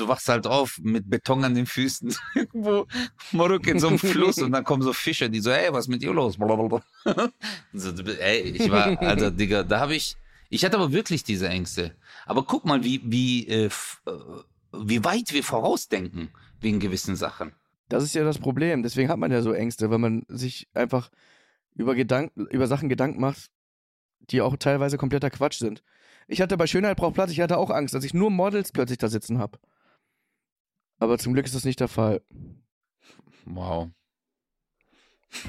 du 0.00 0.08
wachst 0.08 0.28
halt 0.28 0.46
auf 0.46 0.78
mit 0.82 1.08
Beton 1.08 1.44
an 1.44 1.54
den 1.54 1.66
Füßen, 1.66 2.14
irgendwo 2.34 2.86
Morok 3.32 3.66
in 3.66 3.78
so 3.78 3.88
einem 3.88 3.98
Fluss 3.98 4.38
und 4.38 4.52
dann 4.52 4.64
kommen 4.64 4.82
so 4.82 4.92
Fische, 4.92 5.28
die 5.28 5.40
so, 5.40 5.50
hey, 5.50 5.72
was 5.72 5.84
ist 5.84 5.88
mit 5.88 6.02
dir 6.02 6.12
los? 6.12 6.38
So, 7.72 7.90
ey, 7.90 8.40
ich 8.40 8.70
war, 8.70 9.00
Alter, 9.00 9.30
Digga, 9.30 9.62
da 9.62 9.80
habe 9.80 9.94
ich, 9.94 10.16
ich 10.48 10.64
hatte 10.64 10.76
aber 10.76 10.92
wirklich 10.92 11.24
diese 11.24 11.48
Ängste. 11.48 11.94
Aber 12.26 12.44
guck 12.44 12.64
mal, 12.64 12.84
wie, 12.84 13.00
wie, 13.04 13.46
äh, 13.46 13.66
äh, 13.66 13.70
wie 14.72 15.04
weit 15.04 15.32
wir 15.32 15.44
vorausdenken 15.44 16.30
wegen 16.60 16.80
gewissen 16.80 17.16
Sachen. 17.16 17.52
Das 17.88 18.02
ist 18.02 18.14
ja 18.14 18.24
das 18.24 18.38
Problem. 18.38 18.82
Deswegen 18.82 19.08
hat 19.08 19.18
man 19.18 19.32
ja 19.32 19.42
so 19.42 19.52
Ängste, 19.52 19.90
weil 19.90 19.98
man 19.98 20.24
sich 20.28 20.68
einfach 20.74 21.10
über, 21.74 21.94
Gedanken, 21.94 22.46
über 22.46 22.66
Sachen 22.66 22.88
Gedanken 22.88 23.20
macht, 23.20 23.50
die 24.30 24.40
auch 24.40 24.56
teilweise 24.56 24.98
kompletter 24.98 25.30
Quatsch 25.30 25.58
sind. 25.58 25.82
Ich 26.26 26.42
hatte 26.42 26.58
bei 26.58 26.66
Schönheit 26.66 26.98
braucht 26.98 27.14
Platz, 27.14 27.30
ich 27.30 27.40
hatte 27.40 27.56
auch 27.56 27.70
Angst, 27.70 27.94
dass 27.94 28.04
ich 28.04 28.12
nur 28.12 28.30
Models 28.30 28.72
plötzlich 28.72 28.98
da 28.98 29.08
sitzen 29.08 29.38
habe. 29.38 29.58
Aber 30.98 31.18
zum 31.18 31.32
Glück 31.34 31.46
ist 31.46 31.54
das 31.54 31.64
nicht 31.64 31.80
der 31.80 31.88
Fall. 31.88 32.22
Wow. 33.44 33.90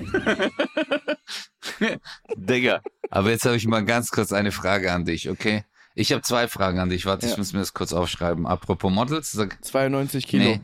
Digga, 2.36 2.82
aber 3.10 3.30
jetzt 3.32 3.46
habe 3.46 3.56
ich 3.56 3.66
mal 3.68 3.86
ganz 3.86 4.10
kurz 4.12 4.32
eine 4.34 4.52
Frage 4.52 4.92
an 4.92 5.06
dich, 5.06 5.30
okay? 5.30 5.64
Ich 5.96 6.12
habe 6.12 6.22
zwei 6.22 6.48
Fragen 6.48 6.80
an 6.80 6.90
dich. 6.90 7.06
Warte, 7.06 7.26
Ja. 7.26 7.32
ich 7.32 7.38
muss 7.38 7.54
mir 7.54 7.60
das 7.60 7.74
kurz 7.74 7.94
aufschreiben. 7.94 8.46
Apropos 8.46 8.92
Models, 8.92 9.32
sag, 9.32 9.64
92 9.64 10.28
Kilo. 10.28 10.44
Nee. 10.44 10.62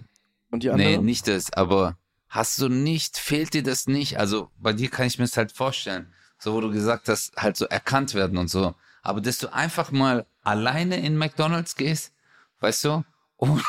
Und 0.51 0.63
die 0.63 0.67
nee, 0.67 0.93
andere? 0.93 1.03
nicht 1.03 1.27
das, 1.27 1.51
aber 1.51 1.97
hast 2.29 2.61
du 2.61 2.69
nicht, 2.69 3.17
fehlt 3.17 3.53
dir 3.53 3.63
das 3.63 3.87
nicht? 3.87 4.17
Also 4.19 4.51
bei 4.57 4.73
dir 4.73 4.89
kann 4.89 5.07
ich 5.07 5.17
mir 5.17 5.25
das 5.25 5.35
halt 5.35 5.51
vorstellen, 5.51 6.13
so 6.37 6.53
wo 6.53 6.61
du 6.61 6.71
gesagt 6.71 7.09
hast, 7.09 7.35
halt 7.35 7.57
so 7.57 7.65
erkannt 7.65 8.13
werden 8.13 8.37
und 8.37 8.49
so. 8.49 8.75
Aber 9.01 9.21
dass 9.21 9.37
du 9.37 9.51
einfach 9.51 9.91
mal 9.91 10.25
alleine 10.41 10.97
in 10.97 11.17
McDonalds 11.17 11.75
gehst, 11.75 12.13
weißt 12.59 12.83
du, 12.85 13.03
und, 13.37 13.63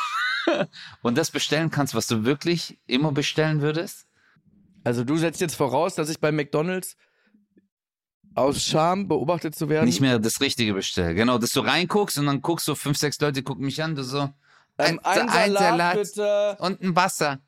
und 1.01 1.17
das 1.17 1.31
bestellen 1.31 1.69
kannst, 1.71 1.93
was 1.95 2.07
du 2.07 2.23
wirklich 2.25 2.79
immer 2.87 3.11
bestellen 3.11 3.61
würdest? 3.61 4.07
Also 4.83 5.03
du 5.03 5.17
setzt 5.17 5.41
jetzt 5.41 5.55
voraus, 5.55 5.95
dass 5.95 6.09
ich 6.09 6.19
bei 6.19 6.31
McDonalds 6.31 6.95
aus 8.35 8.63
Scham 8.63 9.07
beobachtet 9.07 9.55
zu 9.55 9.67
werden. 9.69 9.85
Nicht 9.85 9.99
mehr 10.01 10.19
das 10.19 10.39
Richtige 10.41 10.73
bestellen. 10.73 11.15
Genau, 11.15 11.37
dass 11.39 11.51
du 11.51 11.61
reinguckst 11.61 12.17
und 12.19 12.27
dann 12.27 12.41
guckst 12.41 12.67
du, 12.67 12.75
fünf, 12.75 12.97
sechs 12.97 13.19
Leute 13.19 13.41
gucken 13.43 13.65
mich 13.65 13.81
an, 13.83 13.95
du 13.95 14.03
so, 14.03 14.29
ähm, 14.77 14.99
ein- 15.03 15.27
ein, 15.29 15.29
Salat, 15.53 15.57
Salat. 15.59 15.95
bitte. 15.95 16.57
und 16.59 16.81
ein 16.81 16.95
Wasser. 16.95 17.39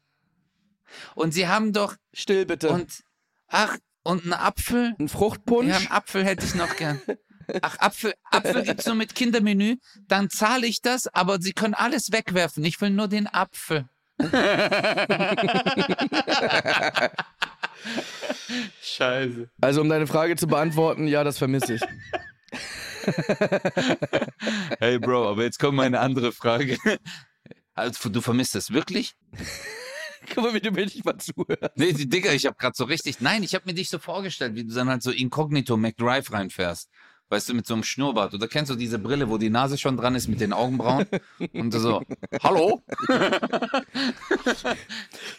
Und 1.14 1.34
sie 1.34 1.48
haben 1.48 1.72
doch, 1.74 1.96
Still 2.14 2.46
bitte. 2.48 2.70
und, 2.72 3.04
ach, 3.48 3.78
und 4.04 4.26
ein 4.26 4.34
Apfel. 4.34 4.96
ein 5.00 5.08
Fruchtpunsch. 5.08 5.70
Ja, 5.70 5.78
einen 5.78 5.88
Apfel 5.92 6.26
hätte 6.26 6.46
ich 6.46 6.56
noch 6.56 6.76
gern. 6.76 7.00
Ach, 7.62 7.78
Apfel, 7.80 8.14
Apfel 8.32 8.64
gibt's 8.64 8.86
nur 8.86 8.96
mit 8.96 9.16
Kindermenü. 9.16 9.78
Dann 10.08 10.30
zahle 10.30 10.68
ich 10.68 10.82
das, 10.82 11.08
aber 11.08 11.42
Sie 11.42 11.54
können 11.54 11.74
alles 11.74 12.12
wegwerfen. 12.12 12.64
Ich 12.64 12.80
will 12.82 12.90
nur 12.90 13.08
den 13.08 13.28
Apfel. 13.28 13.88
Scheiße. 18.82 19.50
Also 19.62 19.82
um 19.82 19.90
deine 19.90 20.08
Frage 20.08 20.36
zu 20.36 20.48
beantworten, 20.48 21.08
ja, 21.08 21.24
das 21.24 21.38
vermisse 21.38 21.76
ich. 21.76 21.82
Hey 24.80 25.00
Bro, 25.00 25.30
aber 25.30 25.44
jetzt 25.44 25.58
kommt 25.58 25.78
meine 25.78 26.00
andere 26.00 26.32
Frage. 26.32 26.78
Also, 27.74 28.10
du 28.10 28.22
vermisst 28.22 28.56
es 28.56 28.72
wirklich? 28.72 29.16
Guck 30.34 30.44
mal, 30.44 30.54
wie 30.54 30.60
du 30.60 30.72
mir 30.72 30.84
nicht 30.84 31.06
mal 31.06 31.18
zuhörst. 31.18 31.76
Nee, 31.76 31.94
die 31.94 32.10
Digga, 32.10 32.34
ich 32.34 32.46
habe 32.46 32.58
gerade 32.58 32.74
so 32.76 32.84
richtig. 32.84 33.22
Nein, 33.22 33.42
ich 33.42 33.56
habe 33.56 33.66
mir 33.66 33.74
dich 33.74 33.90
so 33.90 34.00
vorgestellt, 34.00 34.56
wie 34.56 34.66
du 34.66 34.74
dann 34.74 34.90
halt 34.90 35.02
so 35.02 35.12
inkognito 35.12 35.78
McDrive 35.78 36.32
reinfährst. 36.32 36.90
Weißt 37.32 37.48
du, 37.48 37.54
mit 37.54 37.68
so 37.68 37.76
einem 37.76 37.84
Schnurrbart. 37.84 38.34
Oder 38.34 38.48
kennst 38.48 38.72
du 38.72 38.76
diese 38.76 38.98
Brille, 38.98 39.30
wo 39.30 39.38
die 39.38 39.52
Nase 39.52 39.78
schon 39.78 39.96
dran 39.98 40.16
ist 40.16 40.28
mit 40.28 40.42
den 40.42 40.52
Augenbrauen? 40.52 41.06
Und 41.54 41.72
so, 41.72 42.02
hallo? 42.42 42.82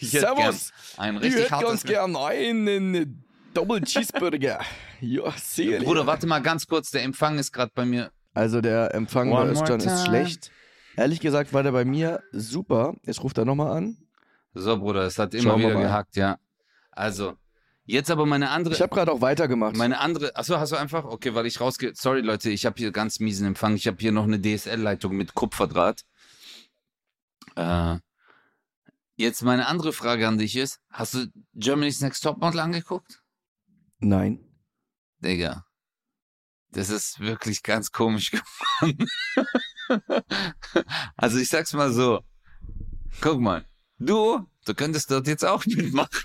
Ich 0.01 0.11
Servus. 0.11 0.73
Ein 0.97 1.17
Ich 1.17 1.23
richtig 1.23 1.41
hätte 1.43 1.51
ganz 1.51 1.63
hartes. 1.65 1.85
gern 1.85 2.17
einen 2.17 3.25
Double 3.55 3.81
Cheeseburger. 3.81 4.61
ja, 5.01 5.23
sehr 5.37 5.81
Bruder, 5.81 6.07
warte 6.07 6.27
mal 6.27 6.41
ganz 6.41 6.67
kurz, 6.67 6.91
der 6.91 7.03
Empfang 7.03 7.39
ist 7.39 7.53
gerade 7.53 7.73
bei 7.75 7.85
mir. 7.85 8.11
Also 8.35 8.61
der 8.61 8.95
Empfang 8.95 9.33
One 9.33 9.47
bei 9.47 9.53
Özcan 9.53 9.81
ist 9.81 10.07
schlecht. 10.07 10.51
Ehrlich 10.97 11.21
gesagt 11.21 11.53
war 11.53 11.63
der 11.63 11.73
bei 11.73 11.85
mir 11.85 12.23
super. 12.33 12.95
Jetzt 13.05 13.23
ruft 13.23 13.39
er 13.39 13.45
nochmal 13.45 13.77
an. 13.77 13.97
So, 14.55 14.79
Bruder, 14.79 15.03
es 15.03 15.19
hat 15.19 15.35
immer 15.35 15.59
wieder 15.59 15.75
gehackt, 15.75 16.17
ja. 16.17 16.39
Also, 16.93 17.35
jetzt 17.91 18.11
aber 18.11 18.27
meine 18.27 18.51
andere. 18.51 18.75
Ich 18.75 18.81
habe 18.81 18.95
gerade 18.95 19.13
auch 19.13 19.21
weitergemacht. 19.21 19.77
Meine 19.77 19.99
andere, 20.01 20.35
achso, 20.37 20.59
hast 20.59 20.73
du 20.73 20.77
einfach? 20.77 21.05
Okay, 21.05 21.35
weil 21.35 21.47
ich 21.47 21.61
rausgehe. 21.61 21.93
Sorry, 21.95 22.21
Leute, 22.21 22.51
ich 22.51 22.67
habe 22.67 22.77
hier 22.79 22.93
ganz 22.93 23.21
miesen 23.21 23.47
Empfang. 23.47 23.75
Ich 23.75 23.87
habe 23.87 23.99
hier 24.01 24.13
noch 24.13 24.25
eine 24.25 24.41
DSL-Leitung 24.41 25.17
mit 25.17 25.35
Kupferdraht. 25.35 26.05
Äh, 27.57 27.99
jetzt 29.17 29.43
meine 29.43 29.67
andere 29.67 29.93
Frage 29.93 30.27
an 30.29 30.39
dich 30.39 30.57
ist: 30.57 30.81
Hast 30.91 31.15
du 31.15 31.27
Germany's 31.55 32.01
Next 32.01 32.23
Topmodel 32.23 32.61
angeguckt? 32.61 33.23
Nein. 33.99 34.41
Digga. 35.19 35.67
Das 36.73 36.89
ist 36.89 37.21
wirklich 37.21 37.63
ganz 37.63 37.91
komisch 37.91 38.31
geworden. 38.81 39.07
also, 41.17 41.39
ich 41.39 41.49
sag's 41.49 41.73
mal 41.73 41.93
so. 41.93 42.23
Guck 43.21 43.41
mal. 43.41 43.67
Du, 43.99 44.47
du 44.65 44.75
könntest 44.75 45.11
dort 45.11 45.27
jetzt 45.27 45.45
auch 45.45 45.67
mitmachen. 45.67 46.21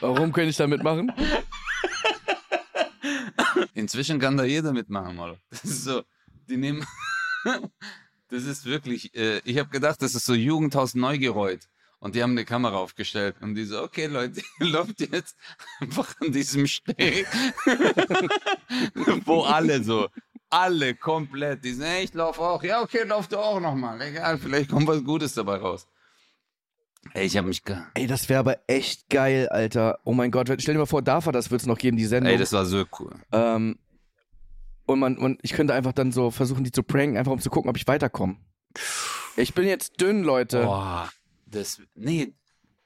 Warum 0.00 0.32
könnte 0.32 0.50
ich 0.50 0.56
da 0.56 0.66
mitmachen? 0.66 1.12
Inzwischen 3.74 4.18
kann 4.18 4.36
da 4.36 4.44
jeder 4.44 4.72
mitmachen, 4.72 5.16
Mann. 5.16 5.36
Das 5.50 5.64
ist 5.64 5.84
so, 5.84 6.02
die 6.48 6.56
nehmen, 6.56 6.86
das 8.28 8.44
ist 8.44 8.64
wirklich, 8.66 9.14
äh, 9.14 9.40
ich 9.44 9.58
habe 9.58 9.70
gedacht, 9.70 10.02
das 10.02 10.14
ist 10.14 10.26
so 10.26 10.34
Jugendhaus 10.34 10.94
Neugeräut. 10.94 11.68
Und 11.98 12.14
die 12.14 12.22
haben 12.22 12.32
eine 12.32 12.44
Kamera 12.44 12.76
aufgestellt 12.76 13.36
und 13.40 13.54
die 13.54 13.64
so, 13.64 13.82
okay 13.82 14.06
Leute, 14.06 14.42
ihr 14.60 14.66
läuft 14.66 15.00
jetzt 15.00 15.36
einfach 15.80 16.14
an 16.20 16.30
diesem 16.30 16.66
Steg, 16.66 17.26
wo 19.24 19.42
alle 19.42 19.82
so, 19.82 20.08
alle 20.50 20.94
komplett, 20.94 21.64
die 21.64 21.72
sagen, 21.72 22.02
ich 22.02 22.12
laufe 22.12 22.42
auch, 22.42 22.62
ja 22.62 22.82
okay, 22.82 23.04
lauf 23.04 23.28
du 23.28 23.38
auch 23.38 23.60
nochmal, 23.60 24.00
egal, 24.02 24.38
vielleicht 24.38 24.70
kommt 24.70 24.86
was 24.86 25.02
Gutes 25.02 25.34
dabei 25.34 25.56
raus. 25.56 25.86
Ey, 27.14 27.26
ich 27.26 27.36
habe 27.36 27.48
mich, 27.48 27.64
ge 27.64 27.76
Ey, 27.94 28.06
das 28.06 28.28
wäre 28.28 28.40
aber 28.40 28.58
echt 28.66 29.08
geil, 29.08 29.48
Alter. 29.48 29.98
Oh 30.04 30.12
mein 30.12 30.30
Gott, 30.30 30.48
stell 30.58 30.74
dir 30.74 30.80
mal 30.80 30.86
vor, 30.86 31.02
DAFA, 31.02 31.32
das 31.32 31.50
wird 31.50 31.60
es 31.60 31.66
noch 31.66 31.78
geben, 31.78 31.96
die 31.96 32.06
Sendung. 32.06 32.32
ey, 32.32 32.38
das 32.38 32.52
war 32.52 32.64
so 32.66 32.84
cool. 32.98 33.14
ähm, 33.32 33.78
und, 34.86 35.00
man, 35.00 35.18
und 35.18 35.40
ich 35.42 35.52
könnte 35.52 35.74
einfach 35.74 35.92
dann 35.92 36.12
so 36.12 36.30
versuchen, 36.30 36.64
die 36.64 36.70
zu 36.70 36.82
pranken, 36.82 37.16
einfach 37.16 37.32
um 37.32 37.40
zu 37.40 37.50
gucken, 37.50 37.68
ob 37.68 37.76
ich 37.76 37.86
weiterkomme. 37.86 38.36
Ich 39.36 39.54
bin 39.54 39.66
jetzt 39.66 40.00
dünn, 40.00 40.22
Leute. 40.22 40.62
Boah, 40.62 41.10
das, 41.46 41.82
nee, 41.94 42.34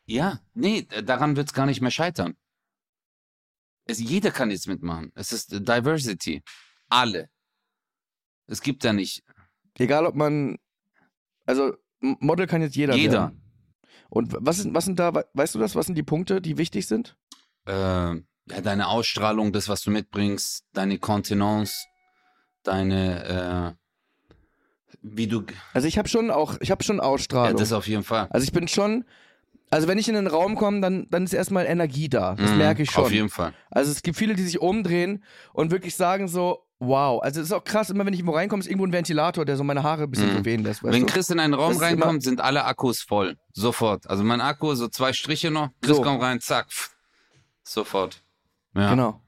ja, 0.07 0.41
nee, 0.55 0.87
daran 1.05 1.37
wird's 1.37 1.53
gar 1.53 1.67
nicht 1.67 1.81
mehr 1.81 1.91
scheitern. 1.91 2.37
Es, 3.85 3.99
jeder 3.99 4.31
kann 4.31 4.51
jetzt 4.51 4.67
mitmachen. 4.67 5.13
Es 5.15 5.33
ist 5.33 5.53
Diversity. 5.53 6.43
Alle. 6.89 7.29
Es 8.47 8.63
gibt 8.63 8.85
da 8.85 8.93
nicht 8.93 9.23
Egal, 9.81 10.05
ob 10.05 10.15
man. 10.15 10.59
Also, 11.47 11.75
Model 12.01 12.47
kann 12.47 12.61
jetzt 12.61 12.77
jeder. 12.77 12.95
Jeder. 12.95 13.13
Werden. 13.13 13.43
Und 14.11 14.37
was 14.39 14.59
sind, 14.59 14.75
was 14.75 14.85
sind 14.85 14.99
da, 14.99 15.15
we- 15.15 15.25
weißt 15.35 15.55
du 15.55 15.59
das, 15.59 15.75
was 15.75 15.87
sind 15.87 15.95
die 15.95 16.03
Punkte, 16.03 16.41
die 16.41 16.59
wichtig 16.59 16.87
sind? 16.87 17.17
äh, 17.67 17.73
ja, 17.73 18.61
deine 18.63 18.89
Ausstrahlung, 18.89 19.53
das, 19.53 19.69
was 19.69 19.83
du 19.83 19.91
mitbringst, 19.91 20.65
deine 20.73 20.99
Kontenance, 20.99 21.75
deine, 22.65 23.77
äh, 23.77 24.97
wie 25.03 25.27
du, 25.27 25.45
Also, 25.73 25.87
ich 25.87 25.99
habe 25.99 26.09
schon 26.09 26.31
auch, 26.31 26.57
ich 26.61 26.71
habe 26.71 26.83
schon 26.83 26.97
ja, 26.97 27.03
Ausstrahlung. 27.03 27.57
das 27.59 27.73
auf 27.73 27.87
jeden 27.87 28.03
Fall. 28.03 28.29
also, 28.31 28.45
ich 28.45 28.53
bin 28.53 28.69
schon. 28.69 29.05
Also, 29.71 29.87
wenn 29.87 29.99
ich 29.99 30.09
in 30.09 30.15
den 30.17 30.27
Raum 30.27 30.57
komme, 30.57 30.81
dann, 30.81 31.07
dann 31.11 31.23
ist 31.25 31.33
erstmal 31.33 31.65
Energie 31.67 32.09
da. 32.09 32.35
Das 32.35 32.51
Mhm, 32.51 32.59
merke 32.59 32.83
ich 32.83 32.91
schon. 32.91 33.05
Auf 33.05 33.13
jeden 33.13 33.29
Fall. 33.29 33.55
Also 33.71 33.93
es 33.93 34.03
gibt 34.03 34.19
viele, 34.19 34.35
die 34.35 34.43
sich 34.43 34.61
umdrehen 34.61 35.23
und 35.53 35.71
wirklich 35.71 35.95
sagen 35.95 36.27
so, 36.27 36.67
wow. 36.81 37.23
Also 37.23 37.41
es 37.41 37.47
ist 37.47 37.53
auch 37.53 37.63
krass, 37.63 37.91
immer 37.91 38.05
wenn 38.05 38.13
ich 38.13 38.19
irgendwo 38.21 38.35
reinkomme, 38.37 38.61
ist 38.61 38.67
irgendwo 38.67 38.87
ein 38.87 38.93
Ventilator, 38.93 39.45
der 39.45 39.57
so 39.57 39.63
meine 39.65 39.83
Haare 39.85 40.03
ein 40.05 40.11
bisschen 40.11 40.35
Mhm. 40.39 40.45
wehen 40.45 40.63
lässt. 40.65 40.83
Wenn 40.83 41.07
du? 41.07 41.07
Chris 41.07 41.31
in 41.31 41.39
einen 41.39 41.55
Raum 41.55 41.75
Das 41.75 41.83
reinkommt, 41.83 42.23
sind 42.25 42.41
alle 42.41 42.65
Akkus 42.65 43.01
voll. 43.03 43.37
Sofort. 43.53 44.09
Also 44.11 44.25
mein 44.25 44.41
Akku, 44.41 44.75
so 44.75 44.89
zwei 44.89 45.13
Striche 45.13 45.51
noch. 45.53 45.69
Chris 45.83 45.97
So. 45.97 46.03
kommt 46.03 46.21
rein, 46.23 46.41
zack. 46.41 46.71
pff. 46.71 46.91
Sofort. 47.63 48.23
Ja. 48.75 48.91
Genau. 48.91 49.23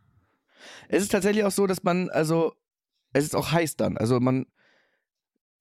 Es 0.88 1.02
ist 1.02 1.12
tatsächlich 1.12 1.44
auch 1.44 1.50
so, 1.52 1.66
dass 1.66 1.82
man, 1.84 2.10
also, 2.10 2.52
es 3.12 3.24
ist 3.24 3.36
auch 3.36 3.52
heiß 3.52 3.76
dann. 3.76 3.96
Also 3.96 4.18
man, 4.20 4.46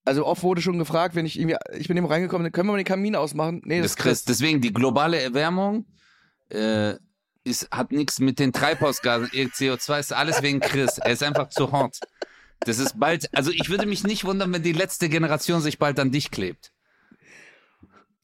also 0.04 0.25
oft 0.25 0.41
wurde 0.43 0.62
schon 0.62 0.77
gefragt, 0.80 1.15
wenn 1.15 1.25
ich 1.25 1.39
irgendwie, 1.39 1.58
ich 1.77 1.88
bin 1.88 1.97
eben 1.97 2.06
reingekommen, 2.08 2.51
können 2.51 2.67
wir 2.67 2.73
mal 2.73 2.77
den 2.77 2.86
Kamin 2.86 3.15
ausmachen? 3.15 3.62
Nee, 3.65 3.82
Das 3.82 3.95
Chris. 3.95 4.23
Deswegen 4.23 4.61
die 4.61 4.74
globale 4.74 5.22
Erwärmung 5.22 5.86
äh, 6.49 6.95
ist, 7.44 7.70
hat 7.72 7.92
nichts 7.92 8.20
mit 8.20 8.39
den 8.39 8.54
Treibhausgasen, 8.54 9.30
eh, 9.34 9.46
CO2 9.46 10.00
ist 10.00 10.14
alles 10.14 10.42
wegen 10.42 10.60
Chris. 10.60 10.98
Er 10.98 11.12
ist 11.12 11.24
einfach 11.24 11.50
zu 11.50 11.72
hot. 11.72 11.98
Das 12.62 12.78
ist 12.78 13.00
bald, 13.00 13.28
also 13.36 13.52
ich 13.52 13.70
würde 13.70 13.86
mich 13.88 14.04
nicht 14.04 14.24
wundern, 14.24 14.54
wenn 14.54 14.62
die 14.64 14.74
letzte 14.74 15.10
Generation 15.10 15.62
sich 15.62 15.80
bald 15.80 16.00
an 16.00 16.12
dich 16.12 16.30
klebt. 16.32 16.72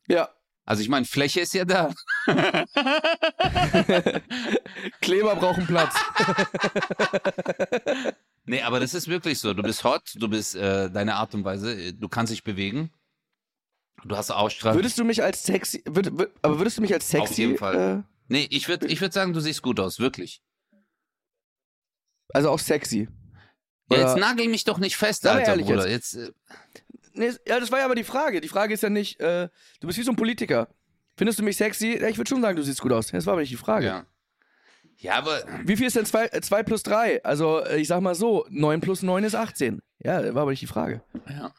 Ja, 0.07 0.29
Also 0.65 0.81
ich 0.83 0.89
meine, 0.89 1.05
Fläche 1.05 1.39
ist 1.41 1.53
ja 1.53 1.65
da. 1.65 1.91
Kleber 5.01 5.35
brauchen 5.35 5.65
Platz. 5.65 5.95
Nee, 8.49 8.61
aber 8.61 8.79
das 8.79 8.93
ist 8.93 9.09
wirklich 9.09 9.39
so. 9.39 9.53
Du 9.53 9.61
bist 9.61 9.83
hot, 9.83 10.13
du 10.15 10.29
bist 10.29 10.55
äh, 10.55 10.89
deine 10.89 11.15
Art 11.15 11.33
und 11.33 11.43
Weise, 11.43 11.73
äh, 11.73 11.91
du 11.91 12.07
kannst 12.07 12.31
dich 12.31 12.45
bewegen. 12.45 12.93
Du 14.05 14.15
hast 14.15 14.31
Ausstrahlung. 14.31 14.77
würdest 14.77 14.97
du 14.97 15.03
mich 15.03 15.21
als 15.21 15.43
sexy, 15.43 15.83
würd, 15.85 16.17
würd, 16.17 16.31
aber 16.41 16.57
würdest 16.57 16.77
du 16.77 16.81
mich 16.81 16.93
als 16.93 17.09
sexy, 17.09 17.23
Auf 17.33 17.37
jeden 17.37 17.57
Fall. 17.57 17.75
Äh, 17.75 18.16
Nee, 18.27 18.47
ich 18.49 18.67
würde 18.67 18.87
ich 18.87 18.99
würd 19.01 19.13
sagen, 19.13 19.33
du 19.33 19.39
siehst 19.39 19.61
gut 19.61 19.79
aus, 19.79 19.99
wirklich. 19.99 20.41
also 22.33 22.49
auch 22.49 22.59
sexy. 22.59 23.07
Ja, 23.89 23.99
jetzt 23.99 24.17
nagel 24.17 24.47
mich 24.49 24.65
doch 24.65 24.79
nicht 24.79 24.97
fest, 24.97 25.25
Alter, 25.25 25.47
ehrlich 25.51 25.65
Bruder. 25.65 25.87
Jetzt. 25.89 26.15
äh, 26.15 26.31
Nee, 27.13 27.31
ja, 27.47 27.59
das 27.59 27.71
war 27.71 27.79
ja 27.79 27.85
aber 27.85 27.95
die 27.95 28.03
Frage. 28.03 28.41
Die 28.41 28.47
Frage 28.47 28.75
ist 28.75 28.83
ja 28.83 28.89
nicht, 28.91 29.19
äh, 29.19 29.49
du 29.79 29.87
bist 29.87 29.97
wie 29.97 30.03
so 30.03 30.11
ein 30.11 30.15
Politiker. 30.15 30.67
Findest 31.17 31.39
du 31.39 31.43
mich 31.43 31.57
sexy? 31.57 31.97
Ja, 31.99 32.09
ich 32.09 32.17
würde 32.17 32.29
schon 32.29 32.43
sagen, 32.43 32.55
du 32.55 32.61
siehst 32.61 32.79
gut 32.79 32.91
aus. 32.91 33.07
Das 33.07 33.25
war 33.25 33.33
aber 33.33 33.41
nicht 33.41 33.51
die 33.51 33.57
Frage. 33.57 33.85
ja. 33.87 34.05
Ja, 34.99 35.13
aber 35.13 35.43
Wie 35.63 35.77
viel 35.77 35.85
ist 35.85 35.95
denn 35.95 36.05
2 36.07 36.63
plus 36.63 36.81
3? 36.81 37.23
Also, 37.23 37.63
äh, 37.63 37.77
ich 37.77 37.87
sag 37.87 38.01
mal 38.01 38.15
so, 38.15 38.45
9 38.49 38.81
plus 38.81 39.03
9 39.03 39.23
ist 39.23 39.35
18. 39.35 39.81
Ja, 40.03 40.21
das 40.23 40.33
war 40.33 40.41
aber 40.43 40.51
nicht 40.51 40.61
die 40.61 40.67
Frage. 40.67 41.03
Ja. 41.29 41.53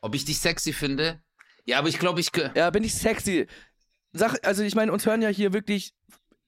Ob 0.00 0.14
ich 0.14 0.24
dich 0.24 0.38
sexy 0.38 0.72
finde? 0.72 1.20
Ja, 1.66 1.78
aber 1.78 1.88
ich 1.88 1.98
glaube, 1.98 2.20
ich. 2.20 2.30
Ja, 2.54 2.70
bin 2.70 2.82
ich 2.84 2.94
sexy? 2.94 3.46
Sag, 4.16 4.46
also 4.46 4.62
ich 4.62 4.74
meine, 4.74 4.92
uns 4.92 5.04
hören 5.04 5.20
ja 5.20 5.28
hier 5.28 5.52
wirklich 5.52 5.92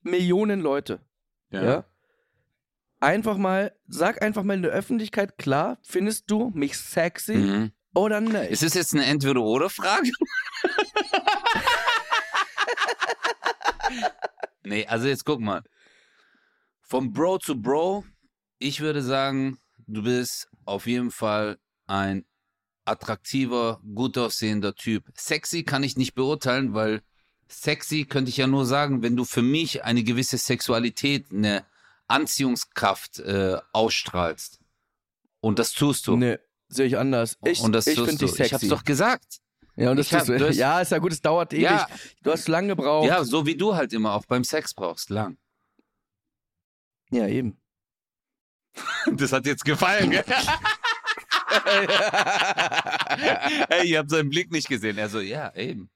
Millionen 0.02 0.60
Leute. 0.60 1.00
Ja. 1.50 1.84
Einfach 3.00 3.36
mal, 3.36 3.74
sag 3.86 4.22
einfach 4.22 4.42
mal 4.42 4.54
in 4.54 4.62
der 4.62 4.72
Öffentlichkeit 4.72 5.38
klar, 5.38 5.78
findest 5.82 6.30
du 6.30 6.50
mich 6.54 6.78
sexy 6.78 7.36
Mhm. 7.36 7.72
oder 7.94 8.20
nicht? 8.20 8.50
Ist 8.50 8.62
es 8.62 8.74
jetzt 8.74 8.94
eine 8.94 9.04
Entweder-Oder-Frage? 9.04 10.10
nee, 14.64 14.86
also 14.86 15.08
jetzt 15.08 15.24
guck 15.24 15.40
mal. 15.40 15.62
Vom 16.80 17.12
Bro 17.12 17.38
zu 17.38 17.60
Bro, 17.60 18.04
ich 18.58 18.80
würde 18.80 19.02
sagen, 19.02 19.58
du 19.86 20.02
bist 20.02 20.48
auf 20.64 20.86
jeden 20.86 21.10
Fall 21.10 21.58
ein 21.86 22.24
attraktiver, 22.86 23.80
gut 23.94 24.16
aussehender 24.16 24.74
Typ. 24.74 25.04
Sexy 25.14 25.64
kann 25.64 25.82
ich 25.82 25.96
nicht 25.96 26.14
beurteilen, 26.14 26.72
weil 26.72 27.02
sexy 27.49 28.05
könnte 28.05 28.28
ich 28.30 28.36
ja 28.36 28.46
nur 28.46 28.66
sagen, 28.66 29.03
wenn 29.03 29.16
du 29.16 29.24
für 29.24 29.42
mich 29.42 29.84
eine 29.84 30.05
gewisse 30.05 30.38
Sexualität, 30.38 31.32
eine 31.32 31.64
Anziehungskraft 32.07 33.18
äh, 33.20 33.59
ausstrahlst. 33.72 34.61
Und 35.40 35.59
das 35.59 35.72
tust 35.72 36.07
du. 36.07 36.16
Nee, 36.16 36.38
sehe 36.68 36.86
ich 36.86 36.99
anders. 36.99 37.38
Ich, 37.44 37.61
und 37.61 37.72
das 37.72 37.86
ich 37.86 37.96
finde 37.96 38.16
du. 38.16 38.26
dich 38.26 38.34
sexy. 38.34 38.44
Ich 38.44 38.53
hab's 38.53 38.68
doch 38.68 38.84
gesagt. 38.84 39.40
ja, 39.76 39.90
und 39.90 39.96
das 39.96 40.12
hab- 40.12 40.26
tust 40.26 40.40
du. 40.40 40.51
ja, 40.53 40.80
ist 40.80 40.92
ja 40.92 40.99
gut, 40.99 41.12
es 41.12 41.20
dauert 41.20 41.53
ewig. 41.53 41.64
Ja. 41.64 41.86
Du 42.22 42.32
hast 42.32 42.49
lange 42.49 42.68
gebraucht. 42.68 43.07
Ja, 43.07 43.24
so 43.24 43.46
wie 43.46 43.57
du 43.57 43.74
halt 43.74 43.92
immer 43.92 44.14
auch 44.14 44.26
beim 44.26 44.44
Sex 44.44 44.74
brauchst, 44.74 45.11
lang. 45.11 45.36
ja 47.11 47.26
eben. 47.26 47.61
Das 49.12 49.32
hat 49.32 49.46
jetzt 49.46 49.64
gefallen, 49.64 50.11
gell? 50.11 50.24
Ey, 53.70 53.88
ihr 53.90 53.99
habt 53.99 54.11
seinen 54.11 54.28
Blick 54.28 54.53
nicht 54.53 54.68
gesehen. 54.68 54.99
Er 54.99 55.09
so, 55.09 55.20
ja, 55.20 55.53
eben. 55.55 55.90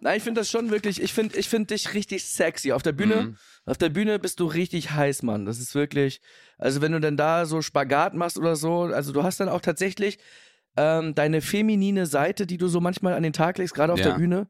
Nein, 0.00 0.18
ich 0.18 0.22
finde 0.22 0.40
das 0.42 0.50
schon 0.50 0.70
wirklich, 0.70 1.00
ich 1.02 1.12
finde 1.14 1.38
ich 1.38 1.48
find 1.48 1.70
dich 1.70 1.94
richtig 1.94 2.24
sexy. 2.24 2.72
Auf 2.72 2.82
der 2.82 2.92
Bühne, 2.92 3.22
Mhm. 3.22 3.36
auf 3.64 3.78
der 3.78 3.88
Bühne 3.88 4.18
bist 4.18 4.38
du 4.40 4.46
richtig 4.46 4.90
heiß, 4.90 5.22
Mann. 5.22 5.46
Das 5.46 5.58
ist 5.58 5.74
wirklich, 5.74 6.20
also 6.58 6.80
wenn 6.82 6.92
du 6.92 7.00
dann 7.00 7.16
da 7.16 7.46
so 7.46 7.62
Spagat 7.62 8.14
machst 8.14 8.36
oder 8.38 8.56
so, 8.56 8.82
also 8.82 9.12
du 9.12 9.22
hast 9.22 9.40
dann 9.40 9.48
auch 9.48 9.60
tatsächlich 9.62 10.18
ähm, 10.76 11.14
deine 11.14 11.40
feminine 11.40 12.04
Seite, 12.06 12.46
die 12.46 12.56
du 12.58 12.68
so 12.68 12.80
manchmal 12.80 13.14
an 13.14 13.22
den 13.22 13.32
Tag 13.32 13.58
legst, 13.58 13.74
gerade 13.74 13.92
auf 13.92 13.98
Ja. 14.00 14.06
der 14.10 14.18
Bühne, 14.18 14.48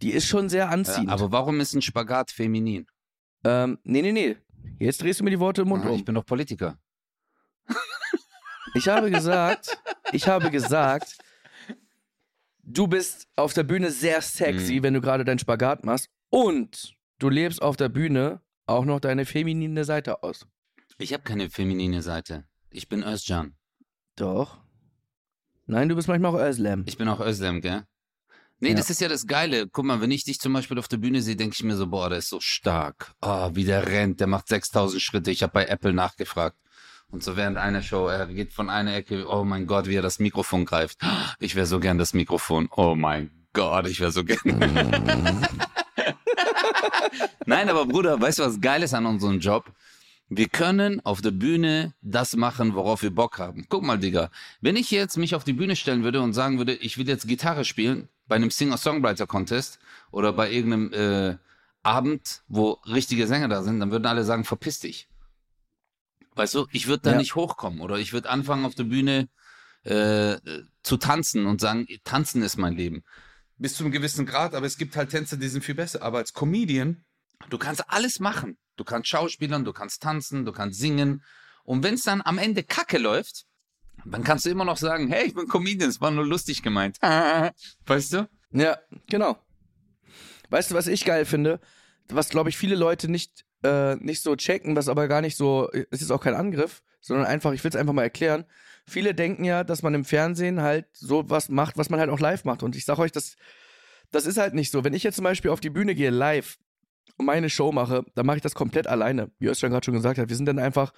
die 0.00 0.12
ist 0.12 0.26
schon 0.26 0.48
sehr 0.48 0.64
Ja, 0.66 0.70
anziehend. 0.70 1.10
aber 1.10 1.32
warum 1.32 1.60
ist 1.60 1.74
ein 1.74 1.82
Spagat 1.82 2.30
feminin? 2.30 2.86
ähm, 3.44 3.78
nee, 3.84 4.02
nee, 4.02 4.12
nee. 4.12 4.36
Jetzt 4.78 5.02
drehst 5.02 5.20
du 5.20 5.24
mir 5.24 5.30
die 5.30 5.40
Worte 5.40 5.62
im 5.62 5.68
Mund 5.68 5.84
Ah, 5.84 5.88
um. 5.90 5.96
Ich 5.96 6.04
bin 6.04 6.14
doch 6.14 6.24
Politiker. 6.24 6.78
Ich 8.74 8.88
habe 8.88 9.10
gesagt, 9.10 9.78
ich 10.12 10.28
habe 10.28 10.50
gesagt, 10.50 11.16
du 12.68 12.86
bist 12.86 13.26
auf 13.36 13.54
der 13.54 13.64
Bühne 13.64 13.90
sehr 13.90 14.20
sexy, 14.22 14.76
Mhm. 14.76 14.82
wenn 14.82 14.94
du 14.94 15.00
gerade 15.00 15.24
deinen 15.24 15.38
Spagat 15.38 15.84
machst. 15.84 16.08
Und 16.30 16.94
du 17.18 17.28
lebst 17.28 17.62
auf 17.62 17.76
der 17.76 17.88
Bühne 17.88 18.40
auch 18.66 18.84
noch 18.84 19.00
deine 19.00 19.24
feminine 19.24 19.84
Seite 19.84 20.22
aus. 20.22 20.46
Ich 20.98 21.12
habe 21.12 21.22
keine 21.22 21.48
feminine 21.50 22.02
Seite. 22.02 22.44
Ich 22.70 22.88
bin 22.88 23.02
Özcan. 23.02 23.54
Doch. 24.16 24.58
Nein, 25.66 25.88
du 25.88 25.94
bist 25.96 26.08
manchmal 26.08 26.34
auch 26.34 26.38
Özlem. 26.40 26.84
Ich 26.86 26.98
bin 26.98 27.08
auch 27.08 27.20
Özlem, 27.20 27.60
gell? 27.60 27.84
Nee, 28.60 28.70
Ja. 28.70 28.74
das 28.74 28.90
ist 28.90 29.00
ja 29.00 29.08
das 29.08 29.26
Geile. 29.26 29.68
Guck 29.68 29.84
mal, 29.84 30.00
wenn 30.00 30.10
ich 30.10 30.24
dich 30.24 30.40
zum 30.40 30.52
Beispiel 30.52 30.78
auf 30.78 30.88
der 30.88 30.96
Bühne 30.96 31.22
sehe, 31.22 31.36
denke 31.36 31.54
ich 31.56 31.62
mir 31.62 31.76
so, 31.76 31.86
boah, 31.86 32.08
der 32.08 32.18
ist 32.18 32.28
so 32.28 32.40
stark. 32.40 33.12
Ah, 33.20 33.50
wie 33.54 33.64
der 33.64 33.86
rennt, 33.86 34.18
der 34.20 34.26
macht 34.26 34.48
6000 34.48 35.00
Schritte. 35.00 35.30
Ich 35.30 35.42
habe 35.42 35.52
bei 35.52 35.66
Apple 35.66 35.92
nachgefragt. 35.92 36.56
Und 37.10 37.22
so 37.24 37.36
während 37.36 37.56
einer 37.56 37.80
Show, 37.82 38.06
er 38.08 38.26
geht 38.26 38.52
von 38.52 38.68
einer 38.68 38.94
Ecke, 38.94 39.26
oh 39.28 39.42
mein 39.42 39.66
Gott, 39.66 39.86
wie 39.86 39.94
er 39.94 40.02
das 40.02 40.18
Mikrofon 40.18 40.66
greift. 40.66 40.98
Ich 41.40 41.54
wäre 41.54 41.64
so 41.64 41.80
gern 41.80 41.96
das 41.96 42.12
Mikrofon. 42.12 42.68
Oh 42.76 42.94
mein 42.94 43.30
Gott, 43.54 43.86
ich 43.88 43.98
wäre 43.98 44.12
so 44.12 44.24
gern. 44.24 44.38
Nein, 47.46 47.70
aber 47.70 47.86
Bruder, 47.86 48.20
weißt 48.20 48.40
du, 48.40 48.42
was 48.42 48.60
geil 48.60 48.82
ist 48.82 48.92
an 48.92 49.06
unserem 49.06 49.40
Job? 49.40 49.72
Wir 50.28 50.48
können 50.48 51.00
auf 51.06 51.22
der 51.22 51.30
Bühne 51.30 51.94
das 52.02 52.36
machen, 52.36 52.74
worauf 52.74 53.02
wir 53.02 53.14
Bock 53.14 53.38
haben. 53.38 53.64
Guck 53.70 53.84
mal, 53.84 53.98
Digga, 53.98 54.30
wenn 54.60 54.76
ich 54.76 54.90
jetzt 54.90 55.16
mich 55.16 55.34
auf 55.34 55.44
die 55.44 55.54
Bühne 55.54 55.76
stellen 55.76 56.04
würde 56.04 56.20
und 56.20 56.34
sagen 56.34 56.58
würde, 56.58 56.74
ich 56.74 56.98
will 56.98 57.08
jetzt 57.08 57.26
Gitarre 57.26 57.64
spielen 57.64 58.10
bei 58.26 58.36
einem 58.36 58.50
Singer-Songwriter-Contest 58.50 59.78
oder 60.10 60.34
bei 60.34 60.52
irgendeinem 60.52 60.92
äh, 60.92 61.36
Abend, 61.82 62.42
wo 62.48 62.72
richtige 62.84 63.26
Sänger 63.26 63.48
da 63.48 63.62
sind, 63.62 63.80
dann 63.80 63.90
würden 63.90 64.04
alle 64.04 64.24
sagen, 64.24 64.44
verpiss 64.44 64.80
dich. 64.80 65.07
Weißt 66.38 66.54
du, 66.54 66.66
ich 66.70 66.86
würde 66.86 67.02
da 67.02 67.10
Ja. 67.12 67.18
nicht 67.18 67.34
hochkommen 67.34 67.80
oder 67.80 67.96
ich 67.98 68.12
würde 68.12 68.30
anfangen 68.30 68.64
auf 68.64 68.76
der 68.76 68.84
Bühne 68.84 69.28
äh, 69.82 70.36
zu 70.84 70.96
tanzen 70.96 71.46
und 71.46 71.60
sagen, 71.60 71.86
tanzen 72.04 72.42
ist 72.42 72.56
mein 72.58 72.74
Leben. 72.74 73.02
Bis 73.56 73.74
zu 73.74 73.82
einem 73.82 73.92
gewissen 73.92 74.24
Grad, 74.24 74.54
aber 74.54 74.64
es 74.66 74.78
gibt 74.78 74.96
halt 74.96 75.10
Tänze, 75.10 75.36
die 75.36 75.48
sind 75.48 75.64
viel 75.64 75.74
besser. 75.74 76.02
Aber 76.02 76.18
als 76.18 76.32
Comedian, 76.32 77.04
du 77.50 77.58
kannst 77.58 77.90
alles 77.90 78.20
machen. 78.20 78.56
Du 78.76 78.84
kannst 78.84 79.08
schauspielern, 79.08 79.64
du 79.64 79.72
kannst 79.72 80.00
tanzen, 80.00 80.44
du 80.44 80.52
kannst 80.52 80.78
singen. 80.78 81.24
Und 81.64 81.82
wenn 81.82 81.94
es 81.94 82.02
dann 82.04 82.22
am 82.22 82.38
Ende 82.38 82.62
Kacke 82.62 82.98
läuft, 82.98 83.46
dann 84.04 84.22
kannst 84.22 84.46
du 84.46 84.50
immer 84.50 84.64
noch 84.64 84.76
sagen, 84.76 85.08
hey, 85.08 85.26
ich 85.26 85.34
bin 85.34 85.48
Comedian, 85.48 85.90
es 85.90 86.00
war 86.00 86.12
nur 86.12 86.24
lustig 86.24 86.62
gemeint. 86.62 86.98
Weißt 87.86 88.12
du? 88.12 88.28
Ja, 88.52 88.78
genau. 89.08 89.36
Weißt 90.50 90.70
du, 90.70 90.76
was 90.76 90.86
ich 90.86 91.04
geil 91.04 91.24
finde? 91.24 91.60
Was, 92.08 92.28
glaube 92.28 92.48
ich, 92.50 92.56
viele 92.56 92.76
Leute 92.76 93.10
nicht, 93.10 93.44
äh, 93.62 93.96
nicht 93.96 94.22
so 94.22 94.36
checken, 94.36 94.76
was 94.76 94.88
aber 94.88 95.08
gar 95.08 95.20
nicht 95.20 95.36
so, 95.36 95.68
es 95.90 96.02
ist 96.02 96.10
auch 96.10 96.22
kein 96.22 96.34
Angriff, 96.34 96.82
sondern 97.00 97.26
einfach, 97.26 97.52
ich 97.52 97.62
will 97.64 97.70
es 97.70 97.76
einfach 97.76 97.92
mal 97.92 98.02
erklären. 98.02 98.44
Viele 98.86 99.14
denken 99.14 99.44
ja, 99.44 99.64
dass 99.64 99.82
man 99.82 99.94
im 99.94 100.04
Fernsehen 100.04 100.62
halt 100.62 100.86
so 100.92 101.28
was 101.28 101.48
macht, 101.48 101.76
was 101.76 101.90
man 101.90 102.00
halt 102.00 102.10
auch 102.10 102.20
live 102.20 102.44
macht. 102.44 102.62
Und 102.62 102.74
ich 102.76 102.84
sage 102.84 103.02
euch, 103.02 103.12
das, 103.12 103.36
das 104.10 104.26
ist 104.26 104.38
halt 104.38 104.54
nicht 104.54 104.70
so. 104.70 104.84
Wenn 104.84 104.94
ich 104.94 105.02
jetzt 105.02 105.16
zum 105.16 105.24
Beispiel 105.24 105.50
auf 105.50 105.60
die 105.60 105.70
Bühne 105.70 105.94
gehe 105.94 106.10
live 106.10 106.58
und 107.18 107.26
meine 107.26 107.50
Show 107.50 107.70
mache, 107.72 108.04
dann 108.14 108.24
mache 108.26 108.36
ich 108.36 108.42
das 108.42 108.54
komplett 108.54 108.86
alleine. 108.86 109.30
Wie 109.38 109.46
Özcan 109.46 109.70
gerade 109.70 109.84
schon 109.84 109.94
gesagt 109.94 110.18
hat, 110.18 110.28
wir 110.28 110.36
sind 110.36 110.46
dann 110.46 110.58
einfach, 110.58 110.92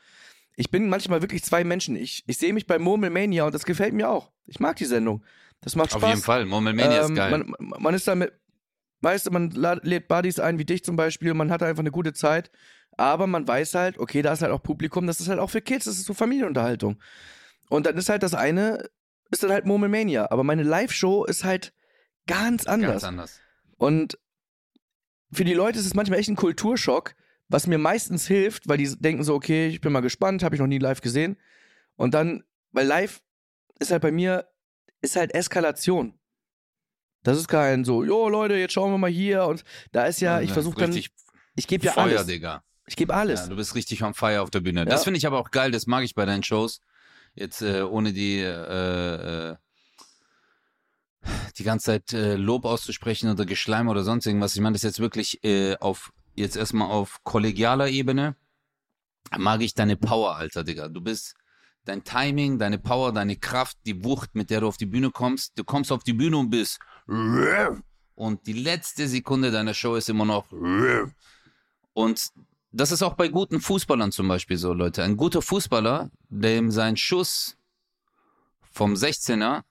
ich 0.55 0.71
bin 0.71 0.89
manchmal 0.89 1.21
wirklich 1.23 1.43
zwei 1.43 1.65
Menschen. 1.65 1.97
Ich, 1.97 2.23
ich 2.27 2.39
sehe 2.39 2.53
mich 2.53 2.67
bei 2.67 2.79
Murmelmania 2.79 3.45
und 3.45 3.55
das 3.55 3.65
gefällt 3.65 3.95
mir 3.95 4.09
auch. 4.09 4.31
Ich 4.47 4.61
mag 4.61 4.77
die 4.77 4.85
Sendung. 4.85 5.25
Das 5.61 5.75
macht 5.77 5.91
Spaß. 5.91 6.03
Auf 6.03 6.09
jeden 6.09 6.23
Fall. 6.23 6.47
Murmelmania 6.47 7.01
ist 7.01 7.09
Ähm, 7.11 7.17
geil. 7.17 7.31
Man, 7.31 7.55
man 7.59 7.95
ist 7.95 8.07
damit, 8.07 8.33
weißt 9.01 9.27
du, 9.27 9.31
man 9.31 9.51
lädt 9.51 10.09
Buddies 10.09 10.39
ein 10.39 10.59
wie 10.59 10.65
dich 10.65 10.85
zum 10.85 10.97
Beispiel, 10.97 11.35
man 11.35 11.51
hat 11.51 11.63
einfach 11.63 11.81
eine 11.81 11.91
gute 11.91 12.13
Zeit, 12.13 12.51
aber 12.97 13.27
man 13.27 13.47
weiß 13.47 13.75
halt, 13.75 13.99
okay, 13.99 14.23
da 14.23 14.33
ist 14.33 14.43
halt 14.43 14.53
auch 14.53 14.63
Publikum, 14.63 15.07
das 15.07 15.21
ist 15.21 15.29
halt 15.29 15.39
auch 15.39 15.51
für 15.51 15.61
Kids, 15.61 15.87
das 15.87 15.97
ist 15.97 16.07
so 16.07 16.15
Familienunterhaltung. 16.15 17.01
Und 17.69 17.87
dann 17.87 17.97
ist 17.97 18.09
halt 18.09 18.23
das 18.23 18.35
eine, 18.35 18.89
ist 19.31 19.43
dann 19.43 19.53
halt 19.53 19.65
Murmelmania, 19.65 20.31
aber 20.31 20.45
meine 20.45 20.63
Live-Show 20.63 21.25
ist 21.25 21.45
halt 21.45 21.73
ganz 22.27 22.67
anders. 22.67 22.91
Ganz 22.91 23.05
anders. 23.05 23.41
Und 23.77 24.19
für 25.33 25.45
die 25.45 25.55
Leute 25.55 25.79
ist 25.79 25.87
es 25.87 25.95
manchmal 25.95 26.19
echt 26.19 26.29
ein 26.29 26.37
Kulturschock, 26.37 27.15
was 27.49 27.67
mir 27.67 27.79
meistens 27.79 28.27
hilft, 28.27 28.69
weil 28.69 28.79
die 28.79 28.97
denken 28.97 29.25
so, 29.25 29.35
okay, 29.35 29.69
ich 29.69 29.81
bin 29.81 29.93
mal 29.93 30.01
gespannt, 30.01 30.43
habe 30.43 30.55
ich 30.55 30.61
noch 30.61 30.69
nie 30.69 30.79
live 30.79 31.01
gesehen. 31.01 31.37
Und 31.97 32.15
dann, 32.15 32.45
weil 32.73 32.87
live 32.87 33.23
ist 33.79 33.91
halt 33.91 34.03
bei 34.03 34.13
mir, 34.13 34.49
ist 35.01 35.17
halt 35.17 35.35
Eskalation. 35.35 36.20
Das 37.23 37.37
ist 37.39 37.49
kein 37.49 37.85
so, 37.85 38.03
jo 38.05 38.29
Leute, 38.29 38.55
jetzt 38.55 38.73
schauen 38.73 38.93
wir 38.93 38.99
mal 38.99 39.11
hier 39.11 39.45
und 39.45 39.65
da 39.93 40.07
ist 40.07 40.21
ja, 40.21 40.41
ich 40.41 40.53
versuche 40.53 40.81
dann, 40.81 40.93
ich 40.95 41.67
gebe 41.67 41.85
ja 41.85 41.93
Feuer, 41.93 42.05
alles. 42.05 42.27
Digga. 42.27 42.63
Ich 42.87 42.97
gebe 42.97 43.15
alles. 43.15 43.41
Ja, 43.43 43.47
du 43.49 43.57
bist 43.57 43.75
richtig 43.75 44.03
on 44.03 44.15
fire 44.15 44.41
auf 44.41 44.51
der 44.51 44.61
Bühne. 44.61 44.85
Das 44.85 45.01
Ja. 45.01 45.05
finde 45.05 45.19
ich 45.19 45.27
aber 45.27 45.39
auch 45.39 45.51
geil, 45.51 45.71
das 45.71 45.87
mag 45.87 46.03
ich 46.03 46.15
bei 46.15 46.25
deinen 46.25 46.43
Shows. 46.43 46.81
Jetzt 47.35 47.63
äh, 47.63 47.83
ohne 47.83 48.13
die 48.13 48.39
äh, 48.41 49.51
äh, 49.53 49.57
die 51.59 51.65
ganze 51.65 51.87
Zeit 51.87 52.13
äh, 52.13 52.35
Lob 52.37 52.65
auszusprechen 52.65 53.31
oder 53.31 53.45
Geschleim 53.45 53.89
oder 53.89 54.03
sonst 54.03 54.27
irgendwas. 54.27 54.55
Ich 54.55 54.61
meine 54.61 54.73
das 54.75 54.83
jetzt 54.83 55.01
wirklich 55.01 55.45
äh, 55.45 55.77
auf 55.77 56.13
jetzt 56.35 56.57
erstmal 56.57 56.91
auf 56.91 57.19
kollegialer 57.23 57.89
Ebene. 57.89 58.37
Mag 59.37 59.61
ich 59.61 59.75
deine 59.75 59.97
Power, 59.97 60.37
Alter, 60.37 60.65
Digga. 60.65 60.89
Du 60.89 61.01
bist 61.01 61.35
dein 61.85 62.03
Timing, 62.05 62.59
deine 62.59 62.79
Power, 62.79 63.13
deine 63.13 63.37
Kraft, 63.37 63.77
die 63.87 64.03
Wucht, 64.05 64.35
mit 64.35 64.51
der 64.51 64.61
du 64.61 64.69
auf 64.69 64.77
die 64.79 64.87
Bühne 64.87 65.11
kommst. 65.11 65.59
Du 65.59 65.65
kommst 65.65 65.93
auf 65.93 66.03
die 66.03 66.15
Bühne 66.15 66.39
und 66.39 66.51
bist 66.51 66.79
und 68.15 68.47
die 68.47 68.53
letzte 68.53 69.09
Sekunde 69.09 69.51
deiner 69.51 69.75
Show 69.75 69.97
ist 69.97 70.09
immer 70.09 70.25
noch 70.25 70.47
und 71.93 72.33
das 72.73 72.93
ist 72.93 73.03
auch 73.03 73.15
bei 73.15 73.29
guten 73.29 73.61
Fußballern 73.61 74.13
zum 74.13 74.29
Beispiel 74.29 74.57
so, 74.57 74.73
Leute. 74.73 75.03
Ein 75.03 75.17
guter 75.17 75.43
Fußballer, 75.43 76.11
dem 76.29 76.71
sein 76.71 76.97
Schuss 76.97 77.57
vom 78.71 78.95
16er 78.95 79.63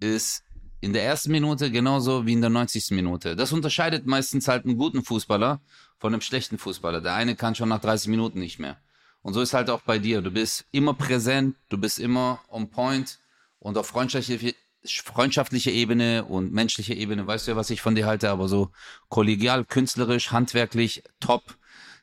ist 0.00 0.44
in 0.80 0.92
der 0.92 1.04
ersten 1.04 1.32
Minute 1.32 1.70
genauso 1.70 2.26
wie 2.26 2.34
in 2.34 2.42
der 2.42 2.50
90. 2.50 2.90
Minute. 2.90 3.34
Das 3.36 3.52
unterscheidet 3.52 4.06
meistens 4.06 4.48
halt 4.48 4.66
einen 4.66 4.76
guten 4.76 5.02
Fußballer 5.02 5.62
von 5.98 6.12
einem 6.12 6.20
schlechten 6.20 6.58
Fußballer. 6.58 7.00
Der 7.00 7.14
eine 7.14 7.36
kann 7.36 7.54
schon 7.54 7.70
nach 7.70 7.80
30 7.80 8.08
Minuten 8.08 8.38
nicht 8.38 8.58
mehr. 8.58 8.76
Und 9.22 9.32
so 9.32 9.40
ist 9.40 9.54
halt 9.54 9.70
auch 9.70 9.80
bei 9.80 9.98
dir. 9.98 10.20
Du 10.20 10.30
bist 10.30 10.66
immer 10.70 10.92
präsent, 10.92 11.56
du 11.70 11.78
bist 11.78 11.98
immer 11.98 12.40
on 12.50 12.68
point 12.68 13.18
und 13.58 13.78
auf 13.78 13.86
freundschaftliche, 13.86 14.54
freundschaftliche 14.84 15.70
Ebene 15.70 16.24
und 16.24 16.52
menschliche 16.52 16.94
Ebene, 16.94 17.26
weißt 17.26 17.46
du 17.46 17.52
ja, 17.52 17.56
was 17.56 17.70
ich 17.70 17.80
von 17.80 17.94
dir 17.94 18.06
halte, 18.06 18.30
aber 18.30 18.48
so 18.48 18.70
kollegial, 19.08 19.64
künstlerisch, 19.64 20.30
handwerklich, 20.30 21.02
top, 21.20 21.56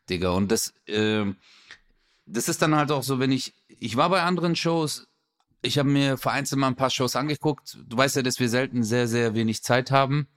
Digga. 0.09 0.31
Und 0.31 0.51
das, 0.51 0.73
äh, 0.87 1.25
das 2.25 2.49
ist 2.49 2.61
dann 2.61 2.75
halt 2.75 2.91
auch 2.91 3.03
so, 3.03 3.19
wenn 3.19 3.31
ich, 3.31 3.53
ich 3.67 3.97
war 3.97 4.09
bei 4.09 4.23
anderen 4.23 4.55
Shows, 4.55 5.07
ich 5.61 5.77
habe 5.77 5.89
mir 5.89 6.17
vereinzelt 6.17 6.59
mal 6.59 6.67
ein 6.67 6.75
paar 6.75 6.89
Shows 6.89 7.15
angeguckt. 7.15 7.77
Du 7.85 7.97
weißt 7.97 8.15
ja, 8.15 8.21
dass 8.23 8.39
wir 8.39 8.49
selten 8.49 8.83
sehr, 8.83 9.07
sehr 9.07 9.35
wenig 9.35 9.63
Zeit 9.63 9.91
haben. 9.91 10.27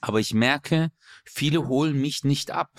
Aber 0.00 0.20
ich 0.20 0.34
merke, 0.34 0.90
viele 1.24 1.66
holen 1.66 2.00
mich 2.00 2.24
nicht 2.24 2.50
ab. 2.50 2.70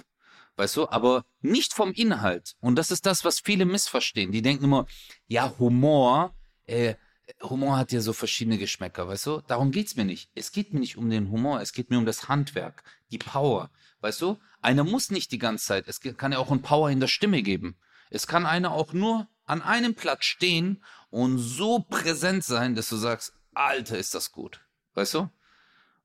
Weißt 0.56 0.76
du, 0.78 0.90
aber 0.90 1.26
nicht 1.42 1.74
vom 1.74 1.92
Inhalt. 1.92 2.56
Und 2.60 2.78
das 2.78 2.90
ist 2.90 3.06
das, 3.06 3.24
was 3.24 3.40
viele 3.40 3.66
missverstehen. 3.66 4.32
Die 4.32 4.42
denken 4.42 4.64
immer, 4.64 4.88
ja, 5.28 5.54
Humor, 5.60 6.34
äh, 6.66 6.96
Humor 7.42 7.78
hat 7.78 7.92
ja 7.92 8.02
so 8.02 8.14
verschiedene 8.14 8.58
Geschmäcker, 8.58 9.08
weißt 9.08 9.26
du? 9.26 9.42
Darum 9.48 9.72
geht's 9.72 9.96
mir 9.96 10.06
nicht. 10.06 10.30
Es 10.36 10.52
geht 10.52 10.74
mir 10.74 10.80
nicht 10.80 10.98
um 10.98 11.10
den 11.10 11.30
Humor, 11.30 11.62
es 11.62 11.74
geht 11.74 11.90
mir 11.90 11.98
um 11.98 12.06
das 12.06 12.28
Handwerk, 12.28 12.84
die 13.12 13.18
Power. 13.18 13.70
Weißt 14.02 14.22
du? 14.22 14.38
Einer 14.62 14.84
muss 14.84 15.12
nicht 15.12 15.32
die 15.32 15.38
ganze 15.38 15.66
Zeit, 15.66 15.88
es 15.88 16.00
kann 16.00 16.32
ja 16.32 16.38
auch 16.40 16.52
ein 16.52 16.62
Power 16.62 16.90
in 16.90 17.00
der 17.00 17.08
Stimme 17.08 17.42
geben. 17.42 17.78
Es 18.10 18.28
kann 18.28 18.46
einer 18.46 18.72
auch 18.72 18.94
nur 18.94 19.28
an 19.46 19.62
einem 19.62 19.96
Platz 19.96 20.26
stehen 20.26 20.84
und 21.10 21.38
so 21.38 21.80
präsent 21.80 22.44
sein, 22.44 22.76
dass 22.76 22.90
du 22.90 22.96
sagst, 22.96 23.34
Alter, 23.54 23.98
ist 23.98 24.14
das 24.14 24.32
gut. 24.32 24.62
Weißt 24.94 25.16
du? 25.16 25.30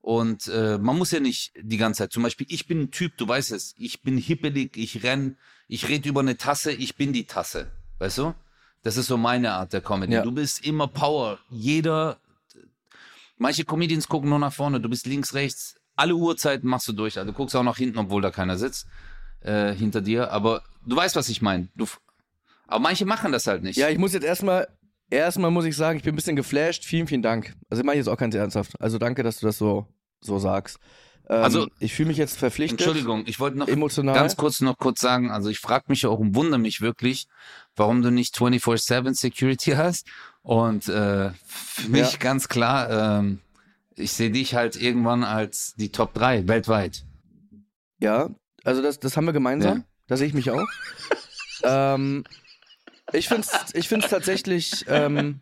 Und 0.00 0.48
äh, 0.48 0.78
man 0.78 0.98
muss 0.98 1.12
ja 1.12 1.20
nicht 1.20 1.52
die 1.56 1.76
ganze 1.76 1.98
Zeit, 1.98 2.12
zum 2.12 2.24
Beispiel, 2.24 2.46
ich 2.50 2.66
bin 2.66 2.82
ein 2.82 2.90
Typ, 2.90 3.16
du 3.18 3.28
weißt 3.28 3.52
es, 3.52 3.74
ich 3.78 4.02
bin 4.02 4.18
hippelig, 4.18 4.76
ich 4.76 5.04
renn, 5.04 5.38
ich 5.68 5.88
rede 5.88 6.08
über 6.08 6.20
eine 6.20 6.36
Tasse, 6.36 6.72
ich 6.72 6.96
bin 6.96 7.12
die 7.12 7.26
Tasse. 7.26 7.70
Weißt 7.98 8.18
du? 8.18 8.34
Das 8.82 8.96
ist 8.96 9.06
so 9.06 9.16
meine 9.16 9.52
Art 9.52 9.72
der 9.72 9.80
Comedy. 9.80 10.12
Ja. 10.12 10.22
Du 10.22 10.32
bist 10.32 10.64
immer 10.66 10.88
Power. 10.88 11.38
Jeder, 11.50 12.18
manche 13.38 13.64
Comedians 13.64 14.08
gucken 14.08 14.30
nur 14.30 14.38
nach 14.38 14.52
vorne, 14.52 14.80
du 14.80 14.88
bist 14.88 15.06
links, 15.06 15.34
rechts. 15.34 15.76
Alle 15.94 16.14
Uhrzeiten 16.14 16.68
machst 16.68 16.88
du 16.88 16.92
durch. 16.92 17.18
Also 17.18 17.30
du 17.30 17.36
guckst 17.36 17.54
auch 17.54 17.62
nach 17.62 17.76
hinten, 17.76 17.98
obwohl 17.98 18.22
da 18.22 18.30
keiner 18.30 18.56
sitzt 18.56 18.86
äh, 19.40 19.72
hinter 19.72 20.00
dir. 20.00 20.32
Aber 20.32 20.62
du 20.86 20.96
weißt, 20.96 21.16
was 21.16 21.28
ich 21.28 21.42
meine. 21.42 21.68
Aber 22.66 22.80
manche 22.80 23.04
machen 23.04 23.32
das 23.32 23.46
halt 23.46 23.62
nicht. 23.62 23.76
Ja, 23.76 23.88
ich 23.88 23.98
muss 23.98 24.14
jetzt 24.14 24.24
erstmal 24.24 24.68
Erstmal 25.12 25.50
muss 25.50 25.66
ich 25.66 25.76
sagen, 25.76 25.98
ich 25.98 26.04
bin 26.04 26.14
ein 26.14 26.16
bisschen 26.16 26.36
geflasht. 26.36 26.86
Vielen, 26.86 27.06
vielen 27.06 27.20
Dank. 27.20 27.54
Also 27.68 27.82
ich 27.82 27.86
mache 27.86 27.96
jetzt 27.96 28.08
auch 28.08 28.16
ganz 28.16 28.34
ernsthaft. 28.34 28.80
Also 28.80 28.96
danke, 28.96 29.22
dass 29.22 29.40
du 29.40 29.46
das 29.46 29.58
so, 29.58 29.86
so 30.22 30.38
sagst. 30.38 30.78
Ähm, 31.28 31.42
also 31.42 31.68
ich 31.78 31.94
fühle 31.94 32.08
mich 32.08 32.16
jetzt 32.16 32.38
verpflichtet. 32.38 32.80
Entschuldigung, 32.80 33.24
ich 33.26 33.40
wollte 33.40 33.58
noch 33.58 33.68
emotional. 33.68 34.14
ganz 34.14 34.36
kurz 34.36 34.60
noch 34.60 34.78
kurz 34.78 35.00
sagen, 35.00 35.30
also 35.30 35.48
ich 35.48 35.58
frage 35.58 35.84
mich 35.88 36.06
auch 36.06 36.18
und 36.18 36.34
wundere 36.34 36.58
mich 36.58 36.80
wirklich, 36.80 37.26
warum 37.76 38.02
du 38.02 38.10
nicht 38.10 38.36
24/7 38.36 39.14
Security 39.14 39.70
hast. 39.76 40.06
Und 40.42 40.88
äh, 40.88 41.30
für 41.46 41.88
mich 41.88 42.12
ja. 42.12 42.18
ganz 42.18 42.48
klar, 42.48 43.18
ähm, 43.20 43.40
ich 43.94 44.12
sehe 44.12 44.30
dich 44.30 44.54
halt 44.54 44.76
irgendwann 44.76 45.22
als 45.22 45.74
die 45.76 45.92
Top 45.92 46.14
3 46.14 46.48
weltweit. 46.48 47.04
Ja, 48.00 48.30
also 48.64 48.82
das, 48.82 48.98
das 48.98 49.16
haben 49.16 49.26
wir 49.26 49.32
gemeinsam. 49.32 49.78
Ja. 49.78 49.84
Da 50.08 50.16
sehe 50.16 50.26
ich 50.26 50.34
mich 50.34 50.50
auch. 50.50 50.66
ähm, 51.62 52.24
ich 53.12 53.28
finde 53.28 53.42
es 53.42 53.74
ich 53.74 53.88
find's 53.88 54.08
tatsächlich, 54.08 54.84
ähm, 54.88 55.40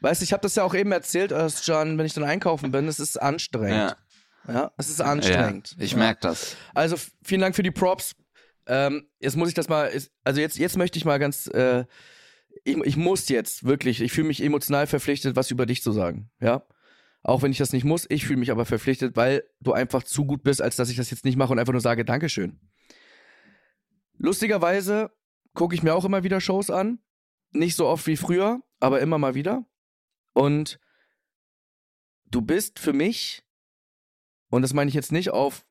weißt 0.00 0.20
du, 0.20 0.24
ich 0.24 0.32
habe 0.32 0.42
das 0.42 0.54
ja 0.54 0.62
auch 0.62 0.74
eben 0.74 0.92
erzählt, 0.92 1.34
John, 1.64 1.98
wenn 1.98 2.06
ich 2.06 2.14
dann 2.14 2.24
einkaufen 2.24 2.70
bin, 2.70 2.86
es 2.86 3.00
ist 3.00 3.20
anstrengend. 3.20 3.90
Ja, 3.90 3.96
ja 4.48 4.72
es 4.76 4.88
ist 4.88 5.00
anstrengend. 5.00 5.74
Ja, 5.78 5.84
ich 5.84 5.96
merke 5.96 6.20
das. 6.22 6.56
Also 6.74 6.96
vielen 7.22 7.40
Dank 7.40 7.54
für 7.54 7.62
die 7.62 7.70
Props. 7.70 8.14
Ähm, 8.66 9.08
jetzt 9.18 9.36
muss 9.36 9.48
ich 9.48 9.54
das 9.54 9.68
mal, 9.68 9.90
also 10.24 10.40
jetzt, 10.40 10.58
jetzt 10.58 10.76
möchte 10.76 10.98
ich 10.98 11.04
mal 11.04 11.18
ganz, 11.18 11.48
äh, 11.48 11.84
ich, 12.64 12.76
ich 12.76 12.96
muss 12.96 13.28
jetzt 13.28 13.64
wirklich, 13.64 14.00
ich 14.00 14.12
fühle 14.12 14.28
mich 14.28 14.42
emotional 14.42 14.86
verpflichtet, 14.86 15.36
was 15.36 15.50
über 15.50 15.66
dich 15.66 15.82
zu 15.82 15.92
sagen, 15.92 16.30
ja. 16.40 16.66
Auch 17.24 17.42
wenn 17.42 17.52
ich 17.52 17.58
das 17.58 17.72
nicht 17.72 17.84
muss, 17.84 18.06
ich 18.08 18.26
fühle 18.26 18.40
mich 18.40 18.50
aber 18.50 18.64
verpflichtet, 18.64 19.14
weil 19.14 19.44
du 19.60 19.72
einfach 19.72 20.02
zu 20.02 20.24
gut 20.24 20.42
bist, 20.42 20.60
als 20.60 20.74
dass 20.74 20.90
ich 20.90 20.96
das 20.96 21.10
jetzt 21.10 21.24
nicht 21.24 21.36
mache 21.36 21.52
und 21.52 21.58
einfach 21.60 21.72
nur 21.72 21.80
sage, 21.80 22.04
Dankeschön. 22.04 22.58
Lustigerweise 24.18 25.10
gucke 25.54 25.74
ich 25.74 25.82
mir 25.82 25.94
auch 25.94 26.04
immer 26.04 26.24
wieder 26.24 26.40
Shows 26.40 26.68
an. 26.70 26.98
Nicht 27.52 27.76
so 27.76 27.86
oft 27.86 28.06
wie 28.06 28.16
früher, 28.16 28.60
aber 28.80 29.00
immer 29.00 29.18
mal 29.18 29.34
wieder. 29.34 29.64
Und 30.32 30.80
du 32.24 32.42
bist 32.42 32.78
für 32.78 32.92
mich, 32.92 33.44
und 34.52 34.60
das 34.62 34.74
meine 34.74 34.88
ich 34.88 34.94
jetzt 34.94 35.12
nicht 35.12 35.30
auf 35.30 35.64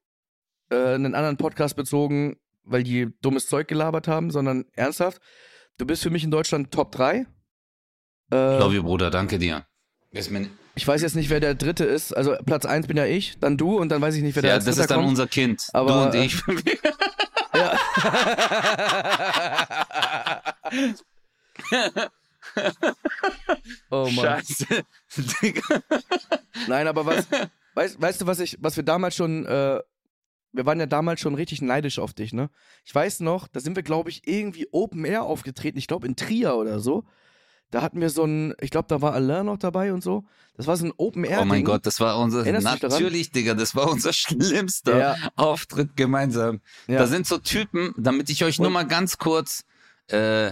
äh, 0.71 0.95
einen 0.95 1.13
anderen 1.13 1.37
Podcast 1.37 1.75
bezogen, 1.75 2.37
weil 2.63 2.81
die 2.83 3.09
dummes 3.21 3.45
Zeug 3.47 3.67
gelabert 3.67 4.07
haben, 4.07 4.31
sondern 4.31 4.65
ernsthaft, 4.73 5.21
du 5.77 5.85
bist 5.85 6.01
für 6.01 6.09
mich 6.09 6.23
in 6.23 6.31
Deutschland 6.31 6.71
Top 6.71 6.91
3. 6.91 7.27
Äh, 8.31 8.57
Love 8.57 8.73
you, 8.75 8.83
Bruder, 8.83 9.11
danke 9.11 9.37
dir. 9.37 9.67
Ich 10.73 10.87
weiß 10.87 11.03
jetzt 11.03 11.15
nicht, 11.15 11.29
wer 11.29 11.39
der 11.39 11.53
dritte 11.53 11.85
ist. 11.85 12.11
Also 12.13 12.35
Platz 12.43 12.65
1 12.65 12.87
bin 12.87 12.97
ja 12.97 13.05
ich, 13.05 13.37
dann 13.39 13.55
du 13.55 13.77
und 13.77 13.89
dann 13.89 14.01
weiß 14.01 14.15
ich 14.15 14.23
nicht, 14.23 14.35
wer 14.35 14.41
der 14.41 14.49
ja, 14.49 14.55
als 14.55 14.65
das 14.65 14.79
ist 14.79 14.89
dann 14.89 14.97
kommt. 14.97 15.09
unser 15.09 15.27
Kind. 15.27 15.67
Aber, 15.73 16.09
du 16.11 16.17
und 16.17 16.25
ich. 16.25 16.41
Ja. 17.53 17.77
oh 23.89 24.09
Mann. 24.09 24.41
Scheiße. 24.41 24.65
Nein, 26.67 26.87
aber 26.87 27.05
was, 27.05 27.27
weißt, 27.75 28.01
weißt 28.01 28.21
du, 28.21 28.27
was 28.27 28.39
ich, 28.39 28.57
was 28.59 28.75
wir 28.75 28.83
damals 28.83 29.15
schon, 29.15 29.45
äh, 29.45 29.79
wir 30.53 30.65
waren 30.65 30.79
ja 30.79 30.85
damals 30.85 31.21
schon 31.21 31.35
richtig 31.35 31.61
neidisch 31.61 31.99
auf 31.99 32.13
dich, 32.13 32.33
ne? 32.33 32.49
Ich 32.83 32.93
weiß 32.93 33.21
noch, 33.21 33.47
da 33.47 33.59
sind 33.59 33.75
wir, 33.75 33.83
glaube 33.83 34.09
ich, 34.09 34.27
irgendwie 34.27 34.67
Open 34.71 35.05
Air 35.05 35.23
aufgetreten, 35.23 35.77
ich 35.77 35.87
glaube 35.87 36.07
in 36.07 36.15
Trier 36.15 36.55
oder 36.55 36.79
so. 36.79 37.05
Da 37.71 37.81
hatten 37.81 38.01
wir 38.01 38.09
so 38.09 38.25
ein, 38.25 38.53
ich 38.59 38.69
glaube, 38.69 38.87
da 38.89 39.01
war 39.01 39.13
Alain 39.13 39.45
noch 39.45 39.57
dabei 39.57 39.93
und 39.93 40.03
so. 40.03 40.25
Das 40.57 40.67
war 40.67 40.75
so 40.75 40.85
ein 40.85 40.93
Open 40.97 41.23
Air. 41.23 41.39
Oh 41.41 41.45
mein 41.45 41.63
Gott, 41.63 41.85
das 41.85 42.01
war 42.01 42.19
unser, 42.19 42.39
Erinnerst 42.39 42.83
natürlich, 42.83 43.31
Digga, 43.31 43.53
das 43.53 43.75
war 43.75 43.89
unser 43.89 44.11
schlimmster 44.13 44.97
ja. 44.97 45.15
Auftritt 45.37 45.95
gemeinsam. 45.95 46.59
Ja. 46.87 46.99
Da 46.99 47.07
sind 47.07 47.25
so 47.25 47.37
Typen, 47.37 47.93
damit 47.97 48.29
ich 48.29 48.43
euch 48.43 48.59
und? 48.59 48.63
nur 48.63 48.71
mal 48.71 48.85
ganz 48.85 49.17
kurz 49.17 49.63
äh, 50.07 50.51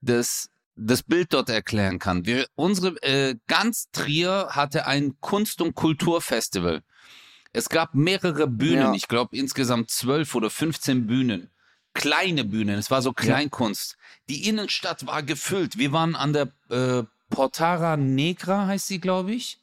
das, 0.00 0.50
das 0.78 1.02
Bild 1.02 1.32
dort 1.32 1.50
erklären 1.50 1.98
kann. 1.98 2.24
Wir, 2.24 2.46
unsere, 2.54 3.00
äh, 3.02 3.36
ganz 3.46 3.90
Trier 3.90 4.48
hatte 4.50 4.86
ein 4.86 5.20
Kunst- 5.20 5.60
und 5.60 5.74
Kulturfestival. 5.74 6.82
Es 7.52 7.68
gab 7.68 7.94
mehrere 7.94 8.46
Bühnen, 8.46 8.78
ja. 8.78 8.94
ich 8.94 9.08
glaube 9.08 9.36
insgesamt 9.36 9.90
zwölf 9.90 10.34
oder 10.34 10.50
15 10.50 11.06
Bühnen 11.06 11.50
kleine 11.98 12.44
Bühnen, 12.44 12.78
es 12.78 12.90
war 12.90 13.02
so 13.02 13.12
Kleinkunst. 13.12 13.96
Die 14.28 14.48
Innenstadt 14.48 15.06
war 15.06 15.22
gefüllt. 15.22 15.78
Wir 15.78 15.92
waren 15.92 16.14
an 16.14 16.32
der 16.32 16.52
äh, 16.70 17.02
Portara 17.28 17.96
Negra, 17.96 18.66
heißt 18.66 18.86
sie, 18.86 19.00
glaube 19.00 19.32
ich. 19.32 19.58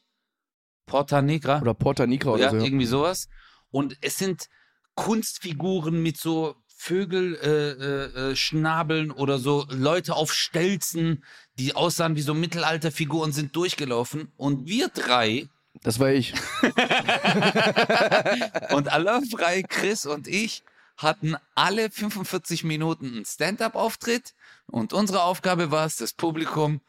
Porta 0.84 1.22
Negra. 1.22 1.60
Oder 1.60 1.74
Porta 1.74 2.06
Negra 2.06 2.32
oder 2.32 2.44
ja, 2.44 2.50
so. 2.50 2.58
irgendwie 2.58 2.86
sowas. 2.86 3.28
Und 3.70 3.96
es 4.02 4.18
sind 4.18 4.48
Kunstfiguren 4.94 6.02
mit 6.02 6.18
so 6.18 6.56
Vögelschnabeln 6.78 9.10
äh, 9.10 9.12
äh, 9.12 9.14
äh 9.14 9.20
oder 9.20 9.38
so 9.38 9.66
Leute 9.70 10.14
auf 10.14 10.32
Stelzen, 10.32 11.24
die 11.58 11.74
aussahen 11.74 12.16
wie 12.16 12.22
so 12.22 12.34
Mittelalterfiguren, 12.34 13.32
sind 13.32 13.56
durchgelaufen. 13.56 14.30
Und 14.36 14.66
wir 14.66 14.88
drei. 14.88 15.48
Das 15.82 15.98
war 15.98 16.10
ich. 16.10 16.34
und 18.72 18.92
Alain 18.92 19.24
Chris 19.68 20.06
und 20.06 20.28
ich 20.28 20.62
hatten 20.96 21.36
alle 21.54 21.90
45 21.90 22.64
Minuten 22.64 23.14
einen 23.14 23.24
Stand-up-Auftritt 23.24 24.34
und 24.66 24.92
unsere 24.92 25.22
Aufgabe 25.22 25.70
war 25.70 25.86
es, 25.86 25.96
das 25.96 26.12
Publikum 26.12 26.80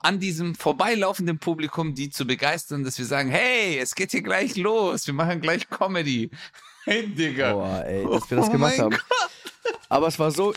an 0.00 0.18
diesem 0.18 0.54
vorbeilaufenden 0.54 1.38
Publikum, 1.38 1.94
die 1.94 2.10
zu 2.10 2.26
begeistern, 2.26 2.84
dass 2.84 2.98
wir 2.98 3.04
sagen, 3.04 3.30
hey, 3.30 3.78
es 3.78 3.94
geht 3.94 4.12
hier 4.12 4.22
gleich 4.22 4.56
los, 4.56 5.06
wir 5.06 5.14
machen 5.14 5.40
gleich 5.40 5.68
Comedy. 5.68 6.30
Hey, 6.88 7.06
Digga. 7.06 7.52
Boah, 7.52 7.84
ey, 7.84 8.02
dass 8.02 8.30
wir 8.30 8.38
das 8.38 8.48
oh 8.48 8.52
gemacht 8.52 8.78
haben. 8.78 8.90
Gott. 8.92 9.04
Aber 9.90 10.06
es 10.06 10.18
war 10.18 10.30
so, 10.30 10.54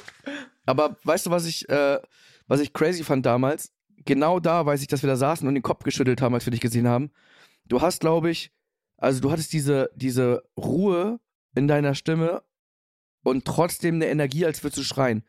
aber 0.66 0.96
weißt 1.04 1.26
du, 1.26 1.30
was 1.30 1.46
ich, 1.46 1.68
äh, 1.68 2.00
was 2.48 2.62
ich 2.62 2.72
crazy 2.72 3.04
fand 3.04 3.26
damals? 3.26 3.74
Genau 4.06 4.40
da 4.40 4.66
weiß 4.66 4.82
ich, 4.82 4.88
dass 4.88 5.04
wir 5.04 5.10
da 5.10 5.18
saßen 5.18 5.46
und 5.46 5.56
den 5.56 5.62
Kopf 5.62 5.84
geschüttelt 5.84 6.22
haben, 6.22 6.34
als 6.34 6.46
wir 6.46 6.52
dich 6.52 6.62
gesehen 6.62 6.88
haben. 6.88 7.12
Du 7.66 7.82
hast, 7.82 8.00
glaube 8.00 8.30
ich, 8.30 8.54
also 8.96 9.20
du 9.20 9.30
hattest 9.30 9.52
diese, 9.52 9.90
diese 9.94 10.44
Ruhe 10.58 11.20
in 11.54 11.68
deiner 11.68 11.96
Stimme 11.96 12.44
und 13.24 13.44
trotzdem 13.44 13.96
eine 13.96 14.08
Energie, 14.08 14.46
als 14.46 14.64
würdest 14.64 14.78
du 14.78 14.84
schreien. 14.84 15.26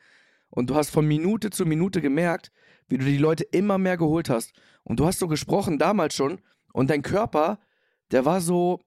Und 0.50 0.70
du 0.70 0.76
hast 0.76 0.90
von 0.90 1.06
Minute 1.06 1.50
zu 1.50 1.66
Minute 1.66 2.00
gemerkt, 2.00 2.52
wie 2.88 2.98
du 2.98 3.04
die 3.04 3.18
Leute 3.18 3.42
immer 3.42 3.76
mehr 3.76 3.96
geholt 3.96 4.30
hast. 4.30 4.52
Und 4.84 5.00
du 5.00 5.06
hast 5.06 5.18
so 5.18 5.26
gesprochen 5.26 5.80
damals 5.80 6.14
schon 6.14 6.40
und 6.72 6.90
dein 6.90 7.02
Körper, 7.02 7.58
der 8.12 8.24
war 8.24 8.40
so, 8.40 8.80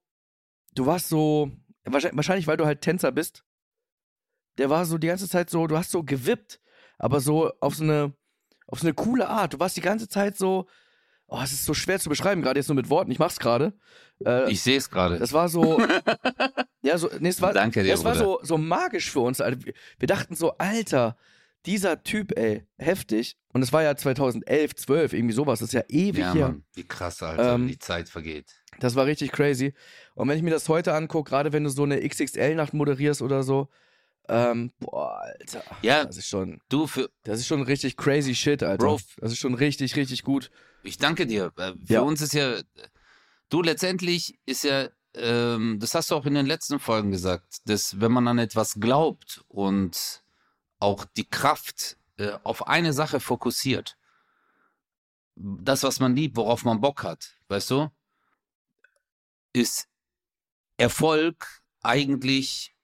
du 0.75 0.85
warst 0.85 1.09
so, 1.09 1.51
wahrscheinlich 1.85 2.47
weil 2.47 2.57
du 2.57 2.65
halt 2.65 2.81
Tänzer 2.81 3.11
bist, 3.11 3.43
der 4.57 4.69
war 4.69 4.85
so 4.85 4.97
die 4.97 5.07
ganze 5.07 5.29
Zeit 5.29 5.49
so, 5.49 5.67
du 5.67 5.77
hast 5.77 5.91
so 5.91 6.03
gewippt, 6.03 6.59
aber 6.97 7.19
so 7.19 7.51
auf 7.59 7.75
so 7.75 7.83
eine, 7.83 8.13
auf 8.67 8.79
so 8.79 8.87
eine 8.87 8.93
coole 8.93 9.27
Art. 9.27 9.53
Du 9.53 9.59
warst 9.59 9.77
die 9.77 9.81
ganze 9.81 10.07
Zeit 10.07 10.37
so, 10.37 10.67
oh, 11.27 11.41
es 11.43 11.51
ist 11.51 11.65
so 11.65 11.73
schwer 11.73 11.99
zu 11.99 12.09
beschreiben, 12.09 12.41
gerade 12.41 12.59
jetzt 12.59 12.67
nur 12.67 12.75
mit 12.75 12.89
Worten, 12.89 13.11
ich 13.11 13.19
mach's 13.19 13.39
gerade. 13.39 13.73
Äh, 14.25 14.51
ich 14.51 14.61
sehe 14.61 14.77
es 14.77 14.89
gerade. 14.89 15.19
Das 15.19 15.33
war 15.33 15.49
so, 15.49 15.79
ja, 16.81 16.97
so, 16.97 17.09
nee, 17.19 17.29
es 17.29 17.41
war, 17.41 17.53
Danke 17.53 17.83
dir, 17.83 17.91
das 17.91 18.03
war 18.03 18.15
so, 18.15 18.39
so 18.43 18.57
magisch 18.57 19.11
für 19.11 19.19
uns. 19.19 19.41
Alter. 19.41 19.71
Wir 19.99 20.07
dachten 20.07 20.35
so, 20.35 20.57
Alter, 20.57 21.17
dieser 21.65 22.03
Typ, 22.03 22.37
ey, 22.37 22.65
heftig. 22.77 23.37
Und 23.49 23.61
es 23.61 23.73
war 23.73 23.83
ja 23.83 23.95
2011, 23.95 24.75
12, 24.75 25.13
irgendwie 25.13 25.33
sowas. 25.33 25.59
Das 25.59 25.69
ist 25.69 25.73
ja 25.73 25.83
ewig 25.87 26.19
Ja, 26.19 26.33
her. 26.33 26.47
Mann, 26.49 26.63
wie 26.73 26.83
krass, 26.83 27.21
Alter, 27.23 27.55
Ähm, 27.55 27.67
die 27.67 27.79
Zeit 27.79 28.07
vergeht. 28.09 28.53
Das 28.79 28.95
war 28.95 29.05
richtig 29.05 29.31
crazy. 29.31 29.73
Und 30.15 30.27
wenn 30.27 30.37
ich 30.37 30.43
mir 30.43 30.49
das 30.51 30.67
heute 30.69 30.93
angucke, 30.93 31.29
gerade 31.29 31.53
wenn 31.53 31.63
du 31.63 31.69
so 31.69 31.83
eine 31.83 32.07
XXL-Nacht 32.07 32.73
moderierst 32.73 33.21
oder 33.21 33.43
so, 33.43 33.69
ähm, 34.27 34.71
boah, 34.79 35.19
Alter. 35.21 35.63
Ja, 35.83 36.03
Das 36.05 36.17
ist 36.17 36.27
schon, 36.27 36.59
du, 36.69 36.87
für, 36.87 37.09
das 37.23 37.39
ist 37.39 37.47
schon 37.47 37.61
richtig 37.61 37.95
crazy 37.95 38.33
shit, 38.33 38.63
Alter. 38.63 38.83
Bro. 38.83 38.99
Das 39.17 39.31
ist 39.31 39.37
schon 39.37 39.53
richtig, 39.53 39.95
richtig 39.95 40.23
gut. 40.23 40.49
ich 40.83 40.97
danke 40.97 41.27
dir. 41.27 41.51
Für 41.55 41.75
Ja. 41.87 42.01
uns 42.01 42.21
ist 42.21 42.33
ja, 42.33 42.59
du, 43.49 43.61
letztendlich 43.61 44.39
ist 44.45 44.63
ja, 44.63 44.89
ähm, 45.13 45.77
das 45.79 45.93
hast 45.93 46.09
du 46.11 46.15
auch 46.15 46.25
in 46.25 46.33
den 46.33 46.45
letzten 46.47 46.79
Folgen 46.79 47.11
gesagt, 47.11 47.57
dass 47.65 47.99
wenn 48.01 48.11
man 48.11 48.27
an 48.27 48.39
etwas 48.39 48.73
glaubt 48.79 49.43
und 49.47 50.23
auch 50.79 51.05
die 51.15 51.29
Kraft 51.29 51.97
äh, 52.17 52.31
auf 52.43 52.67
eine 52.67 52.93
Sache 52.93 53.19
fokussiert, 53.19 53.95
das, 55.35 55.83
was 55.83 55.99
man 55.99 56.15
liebt, 56.15 56.35
worauf 56.37 56.63
man 56.65 56.81
Bock 56.81 57.03
hat, 57.03 57.37
weißt 57.49 57.69
du, 57.71 57.89
ist 59.55 59.87
Erfolg 60.77 61.61
eigentlich 61.81 62.75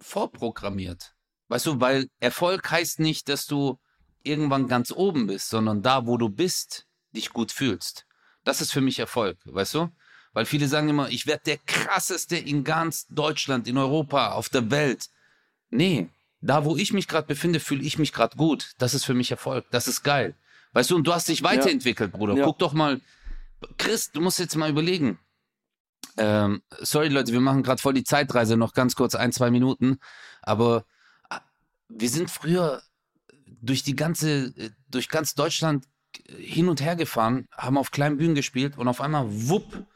vorprogrammiert. 0.00 1.14
Weißt 1.48 1.66
du, 1.66 1.80
weil 1.80 2.08
Erfolg 2.20 2.70
heißt 2.70 3.00
nicht, 3.00 3.28
dass 3.28 3.46
du 3.46 3.78
irgendwann 4.22 4.66
ganz 4.66 4.90
oben 4.90 5.26
bist, 5.26 5.48
sondern 5.48 5.82
da, 5.82 6.06
wo 6.06 6.16
du 6.16 6.28
bist, 6.28 6.86
dich 7.12 7.30
gut 7.30 7.52
fühlst. 7.52 8.06
Das 8.44 8.60
ist 8.60 8.72
für 8.72 8.80
mich 8.80 8.98
Erfolg, 8.98 9.38
weißt 9.44 9.74
du? 9.74 9.88
Weil 10.32 10.44
viele 10.44 10.68
sagen 10.68 10.88
immer, 10.88 11.08
ich 11.08 11.26
werde 11.26 11.42
der 11.46 11.58
krasseste 11.58 12.36
in 12.36 12.64
ganz 12.64 13.06
Deutschland, 13.08 13.66
in 13.66 13.78
Europa, 13.78 14.32
auf 14.32 14.48
der 14.48 14.70
Welt. 14.70 15.08
Nee, 15.70 16.08
da, 16.40 16.64
wo 16.64 16.76
ich 16.76 16.92
mich 16.92 17.08
gerade 17.08 17.26
befinde, 17.26 17.60
fühle 17.60 17.82
ich 17.82 17.98
mich 17.98 18.12
gerade 18.12 18.36
gut. 18.36 18.72
Das 18.78 18.94
ist 18.94 19.04
für 19.04 19.14
mich 19.14 19.30
Erfolg. 19.30 19.64
Das 19.70 19.88
ist 19.88 20.02
geil. 20.02 20.34
Weißt 20.72 20.90
du, 20.90 20.96
und 20.96 21.06
du 21.06 21.14
hast 21.14 21.28
dich 21.28 21.42
weiterentwickelt, 21.42 22.12
Bruder. 22.12 22.34
Ja. 22.34 22.44
Guck 22.44 22.58
doch 22.58 22.72
mal, 22.72 23.00
Chris, 23.76 24.10
du 24.12 24.20
musst 24.20 24.38
jetzt 24.38 24.56
mal 24.56 24.70
überlegen. 24.70 25.18
Ähm, 26.16 26.62
sorry, 26.80 27.08
Leute, 27.08 27.32
wir 27.32 27.40
machen 27.40 27.62
gerade 27.62 27.80
voll 27.80 27.94
die 27.94 28.04
Zeitreise, 28.04 28.56
noch 28.56 28.72
ganz 28.72 28.94
kurz 28.94 29.14
ein, 29.14 29.32
zwei 29.32 29.50
Minuten. 29.50 29.98
Aber 30.42 30.84
äh, 31.30 31.38
wir 31.88 32.08
sind 32.08 32.30
früher 32.30 32.82
durch 33.46 33.82
die 33.82 33.96
ganze, 33.96 34.46
äh, 34.56 34.70
durch 34.88 35.08
ganz 35.08 35.34
Deutschland 35.34 35.86
hin 36.26 36.68
und 36.68 36.80
her 36.80 36.96
gefahren, 36.96 37.48
haben 37.52 37.78
auf 37.78 37.90
kleinen 37.90 38.16
Bühnen 38.16 38.34
gespielt 38.34 38.78
und 38.78 38.88
auf 38.88 39.00
einmal, 39.00 39.26
wupp, 39.28 39.86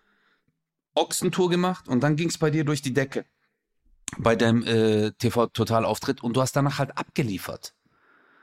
Ochsentour 0.95 1.49
gemacht 1.49 1.89
und 1.89 2.03
dann 2.03 2.17
ging 2.17 2.29
es 2.29 2.39
bei 2.39 2.51
dir 2.51 2.65
durch 2.65 2.83
die 2.83 2.93
Decke 2.93 3.25
bei 4.19 4.37
deinem 4.37 4.63
äh, 4.65 5.13
TV-Total-Auftritt 5.13 6.23
und 6.23 6.37
du 6.37 6.43
hast 6.43 6.55
danach 6.55 6.79
halt 6.79 6.97
abgeliefert. 6.99 7.75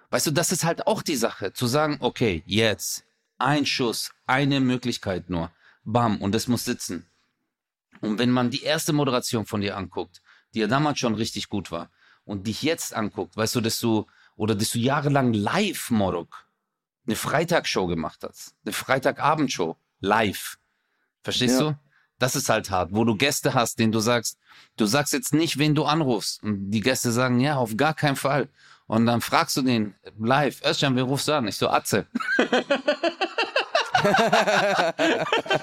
Weißt 0.09 0.28
du, 0.28 0.32
das 0.32 0.51
ist 0.51 0.63
halt 0.63 0.88
auch 0.88 1.03
die 1.03 1.15
Sache, 1.15 1.53
zu 1.53 1.67
sagen, 1.67 1.97
okay, 1.99 2.43
jetzt 2.47 3.05
ein 3.40 3.66
Schuss, 3.66 4.12
eine 4.28 4.60
Möglichkeit 4.60 5.30
nur, 5.30 5.52
bam, 5.84 6.22
und 6.22 6.36
das 6.36 6.48
muss 6.48 6.66
sitzen. 6.66 7.08
Und 8.02 8.20
wenn 8.20 8.32
man 8.32 8.50
die 8.52 8.64
erste 8.64 8.94
Moderation 8.94 9.46
von 9.46 9.62
dir 9.62 9.76
anguckt, 9.76 10.22
die 10.54 10.60
ja 10.60 10.68
damals 10.68 11.00
schon 11.00 11.16
richtig 11.16 11.50
gut 11.50 11.72
war, 11.72 11.90
und 12.26 12.46
dich 12.46 12.62
jetzt 12.62 12.94
anguckt, 12.94 13.36
weißt 13.36 13.56
du, 13.56 13.62
dass 13.62 13.80
du, 13.80 14.06
oder 14.36 14.54
dass 14.54 14.70
du 14.72 14.78
jahrelang 14.80 15.34
live, 15.34 15.90
Morok, 15.90 16.46
eine 17.08 17.16
Freitagsshow 17.16 17.88
gemacht 17.88 18.20
hast, 18.24 18.54
eine 18.64 18.74
Freitagabendshow, 18.74 19.76
live. 20.00 20.60
Verstehst 21.24 21.60
Ja. 21.60 21.72
du? 21.72 21.80
Das 22.20 22.36
ist 22.36 22.50
halt 22.50 22.70
hart, 22.70 22.90
wo 22.94 23.06
du 23.06 23.16
Gäste 23.16 23.54
hast, 23.54 23.80
denen 23.80 23.94
du 23.94 24.00
sagst, 24.00 24.38
du 24.76 24.86
sagst 24.86 25.14
jetzt 25.14 25.34
nicht, 25.34 25.58
wen 25.58 25.74
du 25.74 25.86
anrufst. 25.86 26.44
Und 26.44 26.70
die 26.70 26.82
Gäste 26.82 27.14
sagen, 27.14 27.40
ja, 27.40 27.56
auf 27.56 27.78
gar 27.78 27.94
keinen 27.94 28.18
Fall. 28.18 28.50
Und 28.88 29.06
dann 29.06 29.22
fragst 29.22 29.56
du 29.56 29.62
den 29.62 29.96
live, 30.20 30.62
Özcan, 30.66 30.96
wer 30.98 31.04
rufst 31.04 31.30
du 31.30 31.34
an? 31.34 31.48
Ich 31.48 31.56
so, 31.56 31.70
Atze. 31.70 32.08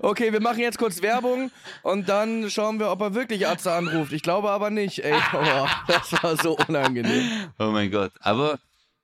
Okay, 0.00 0.32
wir 0.32 0.40
machen 0.40 0.60
jetzt 0.60 0.78
kurz 0.78 1.00
Werbung 1.02 1.50
und 1.82 2.08
dann 2.08 2.50
schauen 2.50 2.78
wir, 2.78 2.90
ob 2.90 3.00
er 3.00 3.14
wirklich 3.14 3.46
Atze 3.46 3.72
anruft. 3.72 4.12
Ich 4.12 4.22
glaube 4.22 4.50
aber 4.50 4.70
nicht, 4.70 4.98
ey. 5.00 5.14
Boah, 5.32 5.68
das 5.86 6.12
war 6.22 6.36
so 6.36 6.56
unangenehm. 6.56 7.48
Oh 7.58 7.70
mein 7.70 7.90
Gott. 7.90 8.12
Aber 8.20 8.58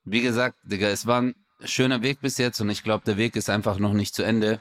wie 0.05 0.21
gesagt, 0.21 0.57
Digga, 0.65 0.89
es 0.89 1.07
war 1.07 1.23
ein 1.23 1.35
schöner 1.65 2.03
Weg 2.03 2.21
bis 2.21 2.37
jetzt 2.39 2.61
und 2.61 2.69
ich 2.71 2.83
glaube, 2.83 3.05
der 3.07 3.17
Weg 3.17 3.37
ist 3.37 3.49
einfach 3.51 3.79
noch 3.79 3.93
nicht 3.95 4.15
zu 4.15 4.23
Ende. 4.23 4.61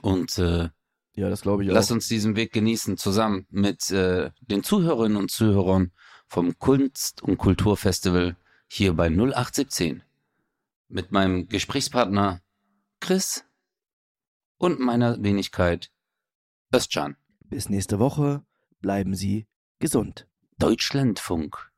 Und 0.00 0.38
äh, 0.38 0.68
Ja, 1.14 1.28
das 1.28 1.42
glaube 1.42 1.64
ich 1.64 1.70
auch. 1.70 1.74
lass 1.74 1.90
uns 1.90 2.06
diesen 2.08 2.36
Weg 2.36 2.52
genießen, 2.52 2.96
zusammen 2.96 3.46
mit 3.50 3.90
äh, 3.90 4.30
den 4.42 4.62
Zuhörerinnen 4.62 5.16
und 5.16 5.30
Zuhörern 5.30 5.90
vom 6.28 6.56
Kunst- 6.58 7.22
und 7.22 7.36
Kulturfestival 7.38 8.36
hier 8.68 8.92
bei 8.94 9.06
0817. 9.08 10.02
Mit 10.88 11.10
meinem 11.10 11.48
Gesprächspartner 11.48 12.41
Chris 13.02 13.44
und 14.58 14.78
meiner 14.78 15.20
Wenigkeit 15.20 15.90
Özcan. 16.72 17.16
Bis 17.40 17.68
nächste 17.68 17.98
Woche. 17.98 18.44
Bleiben 18.80 19.16
Sie 19.16 19.48
gesund. 19.80 20.28
Deutschlandfunk. 20.58 21.72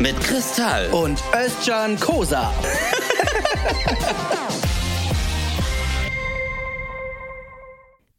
mit 0.00 0.18
Kristall. 0.20 0.90
Und 0.90 1.22
Özcan 1.32 1.96
Kosa. 2.00 2.52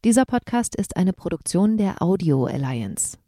Dieser 0.04 0.24
Podcast 0.24 0.74
ist 0.74 0.96
eine 0.96 1.12
Produktion 1.12 1.76
der 1.76 2.00
Audio 2.00 2.46
Alliance. 2.46 3.18